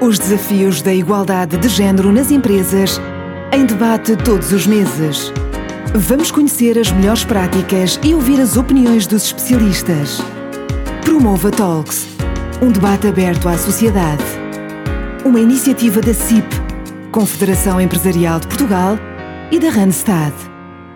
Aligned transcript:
Os 0.00 0.16
desafios 0.16 0.80
da 0.80 0.94
igualdade 0.94 1.56
de 1.56 1.68
género 1.68 2.12
nas 2.12 2.30
empresas 2.30 3.00
em 3.52 3.66
debate 3.66 4.16
todos 4.16 4.52
os 4.52 4.64
meses. 4.64 5.32
Vamos 5.92 6.30
conhecer 6.30 6.78
as 6.78 6.92
melhores 6.92 7.24
práticas 7.24 7.98
e 8.04 8.14
ouvir 8.14 8.40
as 8.40 8.56
opiniões 8.56 9.08
dos 9.08 9.24
especialistas. 9.24 10.18
Promova 11.04 11.50
Talks, 11.50 12.06
um 12.62 12.70
debate 12.70 13.08
aberto 13.08 13.48
à 13.48 13.58
sociedade. 13.58 14.22
Uma 15.24 15.40
iniciativa 15.40 16.00
da 16.00 16.14
CIP, 16.14 16.46
Confederação 17.10 17.80
Empresarial 17.80 18.38
de 18.38 18.46
Portugal 18.46 18.96
e 19.50 19.58
da 19.58 19.68
Randstad. 19.68 20.32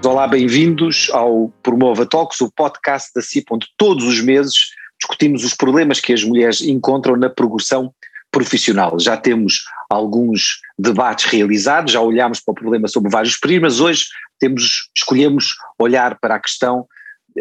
Olá, 0.07 0.29
bem-vindos 0.29 1.11
ao 1.13 1.53
Promova 1.61 2.07
Talks, 2.07 2.41
o 2.41 2.53
podcast 2.53 3.11
da 3.17 3.21
CIP, 3.21 3.47
onde 3.51 3.67
todos 3.77 4.05
os 4.05 4.21
meses 4.21 4.55
discutimos 4.97 5.43
os 5.43 5.55
problemas 5.55 5.99
que 5.99 6.13
as 6.13 6.23
mulheres 6.23 6.61
encontram 6.61 7.17
na 7.17 7.29
progressão 7.29 7.93
profissional. 8.33 8.99
Já 8.99 9.17
temos 9.17 9.67
alguns 9.89 10.61
debates 10.79 11.27
realizados, 11.27 11.93
já 11.93 12.01
olhámos 12.01 12.41
para 12.41 12.53
o 12.53 12.55
problema 12.55 12.89
sob 12.89 13.09
vários 13.09 13.37
prismas, 13.37 13.79
hoje 13.79 14.07
temos, 14.41 14.91
escolhemos 14.97 15.55
olhar 15.79 16.19
para 16.19 16.35
a 16.35 16.41
questão 16.41 16.87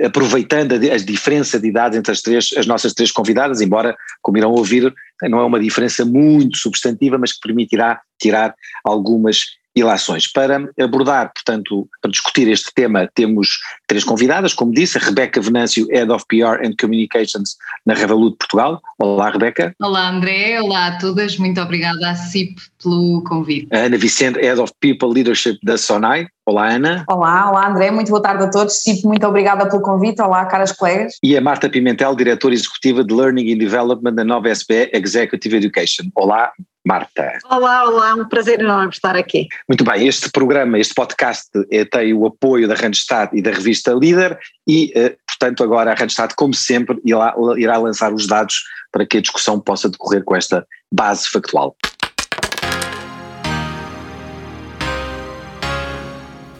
aproveitando 0.05 0.73
a, 0.73 0.75
a 0.75 0.97
diferença 0.97 1.59
de 1.59 1.67
idades 1.67 1.97
entre 1.97 2.11
as, 2.11 2.21
três, 2.21 2.49
as 2.55 2.65
nossas 2.65 2.93
três 2.93 3.11
convidadas, 3.11 3.61
embora, 3.61 3.95
como 4.21 4.37
irão 4.37 4.51
ouvir, 4.51 4.93
não 5.23 5.39
é 5.39 5.43
uma 5.43 5.59
diferença 5.59 6.05
muito 6.05 6.57
substantiva, 6.57 7.17
mas 7.17 7.33
que 7.33 7.39
permitirá 7.41 7.99
tirar 8.19 8.55
algumas 8.85 9.45
ilações. 9.75 10.27
Para 10.27 10.69
abordar, 10.79 11.31
portanto, 11.33 11.87
para 12.01 12.11
discutir 12.11 12.47
este 12.47 12.73
tema, 12.73 13.09
temos 13.13 13.59
três 13.87 14.03
convidadas, 14.03 14.53
como 14.53 14.73
disse, 14.73 14.97
a 14.97 15.01
Rebeca 15.01 15.41
Venâncio, 15.41 15.87
Head 15.89 16.11
of 16.11 16.25
PR 16.27 16.65
and 16.65 16.75
Communications 16.79 17.55
na 17.85 17.93
Revolut 17.93 18.37
Portugal. 18.37 18.81
Olá, 18.99 19.29
Rebeca. 19.29 19.73
Olá, 19.81 20.09
André. 20.09 20.61
Olá 20.61 20.87
a 20.87 20.97
todas. 20.97 21.37
Muito 21.37 21.61
obrigada 21.61 22.09
à 22.09 22.15
CIP 22.15 22.70
pelo 22.81 23.23
convite. 23.23 23.67
A 23.71 23.85
Ana 23.85 23.97
Vicente, 23.97 24.39
Head 24.39 24.59
of 24.59 24.73
People 24.79 25.09
Leadership 25.09 25.59
da 25.63 25.77
Sonai. 25.77 26.27
Olá, 26.45 26.69
Ana. 26.69 27.05
Olá, 27.09 27.49
olá, 27.49 27.67
André. 27.67 27.91
Muito 27.91 28.09
boa 28.09 28.21
tarde 28.21 28.43
a 28.43 28.49
todos. 28.49 28.81
CIP, 28.81 29.05
muito 29.05 29.25
obrigada 29.25 29.69
pelo 29.69 29.81
convite. 29.81 30.21
Olá, 30.21 30.45
caras 30.45 30.71
colegas. 30.71 31.17
E 31.23 31.37
a 31.37 31.41
Marta 31.41 31.69
Pimentel, 31.69 32.15
Diretora 32.15 32.53
Executiva 32.53 33.03
de 33.03 33.13
Learning 33.13 33.53
and 33.53 33.57
Development 33.57 34.13
da 34.13 34.23
Nova 34.23 34.49
SBE 34.49 34.89
Executive 34.93 35.57
Education. 35.57 36.05
Olá, 36.15 36.51
Marta. 36.85 37.37
Olá, 37.49 37.87
olá, 37.87 38.15
um 38.15 38.27
prazer 38.27 38.59
enorme 38.59 38.89
estar 38.89 39.15
aqui. 39.15 39.47
Muito 39.67 39.83
bem, 39.83 40.07
este 40.07 40.31
programa, 40.31 40.79
este 40.79 40.95
podcast 40.95 41.47
é, 41.69 41.85
tem 41.85 42.13
o 42.13 42.25
apoio 42.25 42.67
da 42.67 42.73
Randstad 42.73 43.29
e 43.33 43.41
da 43.41 43.51
revista 43.51 43.93
Líder 43.93 44.37
e, 44.67 44.91
eh, 44.95 45.15
portanto, 45.27 45.63
agora 45.63 45.91
a 45.91 45.95
Randstad, 45.95 46.33
como 46.35 46.55
sempre, 46.55 46.99
irá, 47.05 47.35
irá 47.55 47.77
lançar 47.77 48.11
os 48.11 48.25
dados 48.25 48.63
para 48.91 49.05
que 49.05 49.17
a 49.17 49.21
discussão 49.21 49.59
possa 49.59 49.89
decorrer 49.89 50.23
com 50.23 50.35
esta 50.35 50.65
base 50.91 51.29
factual. 51.29 51.75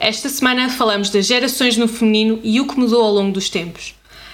Esta 0.03 0.29
semana 0.29 0.67
falamos 0.67 1.11
das 1.11 1.27
gerações 1.27 1.77
no 1.77 1.87
feminino 1.87 2.39
e 2.43 2.59
o 2.59 2.65
que 2.65 2.75
mudou 2.79 3.03
ao 3.03 3.13
longo 3.13 3.33
dos 3.33 3.51
tempos. 3.51 3.93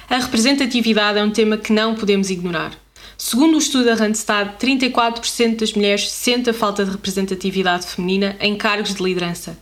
A 0.10 0.18
representatividade 0.18 1.20
é 1.20 1.22
um 1.22 1.30
tema 1.30 1.58
que 1.58 1.74
não 1.74 1.94
podemos 1.94 2.30
ignorar. 2.30 2.72
Segundo 3.18 3.56
o 3.56 3.58
estudo 3.58 3.84
da 3.84 3.94
Randstad, 3.94 4.56
34% 4.58 5.58
das 5.58 5.74
mulheres 5.74 6.10
sentem 6.10 6.52
a 6.52 6.54
falta 6.54 6.86
de 6.86 6.92
representatividade 6.92 7.86
feminina 7.86 8.38
em 8.40 8.56
cargos 8.56 8.96
de 8.96 9.04
liderança. 9.04 9.60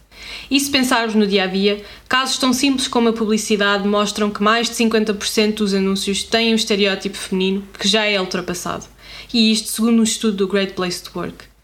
E 0.50 0.60
se 0.60 0.70
pensarmos 0.70 1.16
no 1.16 1.26
dia 1.26 1.46
a 1.46 1.48
dia, 1.48 1.84
casos 2.08 2.38
tão 2.38 2.54
simples 2.54 2.88
como 2.88 3.10
a 3.10 3.14
publicidade 3.14 3.88
mostram 3.88 4.30
que 4.30 4.44
mais 4.44 4.70
de 4.70 4.76
50% 4.76 5.56
dos 5.56 5.74
anúncios 5.74 6.22
têm 6.22 6.54
um 6.54 6.56
estereótipo 6.56 7.18
feminino 7.18 7.64
que 7.80 7.88
já 7.88 8.06
é 8.06 8.22
ultrapassado. 8.22 8.86
E 9.34 9.52
isto 9.52 9.70
segundo 9.70 10.02
um 10.02 10.04
estudo 10.04 10.38
do 10.38 10.48
Great 10.48 10.74
Place 10.74 11.02
to 11.02 11.18
Work. 11.18 11.55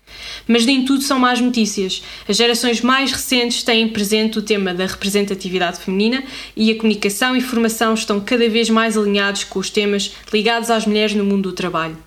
Mas 0.47 0.65
nem 0.65 0.85
tudo 0.85 1.03
são 1.03 1.19
más 1.19 1.39
notícias. 1.39 2.03
As 2.27 2.37
gerações 2.37 2.81
mais 2.81 3.11
recentes 3.11 3.63
têm 3.63 3.87
presente 3.87 4.39
o 4.39 4.41
tema 4.41 4.73
da 4.73 4.85
representatividade 4.85 5.79
feminina 5.79 6.23
e 6.55 6.71
a 6.71 6.75
comunicação 6.75 7.35
e 7.35 7.41
formação 7.41 7.93
estão 7.93 8.19
cada 8.19 8.47
vez 8.49 8.69
mais 8.69 8.97
alinhados 8.97 9.43
com 9.43 9.59
os 9.59 9.69
temas 9.69 10.11
ligados 10.33 10.69
às 10.69 10.85
mulheres 10.85 11.15
no 11.15 11.23
mundo 11.23 11.49
do 11.49 11.55
trabalho. 11.55 11.97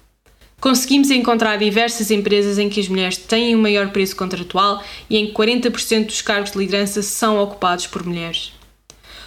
Conseguimos 0.61 1.11
encontrar 1.11 1.59
diversas 1.59 2.11
empresas 2.11 2.59
em 2.59 2.71
que 2.71 2.81
as 2.81 2.89
mulheres 2.89 3.19
têm 3.19 3.55
um 3.55 3.61
maior 3.61 3.91
preço 3.91 4.17
contratual 4.17 4.83
e 5.11 5.19
em 5.19 5.27
que 5.27 5.33
40% 5.33 6.07
dos 6.07 6.23
cargos 6.23 6.53
de 6.53 6.59
liderança 6.59 7.03
são 7.03 7.39
ocupados 7.39 7.87
por 7.87 8.03
mulheres. 8.03 8.53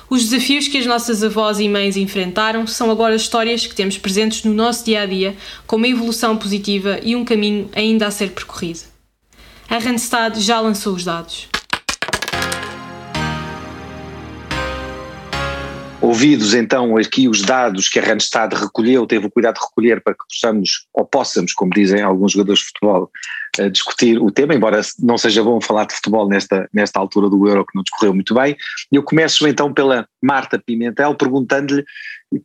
Os 0.10 0.30
desafios 0.30 0.70
que 0.70 0.78
as 0.78 0.86
nossas 0.86 1.22
avós 1.22 1.60
e 1.60 1.68
mães 1.68 1.98
enfrentaram 1.98 2.66
são 2.66 2.90
agora 2.90 3.14
histórias 3.14 3.68
que 3.68 3.76
temos 3.76 3.98
presentes 3.98 4.44
no 4.46 4.54
nosso 4.54 4.86
dia 4.86 5.02
a 5.02 5.06
dia, 5.06 5.36
com 5.66 5.76
uma 5.76 5.88
evolução 5.88 6.38
positiva 6.38 6.98
e 7.04 7.14
um 7.14 7.26
caminho 7.26 7.70
ainda 7.76 8.08
a 8.08 8.12
ser 8.12 8.32
percorrido. 8.32 8.80
A 9.70 9.78
Randstad 9.78 10.40
já 10.40 10.62
lançou 10.62 10.94
os 10.94 11.04
dados. 11.04 11.50
Ouvidos 16.00 16.54
então 16.54 16.96
aqui 16.96 17.28
os 17.28 17.42
dados 17.42 17.90
que 17.90 18.00
a 18.00 18.04
Randstad 18.04 18.54
recolheu, 18.54 19.06
teve 19.06 19.26
o 19.26 19.32
cuidado 19.32 19.56
de 19.56 19.62
recolher 19.62 20.02
para 20.02 20.14
que 20.14 20.24
possamos, 20.32 20.88
ou 20.94 21.04
possamos, 21.04 21.52
como 21.52 21.74
dizem 21.74 22.02
alguns 22.02 22.32
jogadores 22.32 22.62
de 22.62 22.68
futebol, 22.68 23.12
uh, 23.60 23.70
discutir 23.70 24.20
o 24.20 24.32
tema, 24.32 24.54
embora 24.54 24.82
não 25.00 25.18
seja 25.18 25.44
bom 25.44 25.60
falar 25.62 25.86
de 25.86 25.96
futebol 25.96 26.28
nesta, 26.28 26.68
nesta 26.74 27.00
altura 27.00 27.30
do 27.30 27.48
Euro 27.48 27.66
que 27.66 27.76
não 27.76 27.84
discorreu 27.84 28.14
muito 28.14 28.34
bem. 28.34 28.56
Eu 28.92 29.04
começo 29.04 29.48
então 29.48 29.74
pela 29.74 30.08
Marta 30.22 30.58
Pimentel, 30.60 31.16
perguntando-lhe 31.16 31.86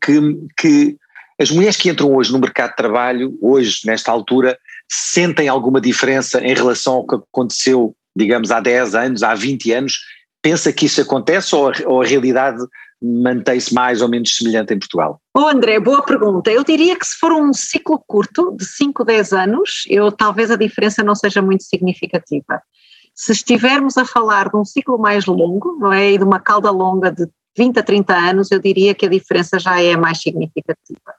que, 0.00 0.20
que 0.56 0.96
as 1.40 1.50
mulheres 1.50 1.76
que 1.76 1.90
entram 1.90 2.14
hoje 2.14 2.32
no 2.32 2.38
mercado 2.38 2.70
de 2.70 2.76
trabalho, 2.76 3.38
hoje, 3.40 3.80
nesta 3.84 4.12
altura, 4.12 4.56
sentem 4.88 5.48
alguma 5.48 5.80
diferença 5.80 6.40
em 6.40 6.54
relação 6.54 6.94
ao 6.94 7.06
que 7.06 7.16
aconteceu, 7.16 7.96
digamos, 8.16 8.50
há 8.50 8.60
10 8.60 8.94
anos, 8.94 9.22
há 9.22 9.34
20 9.34 9.72
anos? 9.72 9.98
Pensa 10.42 10.72
que 10.72 10.86
isso 10.86 11.00
acontece 11.00 11.54
ou 11.54 11.68
a, 11.68 11.72
ou 11.86 12.02
a 12.02 12.06
realidade 12.06 12.58
mantém-se 13.02 13.74
mais 13.74 14.00
ou 14.00 14.08
menos 14.08 14.36
semelhante 14.36 14.72
em 14.72 14.78
Portugal? 14.78 15.20
Oh 15.36 15.48
André, 15.48 15.80
boa 15.80 16.02
pergunta. 16.02 16.50
Eu 16.50 16.62
diria 16.62 16.96
que 16.96 17.06
se 17.06 17.16
for 17.18 17.32
um 17.32 17.52
ciclo 17.52 18.02
curto, 18.06 18.54
de 18.56 18.64
5, 18.64 19.04
10 19.04 19.32
anos, 19.32 19.84
eu, 19.88 20.12
talvez 20.12 20.50
a 20.50 20.56
diferença 20.56 21.02
não 21.02 21.14
seja 21.14 21.42
muito 21.42 21.64
significativa. 21.64 22.62
Se 23.14 23.32
estivermos 23.32 23.98
a 23.98 24.04
falar 24.04 24.48
de 24.48 24.56
um 24.56 24.64
ciclo 24.64 24.98
mais 24.98 25.26
longo, 25.26 25.76
não 25.78 25.92
é, 25.92 26.12
e 26.12 26.18
de 26.18 26.24
uma 26.24 26.40
cauda 26.40 26.70
longa 26.70 27.10
de 27.10 27.26
20 27.56 27.78
a 27.78 27.82
30 27.82 28.14
anos, 28.14 28.50
eu 28.50 28.58
diria 28.58 28.94
que 28.94 29.04
a 29.04 29.10
diferença 29.10 29.58
já 29.58 29.80
é 29.80 29.96
mais 29.96 30.22
significativa. 30.22 31.14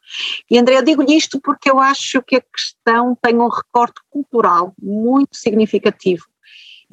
E 0.50 0.58
André, 0.58 0.78
eu 0.78 0.84
digo-lhe 0.84 1.16
isto 1.16 1.40
porque 1.40 1.70
eu 1.70 1.80
acho 1.80 2.22
que 2.24 2.38
a 2.38 2.42
questão 2.42 3.16
tem 3.22 3.36
um 3.36 3.50
recorte 3.50 4.02
cultural 4.10 4.74
muito 4.82 5.36
significativo. 5.36 6.26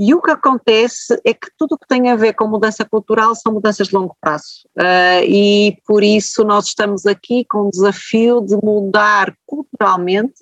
E 0.03 0.15
o 0.15 0.23
que 0.23 0.31
acontece 0.31 1.21
é 1.27 1.35
que 1.35 1.49
tudo 1.59 1.75
o 1.75 1.79
que 1.79 1.87
tem 1.87 2.09
a 2.09 2.17
ver 2.17 2.33
com 2.33 2.49
mudança 2.49 2.87
cultural 2.87 3.35
são 3.35 3.53
mudanças 3.53 3.89
de 3.89 3.95
longo 3.95 4.17
prazo. 4.19 4.67
Uh, 4.79 5.23
e 5.29 5.77
por 5.87 6.03
isso 6.03 6.43
nós 6.43 6.69
estamos 6.69 7.05
aqui 7.05 7.45
com 7.45 7.67
o 7.67 7.71
desafio 7.71 8.41
de 8.41 8.57
mudar 8.57 9.35
culturalmente 9.45 10.41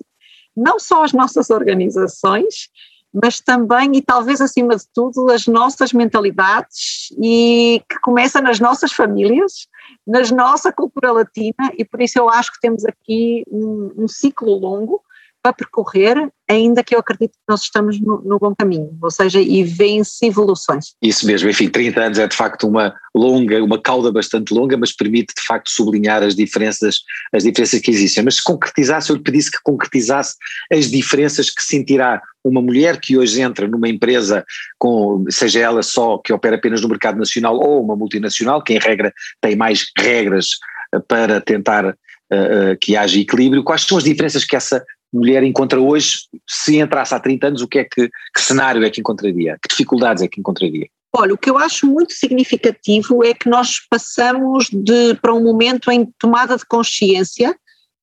não 0.55 0.79
só 0.79 1.03
as 1.03 1.11
nossas 1.11 1.49
organizações, 1.49 2.69
mas 3.13 3.41
também 3.41 3.95
e 3.95 4.01
talvez 4.01 4.39
acima 4.39 4.77
de 4.77 4.83
tudo 4.93 5.29
as 5.29 5.45
nossas 5.45 5.91
mentalidades 5.91 7.09
e 7.21 7.81
que 7.89 7.99
começa 7.99 8.39
nas 8.39 8.61
nossas 8.61 8.93
famílias, 8.93 9.67
na 10.07 10.21
nossa 10.31 10.71
cultura 10.71 11.11
latina 11.11 11.73
e 11.77 11.83
por 11.83 12.01
isso 12.01 12.17
eu 12.17 12.29
acho 12.29 12.53
que 12.53 12.61
temos 12.61 12.85
aqui 12.85 13.43
um, 13.51 14.03
um 14.03 14.07
ciclo 14.07 14.55
longo 14.55 15.01
para 15.41 15.53
percorrer, 15.53 16.31
ainda 16.49 16.83
que 16.83 16.95
eu 16.95 16.99
acredito 16.99 17.33
que 17.33 17.47
nós 17.47 17.61
estamos 17.61 18.01
no, 18.01 18.21
no 18.23 18.39
bom 18.39 18.55
caminho, 18.55 18.97
ou 19.01 19.11
seja, 19.11 19.39
e 19.39 19.63
vêm-se 19.63 20.25
evoluções. 20.25 20.95
Isso 21.01 21.27
mesmo, 21.27 21.47
enfim, 21.47 21.69
30 21.69 22.01
anos 22.01 22.17
é 22.17 22.27
de 22.27 22.35
facto 22.35 22.67
uma 22.67 22.93
longa, 23.15 23.63
uma 23.63 23.79
cauda 23.79 24.11
bastante 24.11 24.53
longa, 24.53 24.75
mas 24.75 24.91
permite 24.91 25.33
de 25.35 25.45
facto 25.45 25.69
sublinhar 25.69 26.23
as 26.23 26.35
diferenças, 26.35 27.01
as 27.31 27.43
diferenças 27.43 27.79
que 27.79 27.91
existem. 27.91 28.23
Mas 28.23 28.37
se 28.37 28.43
concretizasse, 28.43 29.11
eu 29.11 29.17
lhe 29.17 29.21
pedisse 29.21 29.51
que 29.51 29.59
concretizasse 29.63 30.35
as 30.73 30.89
diferenças 30.89 31.51
que 31.51 31.61
sentirá 31.61 32.19
uma 32.43 32.61
mulher 32.61 32.99
que 32.99 33.17
hoje 33.17 33.41
entra 33.41 33.67
numa 33.67 33.87
empresa 33.87 34.43
com, 34.79 35.25
seja 35.29 35.59
ela 35.59 35.83
só 35.83 36.17
que 36.17 36.33
opera 36.33 36.55
apenas 36.55 36.81
no 36.81 36.89
mercado 36.89 37.19
nacional 37.19 37.57
ou 37.57 37.83
uma 37.83 37.95
multinacional, 37.95 38.63
que 38.63 38.73
em 38.73 38.79
regra 38.79 39.13
tem 39.39 39.55
mais 39.55 39.85
regras 39.97 40.47
eh, 40.93 40.99
para 41.07 41.39
tentar 41.41 41.85
uh, 41.85 42.77
que 42.79 42.95
haja 42.95 43.19
equilíbrio, 43.19 43.63
quais 43.63 43.81
são 43.81 43.97
as 43.97 44.03
diferenças 44.03 44.45
que 44.45 44.55
essa 44.55 44.83
mulher 45.11 45.43
encontra 45.43 45.79
hoje, 45.79 46.19
se 46.47 46.77
entrasse 46.77 47.13
há 47.13 47.19
30 47.19 47.47
anos, 47.47 47.61
o 47.61 47.67
que 47.67 47.79
é 47.79 47.83
que, 47.83 48.09
que 48.33 48.41
cenário 48.41 48.83
é 48.83 48.89
que 48.89 49.01
encontraria? 49.01 49.57
Que 49.61 49.69
dificuldades 49.69 50.23
é 50.23 50.27
que 50.27 50.39
encontraria? 50.39 50.87
Olha, 51.11 51.33
o 51.33 51.37
que 51.37 51.49
eu 51.49 51.57
acho 51.57 51.87
muito 51.87 52.13
significativo 52.13 53.23
é 53.23 53.33
que 53.33 53.49
nós 53.49 53.79
passamos 53.89 54.69
de, 54.71 55.15
para 55.15 55.33
um 55.33 55.43
momento 55.43 55.91
em 55.91 56.05
tomada 56.19 56.55
de 56.55 56.65
consciência 56.65 57.55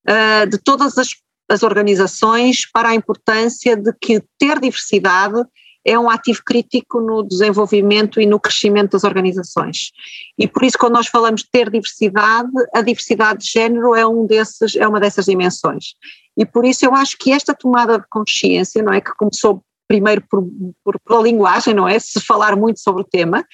uh, 0.08 0.46
de 0.48 0.58
todas 0.58 0.98
as, 0.98 1.10
as 1.48 1.62
organizações 1.62 2.68
para 2.70 2.88
a 2.88 2.94
importância 2.94 3.76
de 3.76 3.92
que 4.00 4.20
ter 4.38 4.58
diversidade 4.58 5.40
é 5.84 5.96
um 5.96 6.10
ativo 6.10 6.42
crítico 6.44 7.00
no 7.00 7.22
desenvolvimento 7.22 8.20
e 8.20 8.26
no 8.26 8.40
crescimento 8.40 8.92
das 8.92 9.04
organizações. 9.04 9.92
E 10.36 10.48
por 10.48 10.64
isso, 10.64 10.76
quando 10.76 10.94
nós 10.94 11.06
falamos 11.06 11.42
de 11.42 11.48
ter 11.48 11.70
diversidade, 11.70 12.50
a 12.74 12.82
diversidade 12.82 13.44
de 13.44 13.52
género 13.52 13.94
é, 13.94 14.04
um 14.04 14.26
desses, 14.26 14.74
é 14.74 14.86
uma 14.88 14.98
dessas 14.98 15.26
dimensões. 15.26 15.94
E 16.36 16.44
por 16.44 16.64
isso 16.64 16.84
eu 16.84 16.94
acho 16.94 17.16
que 17.18 17.32
esta 17.32 17.54
tomada 17.54 17.98
de 17.98 18.04
consciência, 18.10 18.82
não 18.82 18.92
é, 18.92 19.00
que 19.00 19.12
começou 19.16 19.62
primeiro 19.88 20.22
por, 20.28 20.44
por, 20.84 20.98
pela 21.00 21.22
linguagem, 21.22 21.72
não 21.72 21.88
é, 21.88 21.98
se 21.98 22.20
falar 22.20 22.56
muito 22.56 22.80
sobre 22.80 23.02
o 23.02 23.06
tema, 23.06 23.46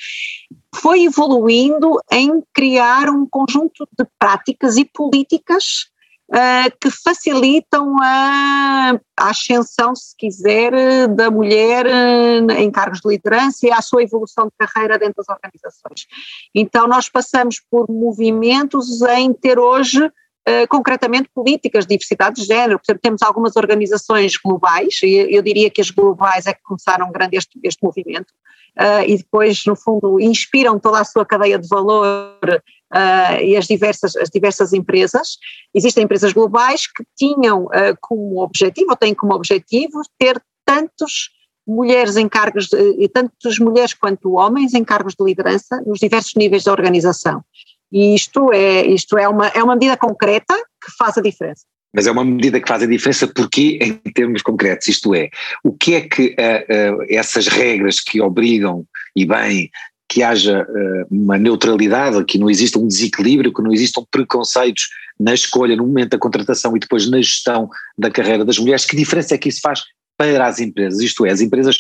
foi 0.74 1.04
evoluindo 1.04 2.00
em 2.10 2.42
criar 2.54 3.08
um 3.10 3.26
conjunto 3.26 3.86
de 3.98 4.06
práticas 4.18 4.76
e 4.76 4.84
políticas 4.84 5.92
uh, 6.30 6.72
que 6.80 6.90
facilitam 6.90 7.96
a, 8.02 8.98
a, 9.18 9.30
ascensão, 9.30 9.94
se 9.94 10.16
quiser, 10.16 11.06
da 11.08 11.30
mulher 11.30 11.86
uh, 11.86 12.50
em 12.52 12.70
cargos 12.70 13.00
de 13.00 13.08
liderança 13.08 13.66
e 13.66 13.70
a 13.70 13.82
sua 13.82 14.02
evolução 14.02 14.46
de 14.46 14.66
carreira 14.66 14.98
dentro 14.98 15.16
das 15.16 15.28
organizações. 15.28 16.06
Então, 16.54 16.88
nós 16.88 17.08
passamos 17.08 17.60
por 17.70 17.90
movimentos 17.90 19.02
em 19.02 19.32
ter 19.32 19.58
hoje 19.58 20.10
Uh, 20.44 20.66
concretamente 20.66 21.28
políticas 21.32 21.86
de 21.86 21.90
diversidade 21.90 22.40
de 22.40 22.44
género. 22.44 22.76
Por 22.76 22.84
exemplo, 22.84 23.00
temos 23.00 23.22
algumas 23.22 23.54
organizações 23.54 24.36
globais, 24.36 24.98
e 25.00 25.28
eu 25.30 25.40
diria 25.40 25.70
que 25.70 25.80
as 25.80 25.88
globais 25.88 26.48
é 26.48 26.52
que 26.52 26.60
começaram 26.64 27.12
grande 27.12 27.36
este, 27.36 27.60
este 27.62 27.80
movimento, 27.80 28.32
uh, 28.76 29.04
e 29.06 29.18
depois, 29.18 29.64
no 29.66 29.76
fundo, 29.76 30.18
inspiram 30.18 30.80
toda 30.80 30.98
a 30.98 31.04
sua 31.04 31.24
cadeia 31.24 31.60
de 31.60 31.68
valor 31.68 32.40
uh, 32.42 33.40
e 33.40 33.56
as 33.56 33.68
diversas, 33.68 34.16
as 34.16 34.30
diversas 34.30 34.72
empresas. 34.72 35.38
Existem 35.72 36.02
empresas 36.02 36.32
globais 36.32 36.88
que 36.88 37.04
tinham 37.16 37.68
como 38.00 38.42
objetivo, 38.42 38.90
ou 38.90 38.96
têm 38.96 39.14
como 39.14 39.34
objetivo, 39.34 40.02
ter 40.18 40.42
tantos 40.66 41.30
mulheres 41.64 42.16
em 42.16 42.28
cargos, 42.28 42.68
e 42.98 43.08
tantas 43.08 43.60
mulheres 43.60 43.94
quanto 43.94 44.32
homens 44.32 44.74
em 44.74 44.82
cargos 44.82 45.14
de 45.14 45.24
liderança 45.24 45.80
nos 45.86 46.00
diversos 46.00 46.34
níveis 46.34 46.64
da 46.64 46.72
organização. 46.72 47.44
E 47.92 48.14
isto 48.14 48.52
é, 48.52 48.86
isto 48.86 49.18
é, 49.18 49.28
uma, 49.28 49.48
é 49.48 49.62
uma 49.62 49.74
medida 49.74 49.96
concreta 49.96 50.54
que 50.54 50.90
faz 50.98 51.18
a 51.18 51.20
diferença. 51.20 51.62
Mas 51.94 52.06
é 52.06 52.10
uma 52.10 52.24
medida 52.24 52.58
que 52.58 52.68
faz 52.68 52.82
a 52.82 52.86
diferença 52.86 53.26
porque, 53.26 53.78
em 53.82 54.12
termos 54.12 54.40
concretos, 54.40 54.88
isto 54.88 55.14
é, 55.14 55.28
o 55.62 55.72
que 55.72 55.94
é 55.94 56.00
que 56.00 56.34
uh, 56.38 57.00
uh, 57.00 57.06
essas 57.10 57.46
regras 57.48 58.00
que 58.00 58.20
obrigam, 58.20 58.86
e 59.14 59.26
bem, 59.26 59.70
que 60.08 60.22
haja 60.22 60.62
uh, 60.62 61.06
uma 61.10 61.36
neutralidade, 61.36 62.24
que 62.24 62.38
não 62.38 62.48
exista 62.48 62.78
um 62.78 62.88
desequilíbrio, 62.88 63.52
que 63.52 63.62
não 63.62 63.72
existam 63.72 64.04
preconceitos 64.10 64.88
na 65.20 65.34
escolha, 65.34 65.76
no 65.76 65.86
momento 65.86 66.10
da 66.10 66.18
contratação 66.18 66.74
e 66.74 66.80
depois 66.80 67.08
na 67.10 67.18
gestão 67.18 67.68
da 67.98 68.10
carreira 68.10 68.44
das 68.44 68.58
mulheres, 68.58 68.86
que 68.86 68.96
diferença 68.96 69.34
é 69.34 69.38
que 69.38 69.50
isso 69.50 69.60
faz 69.60 69.82
para 70.16 70.46
as 70.46 70.60
empresas? 70.60 71.00
Isto 71.00 71.26
é, 71.26 71.30
as 71.30 71.42
empresas 71.42 71.76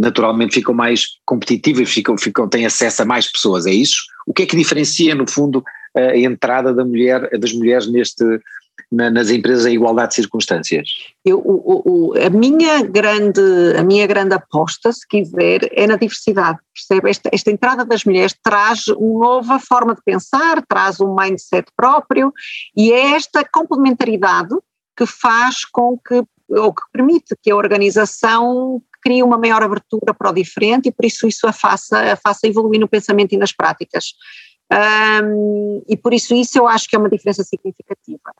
naturalmente 0.00 0.54
ficam 0.54 0.74
mais 0.74 1.18
competitivas, 1.26 1.90
ficam, 1.90 2.16
ficam, 2.16 2.48
têm 2.48 2.64
acesso 2.64 3.02
a 3.02 3.04
mais 3.04 3.30
pessoas, 3.30 3.66
é 3.66 3.70
isso? 3.70 4.00
O 4.26 4.32
que 4.32 4.42
é 4.42 4.46
que 4.46 4.56
diferencia, 4.56 5.14
no 5.14 5.30
fundo, 5.30 5.62
a 5.94 6.16
entrada 6.16 6.72
da 6.72 6.84
mulher, 6.84 7.28
das 7.38 7.52
mulheres 7.52 7.86
neste, 7.86 8.24
na, 8.90 9.10
nas 9.10 9.28
empresas 9.28 9.66
em 9.66 9.74
igualdade 9.74 10.10
de 10.10 10.14
circunstâncias? 10.14 10.88
Eu, 11.22 11.38
o, 11.38 11.82
o, 11.84 12.14
a, 12.18 12.30
minha 12.30 12.82
grande, 12.82 13.42
a 13.78 13.82
minha 13.82 14.06
grande 14.06 14.34
aposta, 14.34 14.90
se 14.90 15.06
quiser, 15.06 15.68
é 15.70 15.86
na 15.86 15.96
diversidade, 15.96 16.58
percebe? 16.72 17.10
Esta, 17.10 17.28
esta 17.30 17.50
entrada 17.50 17.84
das 17.84 18.02
mulheres 18.02 18.34
traz 18.42 18.88
uma 18.88 19.20
nova 19.20 19.58
forma 19.58 19.94
de 19.94 20.00
pensar, 20.02 20.64
traz 20.66 20.98
um 20.98 21.14
mindset 21.14 21.70
próprio 21.76 22.32
e 22.74 22.90
é 22.90 23.12
esta 23.12 23.44
complementaridade 23.44 24.54
que 24.96 25.04
faz 25.04 25.66
com 25.66 25.98
que, 25.98 26.22
ou 26.48 26.72
que 26.72 26.82
permite 26.90 27.36
que 27.42 27.50
a 27.50 27.56
organização 27.56 28.82
crie 29.00 29.22
uma 29.22 29.38
maior 29.38 29.62
abertura 29.62 30.14
para 30.14 30.30
o 30.30 30.34
diferente 30.34 30.88
e 30.88 30.92
por 30.92 31.04
isso 31.04 31.26
isso 31.26 31.46
a 31.46 31.52
faça, 31.52 32.12
a 32.12 32.16
faça 32.16 32.46
evoluir 32.46 32.80
no 32.80 32.88
pensamento 32.88 33.32
e 33.32 33.38
nas 33.38 33.52
práticas. 33.52 34.14
Um, 34.72 35.82
e 35.88 35.96
por 35.96 36.14
isso 36.14 36.32
isso 36.32 36.56
eu 36.56 36.68
acho 36.68 36.88
que 36.88 36.94
é 36.94 36.98
uma 36.98 37.10
diferença 37.10 37.42
significativa 37.42 38.32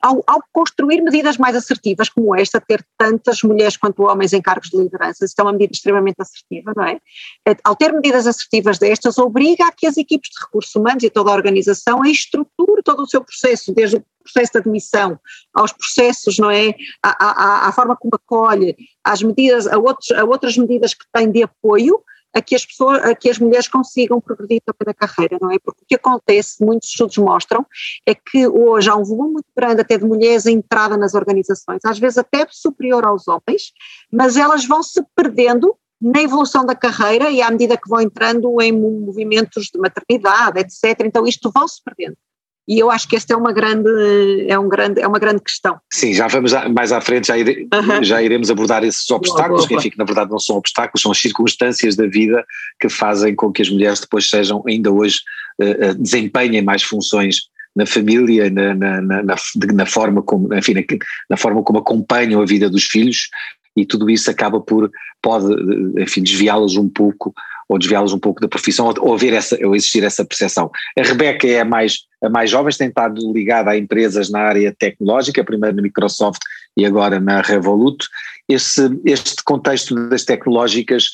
ao, 0.00 0.22
ao, 0.26 0.42
construir 0.52 1.00
medidas 1.00 1.36
mais 1.36 1.56
assertivas 1.56 2.08
como 2.08 2.34
esta, 2.34 2.60
ter 2.60 2.84
tantas 2.96 3.42
mulheres 3.42 3.76
quanto 3.76 4.04
homens 4.04 4.32
em 4.32 4.40
cargos 4.40 4.70
de 4.70 4.76
liderança, 4.76 5.24
isso 5.24 5.34
é 5.38 5.42
uma 5.42 5.52
medida 5.52 5.72
extremamente 5.72 6.16
assertiva, 6.20 6.72
não 6.76 6.84
é? 6.84 7.00
é? 7.46 7.56
Ao 7.64 7.74
ter 7.74 7.92
medidas 7.92 8.26
assertivas 8.26 8.78
destas, 8.78 9.18
obriga 9.18 9.66
a 9.66 9.72
que 9.72 9.86
as 9.86 9.96
equipes 9.96 10.30
de 10.30 10.44
recursos 10.44 10.74
humanos 10.74 11.02
e 11.02 11.10
toda 11.10 11.30
a 11.30 11.34
organização 11.34 12.04
estruture 12.04 12.82
todo 12.84 13.02
o 13.02 13.08
seu 13.08 13.22
processo, 13.22 13.72
desde 13.72 13.96
o 13.96 14.04
processo 14.22 14.52
de 14.52 14.58
admissão 14.58 15.18
aos 15.54 15.72
processos, 15.72 16.38
não 16.38 16.50
é? 16.50 16.74
À, 17.02 17.64
à, 17.64 17.68
à 17.68 17.72
forma 17.72 17.96
como 17.96 18.14
acolhe, 18.14 18.76
às 19.02 19.22
medidas, 19.22 19.66
a, 19.66 19.78
outros, 19.78 20.10
a 20.12 20.24
outras 20.24 20.56
medidas 20.56 20.94
que 20.94 21.04
tem 21.12 21.30
de 21.30 21.42
apoio, 21.42 22.00
a 22.34 22.42
que 22.42 22.54
as 22.54 22.64
pessoas, 22.64 23.02
a 23.04 23.14
que 23.14 23.28
as 23.30 23.38
mulheres 23.38 23.68
consigam 23.68 24.20
progredir 24.20 24.60
também 24.64 24.86
na 24.86 24.94
carreira, 24.94 25.38
não 25.40 25.50
é? 25.50 25.58
Porque 25.58 25.82
o 25.82 25.86
que 25.86 25.94
acontece, 25.94 26.64
muitos 26.64 26.88
estudos 26.88 27.16
mostram, 27.18 27.66
é 28.06 28.14
que 28.14 28.46
hoje 28.46 28.88
há 28.88 28.96
um 28.96 29.04
volume 29.04 29.34
muito 29.34 29.48
grande 29.56 29.80
até 29.80 29.96
de 29.96 30.04
mulheres 30.04 30.46
em 30.46 30.56
entrada 30.56 30.96
nas 30.96 31.14
organizações, 31.14 31.84
às 31.84 31.98
vezes 31.98 32.18
até 32.18 32.46
superior 32.50 33.04
aos 33.04 33.26
homens, 33.28 33.72
mas 34.12 34.36
elas 34.36 34.64
vão 34.64 34.82
se 34.82 35.02
perdendo 35.14 35.76
na 36.00 36.22
evolução 36.22 36.64
da 36.64 36.76
carreira 36.76 37.30
e 37.30 37.42
à 37.42 37.50
medida 37.50 37.76
que 37.76 37.88
vão 37.88 38.00
entrando 38.00 38.60
em 38.62 38.72
movimentos 38.72 39.66
de 39.66 39.78
maternidade, 39.80 40.60
etc. 40.60 41.04
Então 41.04 41.26
isto 41.26 41.50
vão 41.52 41.66
se 41.66 41.82
perdendo 41.82 42.16
e 42.68 42.78
eu 42.78 42.90
acho 42.90 43.08
que 43.08 43.16
esta 43.16 43.32
é 43.32 43.36
uma 43.36 43.50
grande, 43.50 43.88
é 44.46 44.58
um 44.58 44.68
grande, 44.68 45.00
é 45.00 45.08
uma 45.08 45.18
grande 45.18 45.40
questão. 45.40 45.80
Sim, 45.90 46.12
já 46.12 46.28
vamos 46.28 46.52
mais 46.74 46.92
à 46.92 47.00
frente, 47.00 47.28
já, 47.28 47.38
ire, 47.38 47.66
já 48.02 48.22
iremos 48.22 48.50
abordar 48.50 48.84
esses 48.84 49.10
obstáculos, 49.10 49.66
que 49.66 49.74
enfim, 49.74 49.90
na 49.96 50.04
verdade 50.04 50.30
não 50.30 50.38
são 50.38 50.56
obstáculos, 50.56 51.00
são 51.00 51.10
as 51.10 51.18
circunstâncias 51.18 51.96
da 51.96 52.06
vida 52.06 52.44
que 52.78 52.90
fazem 52.90 53.34
com 53.34 53.50
que 53.50 53.62
as 53.62 53.70
mulheres 53.70 54.00
depois 54.00 54.28
sejam, 54.28 54.62
ainda 54.68 54.92
hoje, 54.92 55.20
uh, 55.62 55.94
desempenhem 55.94 56.60
mais 56.60 56.82
funções 56.82 57.48
na 57.74 57.86
família, 57.86 58.50
na, 58.50 58.74
na, 58.74 59.00
na, 59.00 59.22
na, 59.22 59.36
na 59.72 59.86
forma 59.86 60.22
como, 60.22 60.52
enfim, 60.54 60.74
na, 60.74 60.82
na 61.30 61.36
forma 61.38 61.62
como 61.62 61.78
acompanham 61.78 62.42
a 62.42 62.44
vida 62.44 62.68
dos 62.68 62.84
filhos 62.84 63.28
e 63.74 63.86
tudo 63.86 64.10
isso 64.10 64.30
acaba 64.30 64.60
por, 64.60 64.90
pode, 65.22 65.46
enfim, 66.02 66.22
desviá-las 66.22 66.76
um 66.76 66.88
pouco 66.88 67.32
ou 67.68 67.78
desviá-los 67.78 68.12
um 68.12 68.18
pouco 68.18 68.40
da 68.40 68.48
profissão, 68.48 68.86
ou, 68.86 68.94
ou 69.00 69.14
haver 69.14 69.34
essa, 69.34 69.58
ou 69.64 69.76
existir 69.76 70.02
essa 70.02 70.24
percepção. 70.24 70.70
A 70.98 71.02
Rebeca 71.02 71.46
é 71.46 71.60
a 71.60 71.64
mais, 71.64 71.98
a 72.22 72.28
mais 72.28 72.50
jovem, 72.50 72.72
tem 72.74 72.88
estado 72.88 73.32
ligada 73.32 73.70
a 73.70 73.76
empresas 73.76 74.30
na 74.30 74.40
área 74.40 74.74
tecnológica, 74.76 75.44
primeiro 75.44 75.76
na 75.76 75.82
Microsoft 75.82 76.40
e 76.76 76.86
agora 76.86 77.20
na 77.20 77.42
Revolut. 77.42 78.06
Esse, 78.48 78.88
este 79.04 79.42
contexto 79.44 79.94
das 80.08 80.24
tecnológicas 80.24 81.10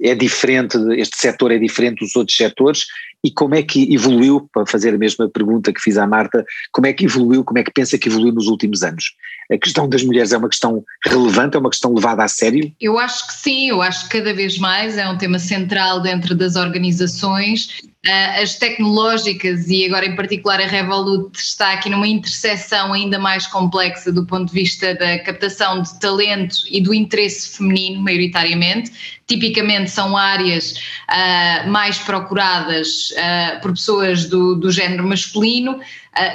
é 0.00 0.14
diferente, 0.14 0.76
este 0.96 1.16
setor 1.16 1.52
é 1.52 1.58
diferente 1.58 2.00
dos 2.00 2.16
outros 2.16 2.36
setores 2.36 2.86
e 3.22 3.30
como 3.30 3.54
é 3.54 3.62
que 3.62 3.92
evoluiu, 3.92 4.48
para 4.52 4.66
fazer 4.66 4.94
a 4.94 4.98
mesma 4.98 5.28
pergunta 5.28 5.72
que 5.72 5.80
fiz 5.80 5.98
à 5.98 6.06
Marta, 6.06 6.44
como 6.72 6.86
é 6.86 6.92
que 6.92 7.04
evoluiu, 7.04 7.44
como 7.44 7.58
é 7.58 7.62
que 7.62 7.70
pensa 7.70 7.98
que 7.98 8.08
evoluiu 8.08 8.32
nos 8.32 8.46
últimos 8.46 8.82
anos? 8.82 9.12
A 9.52 9.58
questão 9.58 9.88
das 9.88 10.02
mulheres 10.02 10.32
é 10.32 10.38
uma 10.38 10.48
questão 10.48 10.82
relevante, 11.04 11.56
é 11.56 11.60
uma 11.60 11.70
questão 11.70 11.92
levada 11.92 12.24
a 12.24 12.28
sério? 12.28 12.72
Eu 12.80 12.98
acho 12.98 13.26
que 13.26 13.34
sim, 13.34 13.68
eu 13.68 13.82
acho 13.82 14.08
que 14.08 14.18
cada 14.18 14.32
vez 14.32 14.56
mais 14.58 14.96
é 14.96 15.08
um 15.08 15.18
tema 15.18 15.38
central 15.38 16.00
dentro 16.00 16.34
das 16.34 16.56
organizações 16.56 17.80
Uh, 18.06 18.40
as 18.42 18.54
tecnológicas 18.54 19.68
e 19.68 19.84
agora 19.84 20.06
em 20.06 20.16
particular 20.16 20.58
a 20.58 20.66
Revolut 20.66 21.38
está 21.38 21.74
aqui 21.74 21.90
numa 21.90 22.08
interseção 22.08 22.94
ainda 22.94 23.18
mais 23.18 23.46
complexa 23.46 24.10
do 24.10 24.24
ponto 24.24 24.48
de 24.48 24.54
vista 24.54 24.94
da 24.94 25.18
captação 25.18 25.82
de 25.82 26.00
talento 26.00 26.56
e 26.70 26.80
do 26.80 26.94
interesse 26.94 27.58
feminino, 27.58 28.00
maioritariamente. 28.00 29.19
Tipicamente 29.30 29.90
são 29.90 30.16
áreas 30.16 30.72
uh, 30.72 31.70
mais 31.70 31.98
procuradas 31.98 33.10
uh, 33.12 33.60
por 33.60 33.70
pessoas 33.72 34.24
do, 34.26 34.56
do 34.56 34.72
género 34.72 35.06
masculino. 35.06 35.78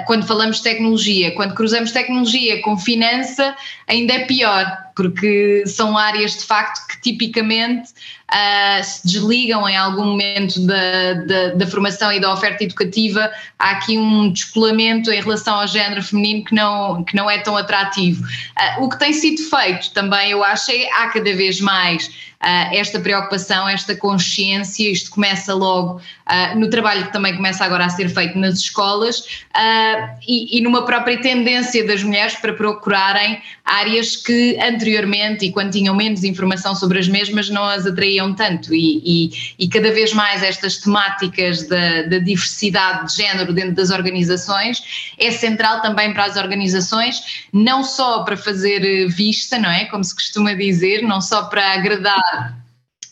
quando 0.08 0.25
falamos 0.25 0.58
de 0.58 0.64
tecnologia, 0.64 1.32
quando 1.36 1.54
cruzamos 1.54 1.92
tecnologia 1.92 2.62
com 2.62 2.78
finança, 2.78 3.54
ainda 3.86 4.14
é 4.14 4.20
pior, 4.20 4.66
porque 4.96 5.64
são 5.68 5.98
áreas 5.98 6.38
de 6.38 6.46
facto 6.46 6.88
que 6.88 7.02
tipicamente 7.02 7.90
uh, 8.32 8.84
se 8.84 9.06
desligam 9.06 9.68
em 9.68 9.75
algum 9.75 10.06
momento 10.06 10.66
da, 10.66 11.14
da, 11.14 11.48
da, 11.50 11.68
formação 11.68 12.12
e 12.12 12.20
da 12.20 12.34
oferta 12.34 12.64
educativa, 12.64 13.30
há 13.60 13.72
aqui 13.72 13.98
um 13.98 14.32
descolamento 14.32 15.12
em 15.12 15.22
relação 15.22 15.60
ao 15.60 15.68
género 15.68 16.02
feminino 16.02 16.46
que 16.46 16.56
não, 16.56 17.04
que 17.04 17.16
não 17.16 17.30
é 17.30 17.40
tão 17.40 17.58
atrativo. 17.58 18.24
Uh, 18.24 18.84
o 18.84 18.90
que 18.90 18.98
tem 18.98 19.12
sido 19.14 19.42
feito 19.50 19.92
também, 19.92 20.32
eu 20.32 20.44
acho, 20.44 20.72
é 20.72 20.90
há 20.94 21.10
cada 21.10 21.34
vez 21.36 21.60
mais 21.60 22.08
uh, 22.08 22.35
esta 22.72 23.00
preocupação, 23.00 23.68
esta 23.68 23.96
consciência, 23.96 24.90
isto 24.92 25.10
começa 25.12 25.54
logo 25.54 26.00
uh, 26.00 26.60
no 26.60 26.70
trabalho 26.70 27.06
que 27.06 27.14
também 27.14 27.36
começa 27.36 27.64
agora 27.66 27.86
a 27.86 27.90
ser 27.90 28.10
feito 28.10 28.38
nas 28.38 28.60
escolas 28.60 29.20
uh, 29.20 30.18
e, 30.28 30.58
e, 30.58 30.62
numa 30.62 30.86
própria 30.86 31.20
tendência 31.20 31.86
das 31.86 32.04
mulheres 32.04 32.36
para 32.36 32.54
procurarem 32.54 33.42
áreas 33.64 34.16
que 34.16 34.58
anteriormente 34.62 35.46
e 35.46 35.52
quando 35.52 35.72
tinham 35.72 35.96
menos 35.96 36.24
informação 36.24 36.75
sobre 36.75 37.00
as 37.00 37.08
mesmas 37.08 37.50
não 37.50 37.64
as 37.64 37.86
atraíam 37.86 38.34
tanto 38.34 38.74
e, 38.74 39.02
e, 39.04 39.32
e 39.58 39.68
cada 39.68 39.92
vez 39.92 40.14
mais 40.14 40.44
estas 40.44 40.78
temáticas 40.78 41.68
da, 41.68 42.04
da 42.04 42.20
diversidade 42.20 43.08
de 43.08 43.24
género 43.24 43.54
dentro 43.54 43.74
das 43.74 43.90
organizações 43.90 45.14
é 45.18 45.32
central 45.32 45.82
também 45.82 46.14
para 46.14 46.25
as 46.25 46.38
organizações, 46.38 47.46
não 47.52 47.84
só 47.84 48.24
para 48.24 48.38
fazer 48.38 49.08
vista, 49.08 49.58
não 49.58 49.70
é? 49.70 49.86
Como 49.86 50.04
se 50.04 50.14
costuma 50.14 50.54
dizer, 50.54 51.02
não 51.02 51.22
só 51.22 51.44
para 51.44 51.74
agradar 51.74 52.35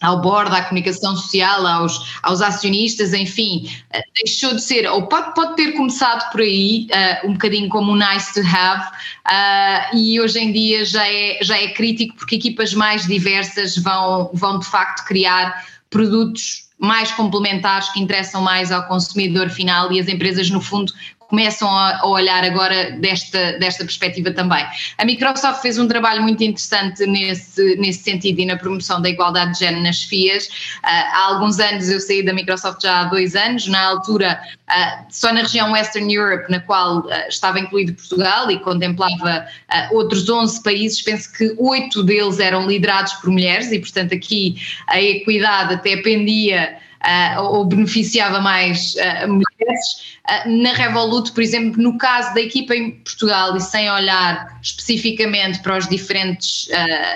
ao 0.04 0.22
board, 0.22 0.54
à 0.54 0.64
comunicação 0.64 1.16
social, 1.16 1.66
aos, 1.66 2.20
aos 2.22 2.42
acionistas, 2.42 3.14
enfim, 3.14 3.70
uh, 3.96 4.02
deixou 4.22 4.54
de 4.54 4.62
ser, 4.62 4.86
ou 4.86 5.08
pode, 5.08 5.34
pode 5.34 5.56
ter 5.56 5.72
começado 5.72 6.30
por 6.30 6.42
aí, 6.42 6.88
uh, 6.92 7.30
um 7.30 7.34
bocadinho 7.34 7.70
como 7.70 7.94
um 7.94 7.96
nice 7.96 8.34
to 8.34 8.42
have, 8.46 8.84
uh, 9.28 9.98
e 9.98 10.20
hoje 10.20 10.40
em 10.40 10.52
dia 10.52 10.84
já 10.84 11.08
é, 11.08 11.40
já 11.42 11.58
é 11.58 11.70
crítico 11.70 12.16
porque 12.18 12.36
equipas 12.36 12.74
mais 12.74 13.08
diversas 13.08 13.78
vão, 13.78 14.30
vão 14.34 14.60
de 14.60 14.66
facto 14.66 15.06
criar 15.06 15.66
produtos 15.90 16.64
mais 16.78 17.12
complementares 17.12 17.88
que 17.90 18.02
interessam 18.02 18.42
mais 18.42 18.70
ao 18.70 18.86
consumidor 18.88 19.50
final 19.50 19.90
e 19.94 20.02
as 20.02 20.10
empresas, 20.10 20.50
no 20.50 20.60
fundo, 20.60 20.92
começam 21.34 21.68
a, 21.68 22.00
olhar 22.06 22.44
agora 22.44 22.92
desta, 22.92 23.54
desta 23.54 23.84
perspectiva 23.84 24.30
também. 24.30 24.64
A 25.00 25.04
Microsoft 25.04 25.64
fez 25.64 25.80
um 25.80 25.88
trabalho 25.88 26.22
muito 26.22 26.44
interessante 26.44 27.08
nesse, 27.08 27.76
nesse 27.78 28.04
sentido 28.04 28.40
e 28.40 28.46
na 28.46 28.56
promoção 28.56 29.02
da 29.02 29.10
igualdade 29.10 29.54
de 29.54 29.60
género 29.62 29.82
nas 29.82 30.04
FIAs. 30.04 30.46
Uh, 30.46 30.52
há 30.84 31.26
alguns 31.30 31.60
anos 31.60 31.90
eu 31.90 32.00
saí 32.00 32.24
da 32.24 32.34
Microsoft 32.34 32.84
já 32.84 33.02
há 33.02 33.04
dois 33.06 33.36
anos, 33.36 33.66
na 33.66 33.84
altura 33.84 34.40
uh, 34.70 35.06
só 35.10 35.34
na 35.34 35.42
região 35.42 35.72
Western 35.72 36.14
Europe, 36.14 36.52
na 36.52 36.60
qual 36.60 37.00
uh, 37.00 37.10
estava 37.28 37.60
incluído 37.60 37.96
Portugal 37.96 38.52
e 38.52 38.60
contemplava 38.60 39.48
outros 39.92 40.30
11 40.30 40.62
países, 40.62 41.02
penso 41.02 41.34
que 41.34 41.56
oito 41.58 42.04
deles 42.04 42.40
eram 42.40 42.68
liderados 42.68 43.14
por 43.14 43.32
mulheres 43.32 43.72
e 43.72 43.80
portanto 43.80 44.14
aqui 44.14 44.56
a 44.88 45.02
equidade 45.02 45.74
até 45.74 45.98
pendia 45.98 46.78
uh, 47.06 47.42
ou 47.42 47.66
beneficiava 47.66 48.40
mais 48.40 48.96
uh, 48.96 49.28
mulheres. 49.28 50.18
Uh, 50.30 50.64
na 50.64 50.74
Revolut, 50.74 51.32
por 51.32 51.42
exemplo, 51.42 51.82
no 51.82 51.98
caso 51.98 52.34
da 52.34 52.42
equipa 52.42 52.76
em 52.76 52.92
Portugal 52.92 53.56
e 53.56 53.62
sem 53.62 53.90
olhar 53.90 54.60
especificamente 54.62 55.60
para 55.60 55.78
os 55.78 55.88
diferentes 55.88 56.68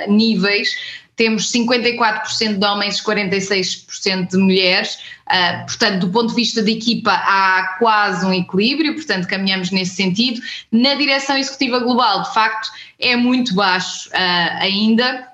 níveis, 0.07 0.69
temos 1.17 1.51
54% 1.51 2.59
de 2.59 2.65
homens 2.65 2.99
e 2.99 3.03
46% 3.03 4.29
de 4.29 4.37
mulheres, 4.37 4.99
uh, 5.27 5.65
portanto, 5.65 6.01
do 6.01 6.09
ponto 6.09 6.29
de 6.29 6.35
vista 6.35 6.61
de 6.61 6.71
equipa, 6.71 7.11
há 7.11 7.75
quase 7.79 8.23
um 8.23 8.31
equilíbrio, 8.31 8.93
portanto, 8.93 9.27
caminhamos 9.27 9.71
nesse 9.71 9.95
sentido. 9.95 10.39
Na 10.71 10.93
direção 10.93 11.35
executiva 11.35 11.79
global, 11.79 12.21
de 12.21 12.33
facto, 12.33 12.69
é 12.99 13.15
muito 13.15 13.55
baixo 13.55 14.09
uh, 14.09 14.61
ainda 14.61 15.27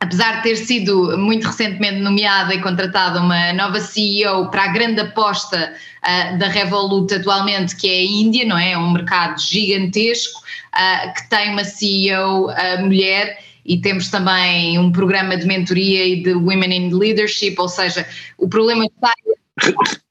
apesar 0.00 0.38
de 0.38 0.42
ter 0.42 0.56
sido 0.56 1.16
muito 1.18 1.46
recentemente 1.46 2.00
nomeada 2.00 2.54
e 2.54 2.60
contratada 2.60 3.20
uma 3.20 3.52
nova 3.52 3.80
CEO 3.80 4.50
para 4.50 4.64
a 4.64 4.68
grande 4.68 5.00
aposta 5.00 5.74
uh, 6.02 6.38
da 6.38 6.48
Revolut 6.48 7.14
atualmente, 7.14 7.76
que 7.76 7.86
é 7.86 7.98
a 7.98 8.04
Índia, 8.04 8.46
não 8.46 8.58
é? 8.58 8.72
É 8.72 8.78
um 8.78 8.90
mercado 8.90 9.38
gigantesco 9.38 10.40
uh, 10.40 11.12
que 11.14 11.28
tem 11.28 11.50
uma 11.50 11.64
CEO 11.64 12.46
uh, 12.46 12.50
ah, 12.50 12.80
mulher 12.80 13.38
e 13.64 13.78
temos 13.78 14.08
também 14.08 14.78
um 14.78 14.90
programa 14.90 15.36
de 15.36 15.46
mentoria 15.46 16.06
e 16.06 16.22
de 16.22 16.32
Women 16.32 16.74
in 16.74 16.94
Leadership, 16.94 17.56
ou 17.58 17.68
seja, 17.68 18.06
o 18.38 18.48
problema 18.48 18.86
está 18.86 19.12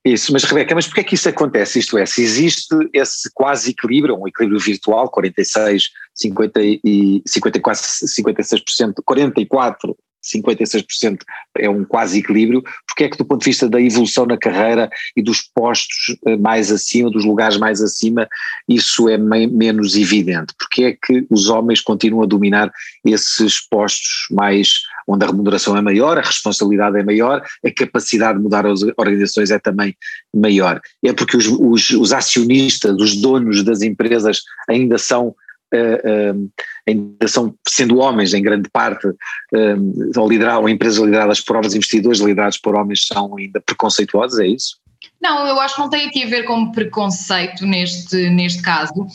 isso, 0.05 0.31
mas 0.33 0.43
Rebeca, 0.43 0.75
mas 0.75 0.85
porquê 0.85 1.01
é 1.01 1.03
que 1.03 1.15
isso 1.15 1.29
acontece? 1.29 1.79
Isto 1.79 1.97
é, 1.97 2.05
se 2.05 2.23
existe 2.23 2.75
esse 2.93 3.29
quase 3.33 3.71
equilíbrio, 3.71 4.15
um 4.15 4.27
equilíbrio 4.27 4.59
virtual, 4.59 5.09
46, 5.09 5.89
50 6.15 6.61
e 6.61 7.21
54, 7.25 7.81
56%, 8.05 8.93
44 9.05 9.97
56% 10.23 11.19
é 11.57 11.69
um 11.69 11.83
quase 11.85 12.19
equilíbrio, 12.19 12.61
porque 12.87 13.05
é 13.05 13.09
que 13.09 13.17
do 13.17 13.25
ponto 13.25 13.41
de 13.41 13.49
vista 13.49 13.69
da 13.69 13.81
evolução 13.81 14.25
na 14.25 14.37
carreira 14.37 14.89
e 15.15 15.21
dos 15.21 15.41
postos 15.41 16.17
eh, 16.25 16.35
mais 16.37 16.71
acima, 16.71 17.09
dos 17.09 17.25
lugares 17.25 17.57
mais 17.57 17.81
acima, 17.81 18.27
isso 18.67 19.07
é 19.07 19.17
menos 19.17 19.95
evidente? 19.95 20.53
Porque 20.57 20.83
é 20.83 20.91
que 20.91 21.25
os 21.29 21.49
homens 21.49 21.81
continuam 21.81 22.23
a 22.23 22.27
dominar 22.27 22.71
esses 23.05 23.59
postos 23.67 24.27
mais 24.31 24.81
onde 25.09 25.25
a 25.25 25.27
remuneração 25.27 25.75
é 25.75 25.81
maior, 25.81 26.17
a 26.17 26.21
responsabilidade 26.21 26.99
é 26.99 27.03
maior, 27.03 27.43
a 27.65 27.71
capacidade 27.71 28.37
de 28.37 28.43
mudar 28.43 28.65
as 28.65 28.81
organizações 28.95 29.49
é 29.49 29.57
também 29.59 29.95
maior? 30.33 30.79
É 31.03 31.11
porque 31.11 31.35
os, 31.35 31.47
os, 31.47 31.89
os 31.89 32.13
acionistas, 32.13 32.95
os 32.95 33.15
donos 33.15 33.63
das 33.63 33.81
empresas 33.81 34.41
ainda 34.69 34.97
são 34.97 35.35
uh, 35.73 36.35
uh, 36.35 36.51
ainda 36.87 37.27
são, 37.27 37.55
sendo 37.67 37.97
homens 37.97 38.33
em 38.33 38.41
grande 38.41 38.69
parte, 38.69 39.07
uh, 39.07 40.19
ou, 40.19 40.29
liderar, 40.29 40.59
ou 40.59 40.69
empresas 40.69 40.99
lideradas 40.99 41.41
por 41.41 41.55
homens, 41.55 41.75
investidores 41.75 42.19
liderados 42.19 42.57
por 42.57 42.75
homens 42.75 43.01
são 43.05 43.37
ainda 43.37 43.59
preconceituosos, 43.61 44.39
é 44.39 44.47
isso? 44.47 44.77
Não, 45.21 45.47
eu 45.47 45.59
acho 45.59 45.75
que 45.75 45.81
não 45.81 45.89
tem 45.89 46.05
aqui 46.07 46.23
a 46.23 46.27
ver 46.27 46.43
com 46.43 46.71
preconceito 46.71 47.65
neste, 47.65 48.29
neste 48.29 48.61
caso. 48.61 49.07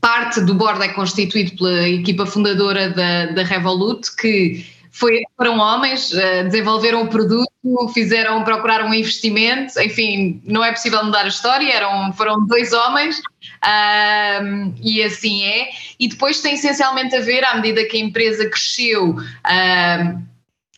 Parte 0.00 0.40
do 0.40 0.54
board 0.54 0.82
é 0.82 0.88
constituído 0.88 1.56
pela 1.56 1.88
equipa 1.88 2.24
fundadora 2.24 2.90
da, 2.90 3.26
da 3.26 3.42
Revolut, 3.42 4.14
que 4.16 4.64
foi, 5.00 5.22
foram 5.36 5.58
homens, 5.58 6.12
uh, 6.12 6.44
desenvolveram 6.44 7.02
o 7.02 7.08
produto, 7.08 7.48
fizeram, 7.94 8.44
procuraram 8.44 8.88
um 8.88 8.94
investimento, 8.94 9.80
enfim, 9.80 10.42
não 10.44 10.62
é 10.62 10.70
possível 10.70 11.02
mudar 11.02 11.24
a 11.24 11.28
história, 11.28 11.72
eram, 11.72 12.12
foram 12.12 12.46
dois 12.46 12.72
homens 12.74 13.18
uh, 13.18 14.74
e 14.82 15.02
assim 15.02 15.42
é. 15.44 15.70
E 15.98 16.06
depois 16.06 16.40
tem 16.42 16.54
essencialmente 16.54 17.16
a 17.16 17.20
ver, 17.20 17.42
à 17.44 17.54
medida 17.54 17.84
que 17.86 17.96
a 17.96 18.00
empresa 18.00 18.48
cresceu 18.48 19.12
uh, 19.12 20.22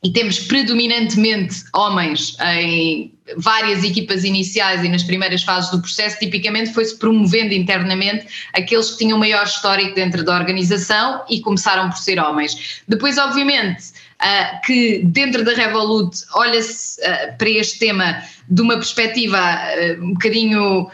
e 0.04 0.12
temos 0.12 0.38
predominantemente 0.38 1.62
homens 1.74 2.36
em 2.40 3.12
várias 3.36 3.84
equipas 3.84 4.24
iniciais 4.24 4.82
e 4.84 4.88
nas 4.88 5.02
primeiras 5.02 5.42
fases 5.42 5.70
do 5.70 5.80
processo, 5.80 6.18
tipicamente 6.18 6.72
foi-se 6.72 6.98
promovendo 6.98 7.54
internamente 7.54 8.26
aqueles 8.52 8.90
que 8.90 8.98
tinham 8.98 9.18
maior 9.18 9.44
histórico 9.44 9.94
dentro 9.94 10.24
da 10.24 10.34
organização 10.34 11.22
e 11.30 11.40
começaram 11.40 11.88
por 11.88 11.98
ser 11.98 12.18
homens. 12.18 12.82
Depois, 12.88 13.16
obviamente, 13.16 13.92
uh, 14.22 14.60
que 14.64 15.02
dentro 15.04 15.44
da 15.44 15.52
Revolut 15.52 16.16
olha-se 16.34 17.00
uh, 17.00 17.36
para 17.36 17.50
este 17.50 17.78
tema 17.80 18.22
de 18.48 18.62
uma 18.62 18.74
perspectiva 18.74 19.38
uh, 19.38 20.04
um 20.04 20.12
bocadinho 20.12 20.90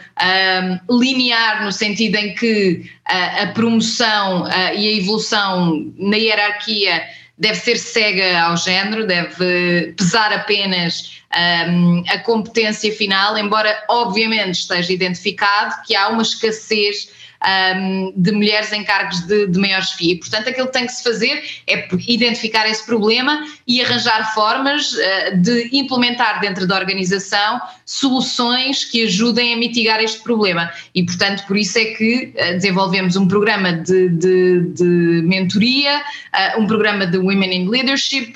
linear, 0.89 1.63
no 1.63 1.71
sentido 1.71 2.15
em 2.15 2.33
que 2.33 2.89
a 3.05 3.47
promoção 3.47 4.47
e 4.75 4.87
a 4.87 4.97
evolução 4.97 5.91
na 5.97 6.17
hierarquia 6.17 7.03
deve 7.37 7.55
ser 7.55 7.77
cega 7.77 8.39
ao 8.41 8.57
género, 8.57 9.07
deve 9.07 9.93
pesar 9.97 10.31
apenas 10.33 11.21
um, 11.69 12.03
a 12.07 12.19
competência 12.19 12.93
final, 12.93 13.37
embora 13.37 13.83
obviamente 13.89 14.59
esteja 14.59 14.91
identificado 14.91 15.81
que 15.87 15.95
há 15.95 16.09
uma 16.09 16.21
escassez 16.21 17.09
um, 17.45 18.13
de 18.15 18.31
mulheres 18.31 18.71
em 18.73 18.83
cargos 18.83 19.21
de, 19.21 19.47
de 19.47 19.59
maior 19.59 19.81
chefia. 19.81 20.17
Portanto, 20.19 20.49
aquilo 20.49 20.67
que 20.67 20.73
tem 20.73 20.85
que 20.85 20.93
se 20.93 21.03
fazer 21.03 21.43
é 21.67 21.87
identificar 22.07 22.69
esse 22.69 22.85
problema 22.85 23.45
e 23.65 23.81
arranjar 23.81 24.33
formas 24.33 24.93
uh, 24.93 25.37
de 25.37 25.69
implementar 25.71 26.39
dentro 26.41 26.67
da 26.67 26.77
organização 26.77 27.59
soluções 27.85 28.85
que 28.85 29.03
ajudem 29.03 29.53
a 29.53 29.57
mitigar 29.57 30.01
este 30.01 30.21
problema. 30.21 30.71
E, 30.93 31.03
portanto, 31.03 31.45
por 31.47 31.57
isso 31.57 31.77
é 31.77 31.85
que 31.85 32.33
uh, 32.35 32.53
desenvolvemos 32.53 33.15
um 33.15 33.27
programa 33.27 33.73
de, 33.73 34.09
de, 34.09 34.61
de 34.73 35.21
mentoria, 35.23 35.97
uh, 35.97 36.61
um 36.61 36.67
programa 36.67 37.05
de 37.05 37.17
Women 37.17 37.53
in 37.53 37.69
Leadership. 37.69 38.35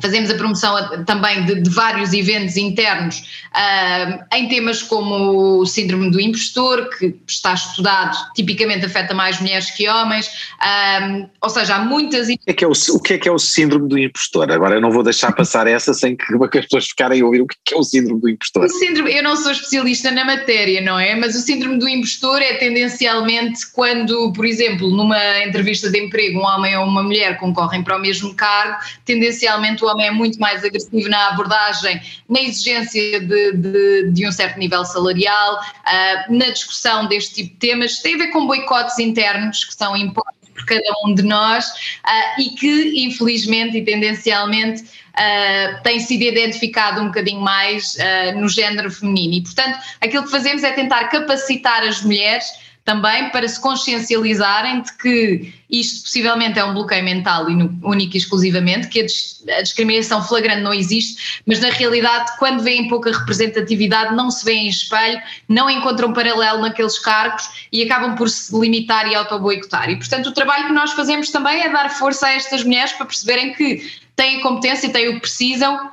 Fazemos 0.00 0.28
a 0.28 0.34
promoção 0.34 1.04
também 1.04 1.44
de, 1.44 1.60
de 1.60 1.70
vários 1.70 2.12
eventos 2.12 2.56
internos 2.56 3.18
uh, 3.54 4.24
em 4.34 4.48
temas 4.48 4.82
como 4.82 5.60
o 5.60 5.66
síndrome 5.66 6.10
do 6.10 6.20
impostor, 6.20 6.90
que 6.98 7.14
está 7.28 7.54
estudado, 7.54 8.16
tipicamente 8.34 8.84
afeta 8.84 9.14
mais 9.14 9.40
mulheres 9.40 9.70
que 9.70 9.88
homens, 9.88 10.26
uh, 10.26 11.28
ou 11.40 11.48
seja, 11.48 11.76
há 11.76 11.78
muitas. 11.78 12.28
O 12.28 12.38
que, 12.38 12.50
é 12.50 12.52
que 12.52 12.64
é 12.64 12.68
o, 12.68 12.72
o 12.72 13.00
que 13.00 13.12
é 13.14 13.18
que 13.18 13.28
é 13.28 13.32
o 13.32 13.38
síndrome 13.38 13.88
do 13.88 13.96
impostor? 13.96 14.50
Agora 14.50 14.74
eu 14.74 14.80
não 14.80 14.90
vou 14.90 15.04
deixar 15.04 15.30
passar 15.32 15.68
essa 15.68 15.94
sem 15.94 16.16
que, 16.16 16.24
que 16.26 16.58
as 16.58 16.64
pessoas 16.64 16.86
ficarem 16.88 17.22
a 17.22 17.24
ouvir 17.24 17.42
o 17.42 17.46
que 17.46 17.54
é, 17.54 17.58
que 17.66 17.74
é 17.74 17.78
o 17.78 17.82
síndrome 17.84 18.20
do 18.20 18.28
impostor. 18.28 18.64
O 18.64 18.68
síndrome, 18.68 19.14
eu 19.14 19.22
não 19.22 19.36
sou 19.36 19.52
especialista 19.52 20.10
na 20.10 20.24
matéria, 20.24 20.80
não 20.80 20.98
é? 20.98 21.14
Mas 21.14 21.36
o 21.36 21.38
síndrome 21.38 21.78
do 21.78 21.88
impostor 21.88 22.42
é 22.42 22.54
tendencialmente 22.54 23.70
quando, 23.72 24.32
por 24.32 24.44
exemplo, 24.44 24.90
numa 24.90 25.44
entrevista 25.44 25.88
de 25.88 26.00
emprego, 26.00 26.40
um 26.40 26.44
homem 26.44 26.76
ou 26.76 26.84
uma 26.84 27.02
mulher 27.02 27.38
concorrem 27.38 27.82
para 27.82 27.96
o 27.96 28.00
mesmo 28.00 28.34
cargo, 28.34 28.78
tendencialmente 29.04 29.83
o 29.84 29.88
homem 29.88 30.06
é 30.06 30.10
muito 30.10 30.38
mais 30.38 30.64
agressivo 30.64 31.08
na 31.08 31.28
abordagem, 31.28 32.00
na 32.28 32.40
exigência 32.40 33.20
de, 33.20 33.52
de, 33.52 34.10
de 34.10 34.28
um 34.28 34.32
certo 34.32 34.58
nível 34.58 34.84
salarial, 34.84 35.60
uh, 35.60 36.32
na 36.32 36.46
discussão 36.46 37.06
deste 37.06 37.34
tipo 37.34 37.50
de 37.50 37.56
temas. 37.56 37.98
Tem 37.98 38.14
a 38.14 38.18
ver 38.18 38.28
com 38.28 38.46
boicotes 38.46 38.98
internos 38.98 39.64
que 39.64 39.74
são 39.74 39.96
impostos 39.96 40.34
por 40.54 40.64
cada 40.66 40.82
um 41.04 41.14
de 41.14 41.22
nós 41.22 41.66
uh, 41.66 42.40
e 42.40 42.50
que, 42.50 43.04
infelizmente 43.04 43.76
e 43.76 43.84
tendencialmente, 43.84 44.82
uh, 44.82 45.82
tem 45.82 46.00
sido 46.00 46.22
identificado 46.22 47.00
um 47.00 47.06
bocadinho 47.06 47.40
mais 47.40 47.96
uh, 47.96 48.38
no 48.38 48.48
género 48.48 48.90
feminino. 48.90 49.34
E, 49.34 49.42
portanto, 49.42 49.78
aquilo 50.00 50.24
que 50.24 50.30
fazemos 50.30 50.62
é 50.62 50.72
tentar 50.72 51.04
capacitar 51.08 51.82
as 51.82 52.02
mulheres 52.02 52.46
também 52.84 53.30
para 53.30 53.48
se 53.48 53.58
consciencializarem 53.58 54.82
de 54.82 54.92
que 54.98 55.54
isto 55.70 56.02
possivelmente 56.02 56.58
é 56.58 56.64
um 56.64 56.74
bloqueio 56.74 57.02
mental 57.02 57.48
e 57.50 57.54
único 57.82 58.14
e 58.14 58.18
exclusivamente, 58.18 58.88
que 58.88 59.00
a, 59.00 59.62
discriminação 59.62 60.22
flagrante 60.22 60.60
não 60.60 60.72
existe, 60.72 61.40
mas 61.46 61.60
na 61.60 61.70
realidade, 61.70 62.32
quando 62.38 62.62
vêem 62.62 62.86
pouca 62.86 63.10
representatividade, 63.10 64.14
não 64.14 64.30
se 64.30 64.44
vêem 64.44 64.66
em 64.66 64.68
espelho, 64.68 65.20
não 65.48 65.70
encontram 65.70 66.12
paralelo 66.12 66.60
naqueles 66.60 66.98
cargos 66.98 67.66
e 67.72 67.82
acabam 67.82 68.14
por 68.14 68.28
se 68.28 68.54
limitar 68.58 69.10
e 69.10 69.14
auto-boicotar. 69.14 69.88
E, 69.88 69.96
portanto, 69.96 70.26
o 70.26 70.32
trabalho 70.32 70.66
que 70.66 70.72
nós 70.72 70.92
fazemos 70.92 71.30
também 71.30 71.62
é 71.62 71.70
dar 71.70 71.88
força 71.88 72.26
a 72.26 72.34
estas 72.34 72.62
mulheres 72.62 72.92
para 72.92 73.06
perceberem 73.06 73.54
que 73.54 73.90
têm 74.14 74.40
a 74.40 74.42
competência, 74.42 74.90
têm 74.90 75.08
o 75.08 75.14
que 75.14 75.20
precisam, 75.20 75.90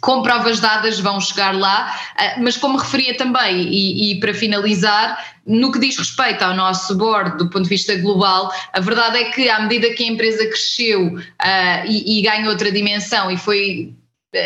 com 0.00 0.22
provas 0.22 0.58
dadas 0.58 0.98
vão 0.98 1.20
chegar 1.20 1.54
lá, 1.54 1.96
ah, 2.16 2.34
mas 2.38 2.56
como 2.56 2.76
referia 2.76 3.16
também, 3.16 3.62
e, 3.62 4.12
e, 4.12 4.20
para 4.20 4.34
finalizar, 4.34 5.36
no 5.46 5.70
que 5.70 5.78
diz 5.78 5.96
respeito 5.96 6.42
ao 6.42 6.54
nosso 6.54 6.96
board 6.96 7.38
do 7.38 7.48
ponto 7.48 7.64
de 7.64 7.68
vista 7.68 7.94
global, 7.96 8.52
a 8.72 8.80
verdade 8.80 9.18
é 9.18 9.24
que 9.30 9.48
à 9.48 9.60
medida 9.60 9.92
que 9.94 10.02
a 10.02 10.06
empresa 10.06 10.44
cresceu 10.46 11.14
uh, 11.14 11.86
e, 11.86 12.18
e 12.18 12.22
ganhou 12.22 12.50
outra 12.50 12.72
dimensão 12.72 13.30
e 13.30 13.36
foi 13.36 13.92
eh, 13.92 14.01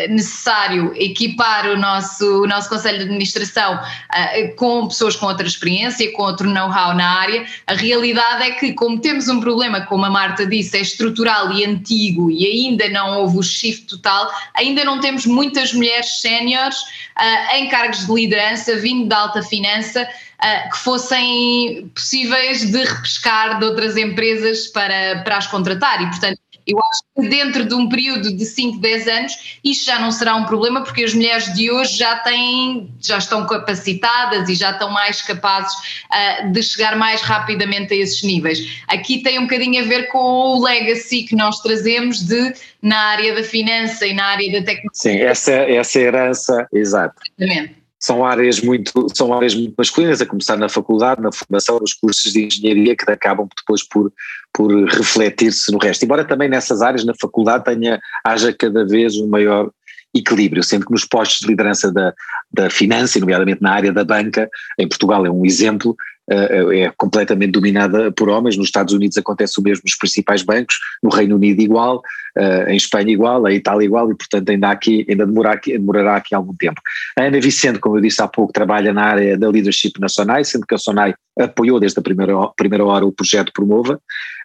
necessário 0.09 0.91
equipar 0.95 1.69
o 1.69 1.77
nosso, 1.77 2.43
o 2.43 2.47
nosso 2.47 2.67
Conselho 2.67 2.97
de 2.97 3.03
Administração 3.05 3.75
uh, 3.75 4.55
com 4.55 4.87
pessoas 4.87 5.15
com 5.15 5.27
outra 5.27 5.47
experiência, 5.47 6.11
com 6.11 6.23
outro 6.23 6.49
know-how 6.49 6.93
na 6.93 7.07
área. 7.07 7.45
A 7.65 7.73
realidade 7.73 8.43
é 8.43 8.51
que, 8.51 8.73
como 8.73 8.99
temos 8.99 9.29
um 9.29 9.39
problema, 9.39 9.81
como 9.81 10.03
a 10.03 10.09
Marta 10.09 10.45
disse, 10.45 10.77
é 10.77 10.81
estrutural 10.81 11.53
e 11.53 11.63
antigo 11.63 12.29
e 12.29 12.45
ainda 12.45 12.89
não 12.89 13.21
houve 13.21 13.37
o 13.37 13.43
shift 13.43 13.87
total, 13.87 14.29
ainda 14.53 14.83
não 14.83 14.99
temos 14.99 15.25
muitas 15.25 15.73
mulheres 15.73 16.19
séniores 16.19 16.77
uh, 16.81 17.55
em 17.55 17.69
cargos 17.69 18.05
de 18.05 18.13
liderança, 18.13 18.75
vindo 18.75 19.07
da 19.07 19.19
alta 19.19 19.41
finança. 19.41 20.05
Uh, 20.37 20.69
que 20.69 20.77
fossem 20.77 21.91
possíveis 21.95 22.69
de 22.69 22.83
repescar 22.83 23.57
de 23.57 23.65
outras 23.65 23.97
empresas 23.97 24.67
para, 24.67 25.23
para 25.23 25.37
as 25.37 25.47
contratar 25.47 25.99
e, 26.03 26.05
portanto, 26.05 26.39
eu 26.67 26.77
acho 26.79 27.01
que 27.15 27.29
dentro 27.29 27.65
de 27.65 27.73
um 27.73 27.87
período 27.87 28.35
de 28.35 28.45
5, 28.45 28.79
10 28.79 29.07
anos 29.07 29.59
isto 29.63 29.85
já 29.85 29.97
não 29.97 30.11
será 30.11 30.35
um 30.35 30.43
problema 30.43 30.83
porque 30.83 31.05
as 31.05 31.13
mulheres 31.13 31.53
de 31.53 31.71
hoje 31.71 31.97
já 31.97 32.17
têm, 32.17 32.91
já 33.01 33.17
estão 33.17 33.47
capacitadas 33.47 34.49
e 34.49 34.53
já 34.53 34.71
estão 34.71 34.91
mais 34.91 35.21
capazes 35.21 35.73
uh, 35.73 36.51
de 36.51 36.61
chegar 36.61 36.97
mais 36.97 37.21
rapidamente 37.21 37.93
a 37.93 37.97
esses 37.97 38.21
níveis. 38.21 38.83
Aqui 38.89 39.19
tem 39.23 39.39
um 39.39 39.43
bocadinho 39.43 39.81
a 39.81 39.87
ver 39.87 40.09
com 40.09 40.19
o 40.19 40.63
legacy 40.63 41.23
que 41.23 41.35
nós 41.35 41.61
trazemos 41.61 42.21
de 42.21 42.53
na 42.81 42.97
área 42.97 43.33
da 43.33 43.43
finança 43.43 44.05
e 44.05 44.13
na 44.13 44.25
área 44.25 44.51
da 44.51 44.65
tecnologia. 44.65 44.91
Sim, 44.93 45.19
essa, 45.21 45.53
essa 45.53 45.99
herança, 45.99 46.67
exato. 46.73 47.15
Exatamente 47.39 47.86
são 47.99 48.25
áreas 48.25 48.61
muito 48.61 48.91
são 49.15 49.33
áreas 49.33 49.55
muito 49.55 49.73
masculinas 49.77 50.21
a 50.21 50.25
começar 50.25 50.55
na 50.57 50.69
faculdade 50.69 51.21
na 51.21 51.31
formação 51.31 51.79
nos 51.79 51.93
cursos 51.93 52.31
de 52.31 52.45
engenharia 52.45 52.95
que 52.95 53.09
acabam 53.09 53.47
depois 53.57 53.87
por 53.87 54.11
por 54.53 54.71
refletir-se 54.85 55.71
no 55.71 55.77
resto. 55.77 56.03
Embora 56.03 56.25
também 56.25 56.49
nessas 56.49 56.81
áreas 56.81 57.05
na 57.05 57.13
faculdade 57.19 57.63
tenha 57.63 57.99
haja 58.23 58.51
cada 58.51 58.85
vez 58.85 59.15
um 59.15 59.27
maior 59.27 59.69
equilíbrio, 60.15 60.63
sendo 60.63 60.85
que 60.85 60.91
nos 60.91 61.05
postos 61.05 61.39
de 61.39 61.47
liderança 61.47 61.91
da, 61.91 62.13
da 62.51 62.69
finança, 62.69 63.19
nomeadamente 63.19 63.61
na 63.61 63.71
área 63.71 63.93
da 63.93 64.03
banca, 64.03 64.49
em 64.79 64.87
Portugal 64.87 65.25
é 65.25 65.29
um 65.29 65.45
exemplo, 65.45 65.95
é 66.29 66.91
completamente 66.97 67.51
dominada 67.51 68.11
por 68.11 68.27
homens, 68.29 68.57
nos 68.57 68.67
Estados 68.67 68.93
Unidos 68.93 69.17
acontece 69.17 69.59
o 69.59 69.63
mesmo 69.63 69.83
nos 69.85 69.95
principais 69.95 70.41
bancos, 70.41 70.77
no 71.01 71.09
Reino 71.09 71.35
Unido 71.35 71.61
igual, 71.61 72.01
eh, 72.37 72.73
em 72.73 72.75
Espanha 72.75 73.11
igual, 73.11 73.47
em 73.47 73.55
Itália 73.55 73.85
igual, 73.85 74.11
e 74.11 74.15
portanto 74.15 74.49
ainda, 74.49 74.69
aqui, 74.69 75.05
ainda 75.09 75.25
demorará 75.25 75.55
aqui, 75.55 75.71
demorará 75.71 76.15
aqui 76.17 76.35
algum 76.35 76.53
tempo. 76.55 76.81
A 77.17 77.23
Ana 77.23 77.39
Vicente, 77.39 77.79
como 77.79 77.97
eu 77.97 78.01
disse 78.01 78.21
há 78.21 78.27
pouco, 78.27 78.51
trabalha 78.51 78.93
na 78.93 79.03
área 79.03 79.37
da 79.37 79.49
leadership 79.49 79.93
na 79.99 80.09
SONAI, 80.09 80.43
sendo 80.43 80.65
que 80.67 80.75
a 80.75 80.77
SONAI 80.77 81.15
apoiou 81.39 81.79
desde 81.79 81.99
a 81.99 82.01
primeira, 82.01 82.33
primeira 82.55 82.85
hora 82.85 83.05
o 83.05 83.11
projeto 83.11 83.53
Promova. 83.53 83.99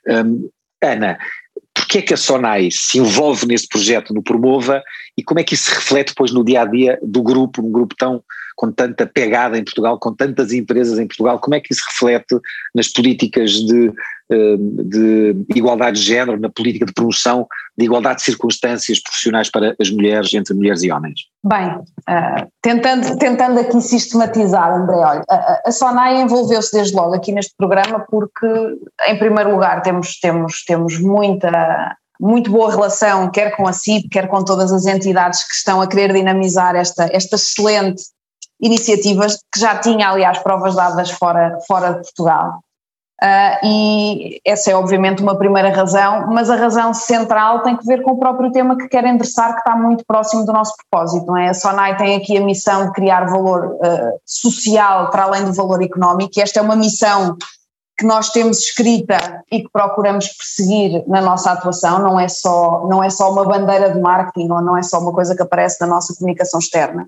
Um, 0.09 0.49
Ana, 0.83 1.19
porquê 1.75 1.99
é 1.99 2.03
que 2.03 2.15
a 2.15 2.17
SONAI 2.17 2.69
se 2.71 2.99
envolve 2.99 3.47
nesse 3.47 3.69
projeto 3.69 4.15
no 4.15 4.23
Promova 4.23 4.83
e 5.17 5.23
como 5.23 5.41
é 5.41 5.45
que 5.45 5.55
isso 5.55 5.65
se 5.65 5.75
reflete 5.75 6.09
depois 6.09 6.33
no 6.33 6.45
dia 6.45 6.63
a 6.63 6.65
dia 6.65 6.99
do 7.03 7.23
grupo, 7.23 7.61
um 7.61 7.71
grupo 7.71 7.95
tão 7.97 8.23
com 8.57 8.71
tanta 8.71 9.07
pegada 9.07 9.59
em 9.59 9.65
Portugal, 9.65 9.99
com 9.99 10.15
tantas 10.15 10.53
empresas 10.53 10.99
em 10.99 11.07
Portugal, 11.07 11.39
como 11.39 11.55
é 11.55 11.61
que 11.61 11.73
isso 11.73 11.85
reflete 11.89 12.39
nas 12.75 12.89
políticas 12.89 13.53
de, 13.53 13.93
eh, 14.31 14.57
de 14.59 15.45
igualdade 15.55 15.99
de 15.99 16.07
género, 16.07 16.41
na 16.41 16.49
política 16.49 16.87
de 16.87 16.93
promoção 16.93 17.47
de 17.77 17.85
igualdade 17.85 18.19
de 18.19 18.23
circunstâncias 18.23 19.01
profissionais 19.01 19.51
para 19.51 19.75
as 19.81 19.91
mulheres, 19.91 20.33
entre 20.35 20.55
mulheres 20.55 20.83
e 20.83 20.91
homens? 20.91 21.21
Bem, 21.45 21.69
uh, 21.69 22.49
tentando, 22.63 23.19
tentando 23.19 23.61
aqui 23.61 23.81
sistematizar, 23.81 24.73
André, 24.73 24.97
olha, 24.97 25.25
a, 25.29 25.63
a 25.67 25.73
SONAI 25.73 26.23
envolveu-se 26.23 26.73
desde 26.73 26.95
logo 26.95 27.15
aqui 27.15 27.33
neste 27.33 27.55
programa 27.57 28.07
porque, 28.09 28.47
em 29.07 29.19
primeiro 29.19 29.51
lugar, 29.51 29.83
temos, 29.83 30.19
temos, 30.21 30.65
temos 30.65 30.99
muita 31.01 31.97
muito 32.21 32.53
boa 32.53 32.71
relação, 32.71 33.29
quer 33.33 33.57
com 33.57 33.67
a 33.67 33.73
CIP, 33.73 34.09
quer 34.09 34.29
com 34.29 34.45
todas 34.45 34.73
as 34.73 34.87
entidades 34.87 35.43
que 35.43 35.55
estão 35.55 35.81
a 35.81 35.89
querer 35.89 36.13
dinamizar 36.13 36.77
esta, 36.77 37.09
esta 37.13 37.35
excelente 37.35 38.01
iniciativas 38.63 39.39
que 39.53 39.61
já 39.61 39.77
tinha, 39.79 40.09
aliás, 40.09 40.39
provas 40.39 40.77
dadas 40.77 41.11
fora, 41.11 41.59
fora 41.67 41.95
de 41.95 42.03
Portugal. 42.03 42.61
Uh, 43.23 43.67
e 43.67 44.41
essa 44.45 44.73
é 44.73 44.75
obviamente 44.75 45.23
uma 45.23 45.39
primeira 45.39 45.71
razão, 45.71 46.27
mas 46.29 46.51
a 46.51 46.57
razão 46.57 46.93
central 46.93 47.63
tem 47.63 47.77
que 47.77 47.87
ver 47.87 48.03
com 48.03 48.13
o 48.13 48.19
próprio 48.19 48.51
tema 48.51 48.77
que 48.77 48.89
quer 48.89 49.05
endereçar, 49.05 49.53
que 49.53 49.61
está 49.61 49.77
muito 49.77 50.05
próximo 50.05 50.45
do 50.45 50.53
nosso 50.53 50.75
propósito, 50.77 51.27
não 51.27 51.37
é? 51.37 51.51
A 51.51 51.55
SONAI 51.55 51.97
tem 51.97 52.17
aqui 52.17 52.37
a 52.37 52.41
missão 52.41 52.87
de 52.87 52.93
criar 52.93 53.27
valor 53.27 53.77
uh, 53.77 54.21
social 54.27 55.09
para 55.11 55.23
além 55.25 55.45
do 55.45 55.53
valor 55.53 55.81
económico, 55.83 56.33
e 56.37 56.41
esta 56.41 56.59
é 56.59 56.63
uma 56.63 56.75
missão 56.75 57.37
que 57.97 58.05
nós 58.05 58.31
temos 58.31 58.59
escrita 58.59 59.45
e 59.53 59.61
que 59.61 59.69
procuramos 59.73 60.27
perseguir 60.27 61.05
na 61.07 61.21
nossa 61.21 61.53
atuação, 61.53 62.01
não 62.01 62.19
é 62.19 62.27
só, 62.27 62.89
não 62.89 63.05
é 63.05 63.09
só 63.09 63.31
uma 63.31 63.45
bandeira 63.45 63.91
de 63.91 64.01
marketing 64.01 64.51
ou 64.51 64.61
não 64.61 64.77
é 64.77 64.83
só 64.83 64.99
uma 64.99 65.13
coisa 65.13 65.37
que 65.37 65.43
aparece 65.43 65.81
na 65.81 65.87
nossa 65.87 66.13
comunicação 66.17 66.59
externa. 66.59 67.07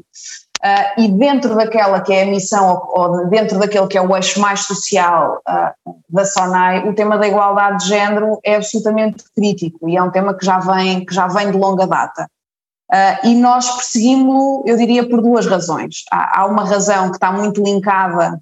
Uh, 0.65 1.03
e 1.03 1.09
dentro 1.09 1.55
daquela 1.55 2.01
que 2.01 2.11
é 2.11 2.23
a 2.23 2.27
missão, 2.27 2.83
ou, 2.95 3.03
ou, 3.03 3.27
dentro 3.29 3.59
daquele 3.59 3.87
que 3.87 3.99
é 3.99 4.01
o 4.01 4.17
eixo 4.17 4.41
mais 4.41 4.61
social 4.61 5.43
uh, 5.47 5.95
da 6.09 6.25
SONAI, 6.25 6.89
o 6.89 6.95
tema 6.95 7.19
da 7.19 7.29
igualdade 7.29 7.81
de 7.81 7.89
género 7.91 8.39
é 8.43 8.57
absolutamente 8.57 9.23
crítico 9.37 9.87
e 9.87 9.95
é 9.95 10.03
um 10.03 10.11
tema 10.11 10.33
que 10.33 10.47
já 10.47 10.59
vem, 10.61 11.05
que 11.05 11.15
já 11.15 11.27
vem 11.27 11.51
de 11.51 11.59
longa 11.59 11.87
data. 11.87 12.27
Uh, 12.91 13.27
e 13.27 13.35
nós 13.35 13.71
perseguimos-lo, 13.73 14.63
eu 14.65 14.79
diria, 14.79 15.07
por 15.07 15.21
duas 15.21 15.47
razões. 15.47 15.97
Há, 16.11 16.41
há, 16.41 16.47
uma 16.47 16.65
razão 16.65 17.11
que 17.11 17.17
está 17.17 17.31
muito 17.31 17.63
linkada 17.63 18.41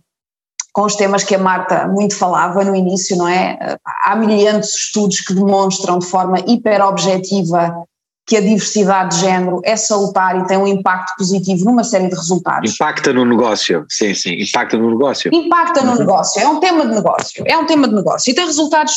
com 0.73 0.83
os 0.83 0.95
temas 0.95 1.25
que 1.25 1.35
a 1.35 1.39
Marta 1.41 1.89
muito 1.89 2.17
falava 2.17 2.63
no 2.63 2.77
início, 2.77 3.17
não 3.17 3.27
é? 3.27 3.77
Há 4.05 4.15
milhares 4.15 4.69
de 4.69 4.77
estudos 4.77 5.21
que 5.21 5.35
demonstram 5.35 5.99
de 5.99 6.07
forma 6.07 6.39
hiper 6.47 6.87
objetiva 6.87 7.85
que 8.27 8.37
a 8.37 8.41
diversidade 8.41 9.17
de 9.17 9.23
género 9.23 9.61
é 9.65 9.77
salutar 9.77 10.39
e 10.39 10.47
tem 10.47 10.57
um 10.57 10.67
impacto 10.67 11.17
positivo 11.19 11.65
numa 11.65 11.83
série 11.83 12.09
de 12.09 12.15
resultados. 12.15 12.73
Impacta 12.73 13.13
no 13.13 13.25
negócio, 13.25 13.85
sim, 13.89 14.15
sim, 14.15 14.35
impacta 14.41 14.79
no 14.79 14.91
negócio. 14.91 15.31
Impacta 15.35 15.83
no 15.83 15.97
negócio, 15.97 16.41
é 16.41 16.47
um 16.47 16.61
tema 16.61 16.87
de 16.87 16.95
negócio, 16.95 17.45
é 17.47 17.59
um 17.59 17.67
tema 17.67 17.89
de 17.89 17.95
negócio 17.95 18.31
e 18.31 18.35
tem 18.35 18.47
resultados 18.47 18.95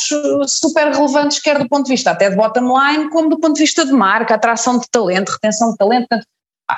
super 0.48 0.92
relevantes, 0.94 1.40
quer 1.40 1.58
do 1.58 1.68
ponto 1.68 1.86
de 1.86 1.92
vista 1.92 2.12
até 2.12 2.30
de 2.30 2.36
bottom 2.36 2.74
line, 2.78 3.10
como 3.10 3.30
do 3.30 3.40
ponto 3.40 3.56
de 3.56 3.62
vista 3.62 3.86
de 3.86 3.92
marca, 3.92 4.36
atração 4.36 4.78
de 4.78 4.88
talento, 4.90 5.32
retenção 5.32 5.72
de 5.72 5.78
talento, 5.78 6.08
portanto, 6.08 6.28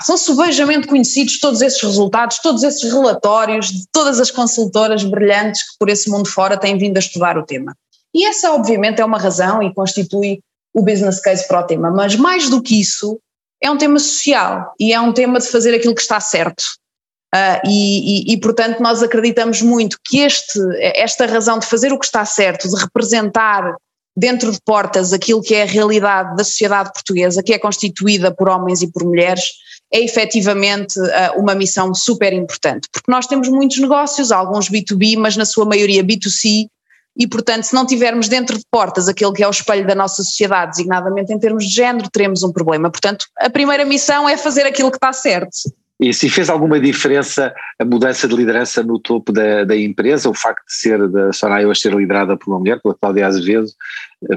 são 0.02 0.18
subejamente 0.18 0.88
conhecidos 0.88 1.40
todos 1.40 1.62
esses 1.62 1.82
resultados, 1.82 2.40
todos 2.40 2.64
esses 2.64 2.92
relatórios 2.92 3.72
de 3.72 3.86
todas 3.92 4.20
as 4.20 4.30
consultoras 4.30 5.04
brilhantes 5.04 5.64
que 5.64 5.78
por 5.80 5.90
esse 5.90 6.10
mundo 6.10 6.28
fora 6.28 6.58
têm 6.58 6.78
vindo 6.78 6.98
a 6.98 7.00
estudar 7.00 7.38
o 7.38 7.46
tema. 7.46 7.74
E 8.14 8.26
essa 8.26 8.52
obviamente 8.52 9.02
é 9.02 9.06
uma 9.06 9.18
razão 9.18 9.62
e 9.62 9.74
constitui 9.74 10.40
o 10.74 10.82
business 10.82 11.20
case 11.20 11.48
para 11.48 11.62
o 11.62 11.64
tema, 11.64 11.92
mas 11.92 12.16
mais 12.16 12.50
do 12.50 12.62
que 12.62 12.80
isso, 12.80 13.20
é 13.62 13.70
um 13.70 13.78
tema 13.78 14.00
social 14.00 14.74
e 14.80 14.94
é 14.94 15.00
um 15.00 15.12
tema 15.12 15.40
de 15.40 15.48
fazer 15.48 15.74
aquilo 15.74 15.96
que 15.96 16.02
está 16.02 16.20
certo. 16.20 16.64
Uh, 17.34 17.60
e, 17.68 18.32
e, 18.32 18.34
e, 18.34 18.40
portanto, 18.40 18.82
nós 18.82 19.04
acreditamos 19.04 19.62
muito 19.62 19.98
que 20.06 20.20
este, 20.20 20.60
esta 20.82 21.26
razão 21.26 21.60
de 21.60 21.66
fazer 21.66 21.92
o 21.92 22.00
que 22.00 22.06
está 22.06 22.24
certo, 22.24 22.70
de 22.70 22.76
representar 22.82 23.76
dentro 24.16 24.52
de 24.52 24.60
portas 24.66 25.14
aquilo 25.14 25.42
que 25.42 25.54
é 25.54 25.64
a 25.64 25.66
realidade 25.66 26.36
da 26.36 26.44
sociedade 26.44 26.92
portuguesa, 26.94 27.44
que 27.44 27.54
é 27.54 27.60
constituída 27.60 28.34
por 28.34 28.50
homens 28.50 28.82
e 28.82 28.92
por 28.92 29.04
mulheres, 29.04 29.44
é 29.94 30.00
efetivamente 30.00 31.00
uh, 31.00 31.40
uma 31.40 31.54
missão 31.54 31.94
super 31.94 32.34
importante, 32.34 32.88
porque 32.92 33.12
nós 33.12 33.28
temos 33.28 33.48
muitos 33.50 33.78
negócios, 33.78 34.32
alguns 34.32 34.70
B2B, 34.70 35.18
mas 35.18 35.38
na 35.38 35.46
sua 35.46 35.66
maioria 35.66 36.04
B2C, 36.04 36.68
e, 37.18 37.28
portanto, 37.28 37.64
se 37.64 37.74
não 37.74 37.86
tivermos 37.86 38.28
dentro 38.28 38.58
de 38.58 38.64
portas 38.70 39.08
aquele 39.08 39.34
que 39.34 39.44
é 39.44 39.48
o 39.48 39.52
espelho 39.52 39.88
da 39.88 39.96
nossa 39.96 40.24
sociedade, 40.24 40.72
designadamente 40.72 41.34
em 41.34 41.40
termos 41.40 41.66
de 41.66 41.74
género, 41.74 42.10
teremos 42.12 42.44
um 42.44 42.52
problema. 42.52 42.92
Portanto, 42.92 43.26
a 43.38 43.50
primeira 43.50 43.84
missão 43.84 44.30
é 44.30 44.38
fazer 44.38 44.66
aquilo 44.68 44.92
que 44.92 44.98
está 44.98 45.12
certo. 45.12 45.72
E 46.00 46.14
se 46.14 46.30
fez 46.30 46.48
alguma 46.48 46.80
diferença 46.80 47.52
a 47.80 47.84
mudança 47.84 48.28
de 48.28 48.36
liderança 48.36 48.84
no 48.84 49.00
topo 49.00 49.32
da, 49.32 49.64
da 49.64 49.76
empresa, 49.76 50.30
o 50.30 50.34
facto 50.34 50.64
de 50.68 50.74
ser 50.74 51.08
da 51.08 51.34
Sonai 51.34 51.66
hoje 51.66 51.82
ser 51.82 51.94
liderada 51.94 52.38
por 52.38 52.52
uma 52.52 52.60
mulher, 52.60 52.80
pela 52.80 52.94
Cláudia 52.94 53.26
Azevedo, 53.26 53.68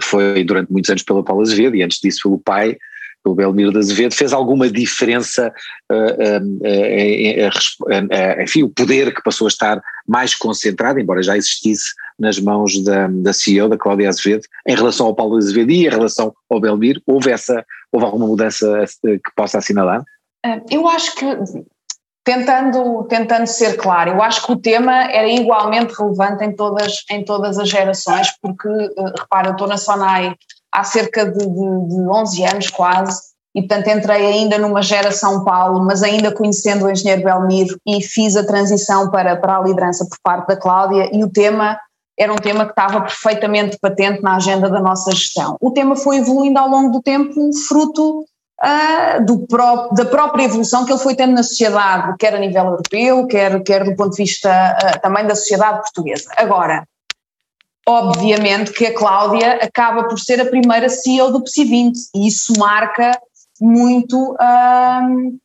foi 0.01 0.43
durante 0.43 0.73
muitos 0.73 0.90
anos 0.90 1.03
pela 1.03 1.23
Paula 1.23 1.43
Azevedo 1.43 1.77
e 1.77 1.83
antes 1.83 2.01
disso 2.01 2.23
pelo 2.23 2.38
pai, 2.38 2.79
pelo 3.23 3.35
Belmiro 3.35 3.73
de 3.73 3.79
Azevedo, 3.79 4.14
fez 4.14 4.33
alguma 4.33 4.71
diferença, 4.71 5.53
uh, 5.93 6.40
uh, 7.87 8.43
enfim, 8.43 8.62
o 8.62 8.71
poder 8.71 9.14
que 9.14 9.23
passou 9.23 9.47
a 9.47 9.49
estar 9.49 9.83
mais 10.09 10.35
concentrado, 10.35 10.99
embora 10.99 11.23
já 11.23 11.37
existisse 11.37 11.90
nas 12.21 12.39
mãos 12.39 12.85
da, 12.85 13.09
da 13.09 13.33
CEO, 13.33 13.69
da 13.69 13.79
Cláudia 13.79 14.09
Azevedo, 14.09 14.43
em 14.69 14.77
relação 14.77 15.07
ao 15.07 15.15
Paulo 15.15 15.39
Azevedo 15.39 15.71
e 15.71 15.87
em 15.87 15.89
relação 15.89 16.33
ao 16.51 16.61
Belmiro, 16.61 17.01
houve 17.07 17.31
essa, 17.31 17.65
houve 17.91 18.05
alguma 18.05 18.27
mudança 18.27 18.85
que 19.03 19.35
possa 19.35 19.59
assinalar? 19.59 20.05
Eu 20.71 20.87
acho 20.87 21.15
que, 21.17 21.27
tentando, 22.23 23.05
tentando 23.05 23.47
ser 23.47 23.77
claro, 23.77 24.11
eu 24.11 24.23
acho 24.23 24.45
que 24.47 24.53
o 24.53 24.57
tema 24.57 25.11
era 25.11 25.29
igualmente 25.29 25.95
relevante 25.95 26.45
em 26.45 26.55
todas, 26.55 27.05
em 27.11 27.25
todas 27.25 27.59
as 27.59 27.69
gerações, 27.69 28.29
porque, 28.43 28.69
repara, 29.19 29.49
eu 29.49 29.53
estou 29.53 29.67
na 29.67 29.79
SONAI 29.79 30.35
há 30.73 30.85
cerca 30.85 31.25
de, 31.25 31.39
de, 31.39 31.89
de 31.89 32.09
11 32.09 32.45
anos 32.45 32.71
quase, 32.71 33.31
e 33.55 33.63
portanto 33.63 33.89
entrei 33.89 34.27
ainda 34.27 34.59
numa 34.59 34.83
geração 34.83 35.43
Paulo, 35.45 35.85
mas 35.85 36.03
ainda 36.03 36.33
conhecendo 36.33 36.85
o 36.85 36.91
engenheiro 36.91 37.25
Belmiro 37.25 37.77
e 37.85 38.01
fiz 38.01 38.37
a 38.37 38.47
transição 38.47 39.11
para, 39.11 39.37
para 39.37 39.57
a 39.57 39.63
liderança 39.63 40.07
por 40.09 40.19
parte 40.23 40.47
da 40.47 40.57
Cláudia 40.57 41.11
e 41.13 41.25
o 41.25 41.31
tema 41.31 41.77
era 42.21 42.31
um 42.31 42.37
tema 42.37 42.67
que 42.67 42.73
estava 42.73 43.01
perfeitamente 43.01 43.79
patente 43.81 44.21
na 44.21 44.37
agenda 44.37 44.69
da 44.69 44.79
nossa 44.79 45.11
gestão. 45.11 45.57
O 45.59 45.71
tema 45.71 45.97
foi 45.97 46.19
evoluindo 46.19 46.59
ao 46.59 46.69
longo 46.69 46.91
do 46.91 47.01
tempo, 47.01 47.51
fruto 47.67 48.21
uh, 48.21 49.25
do 49.25 49.47
pró 49.47 49.89
da 49.89 50.05
própria 50.05 50.45
evolução 50.45 50.85
que 50.85 50.93
ele 50.93 51.01
foi 51.01 51.15
tendo 51.15 51.33
na 51.33 51.43
sociedade, 51.43 52.15
quer 52.19 52.35
a 52.35 52.39
nível 52.39 52.65
europeu, 52.65 53.27
quer, 53.27 53.63
quer 53.63 53.85
do 53.85 53.97
ponto 53.97 54.11
de 54.11 54.23
vista 54.23 54.51
uh, 54.51 55.01
também 55.01 55.27
da 55.27 55.35
sociedade 55.35 55.81
portuguesa. 55.81 56.31
Agora, 56.37 56.85
obviamente 57.89 58.71
que 58.73 58.85
a 58.85 58.95
Cláudia 58.95 59.55
acaba 59.55 60.05
por 60.05 60.21
ser 60.21 60.43
a 60.43 60.47
primeira 60.47 60.91
CEO 60.91 61.33
do 61.33 61.43
PSI 61.43 61.65
20 61.65 61.99
e 62.15 62.29
isso 62.29 62.53
marca 62.59 63.19
muito 63.59 64.33
uh, 64.33 65.39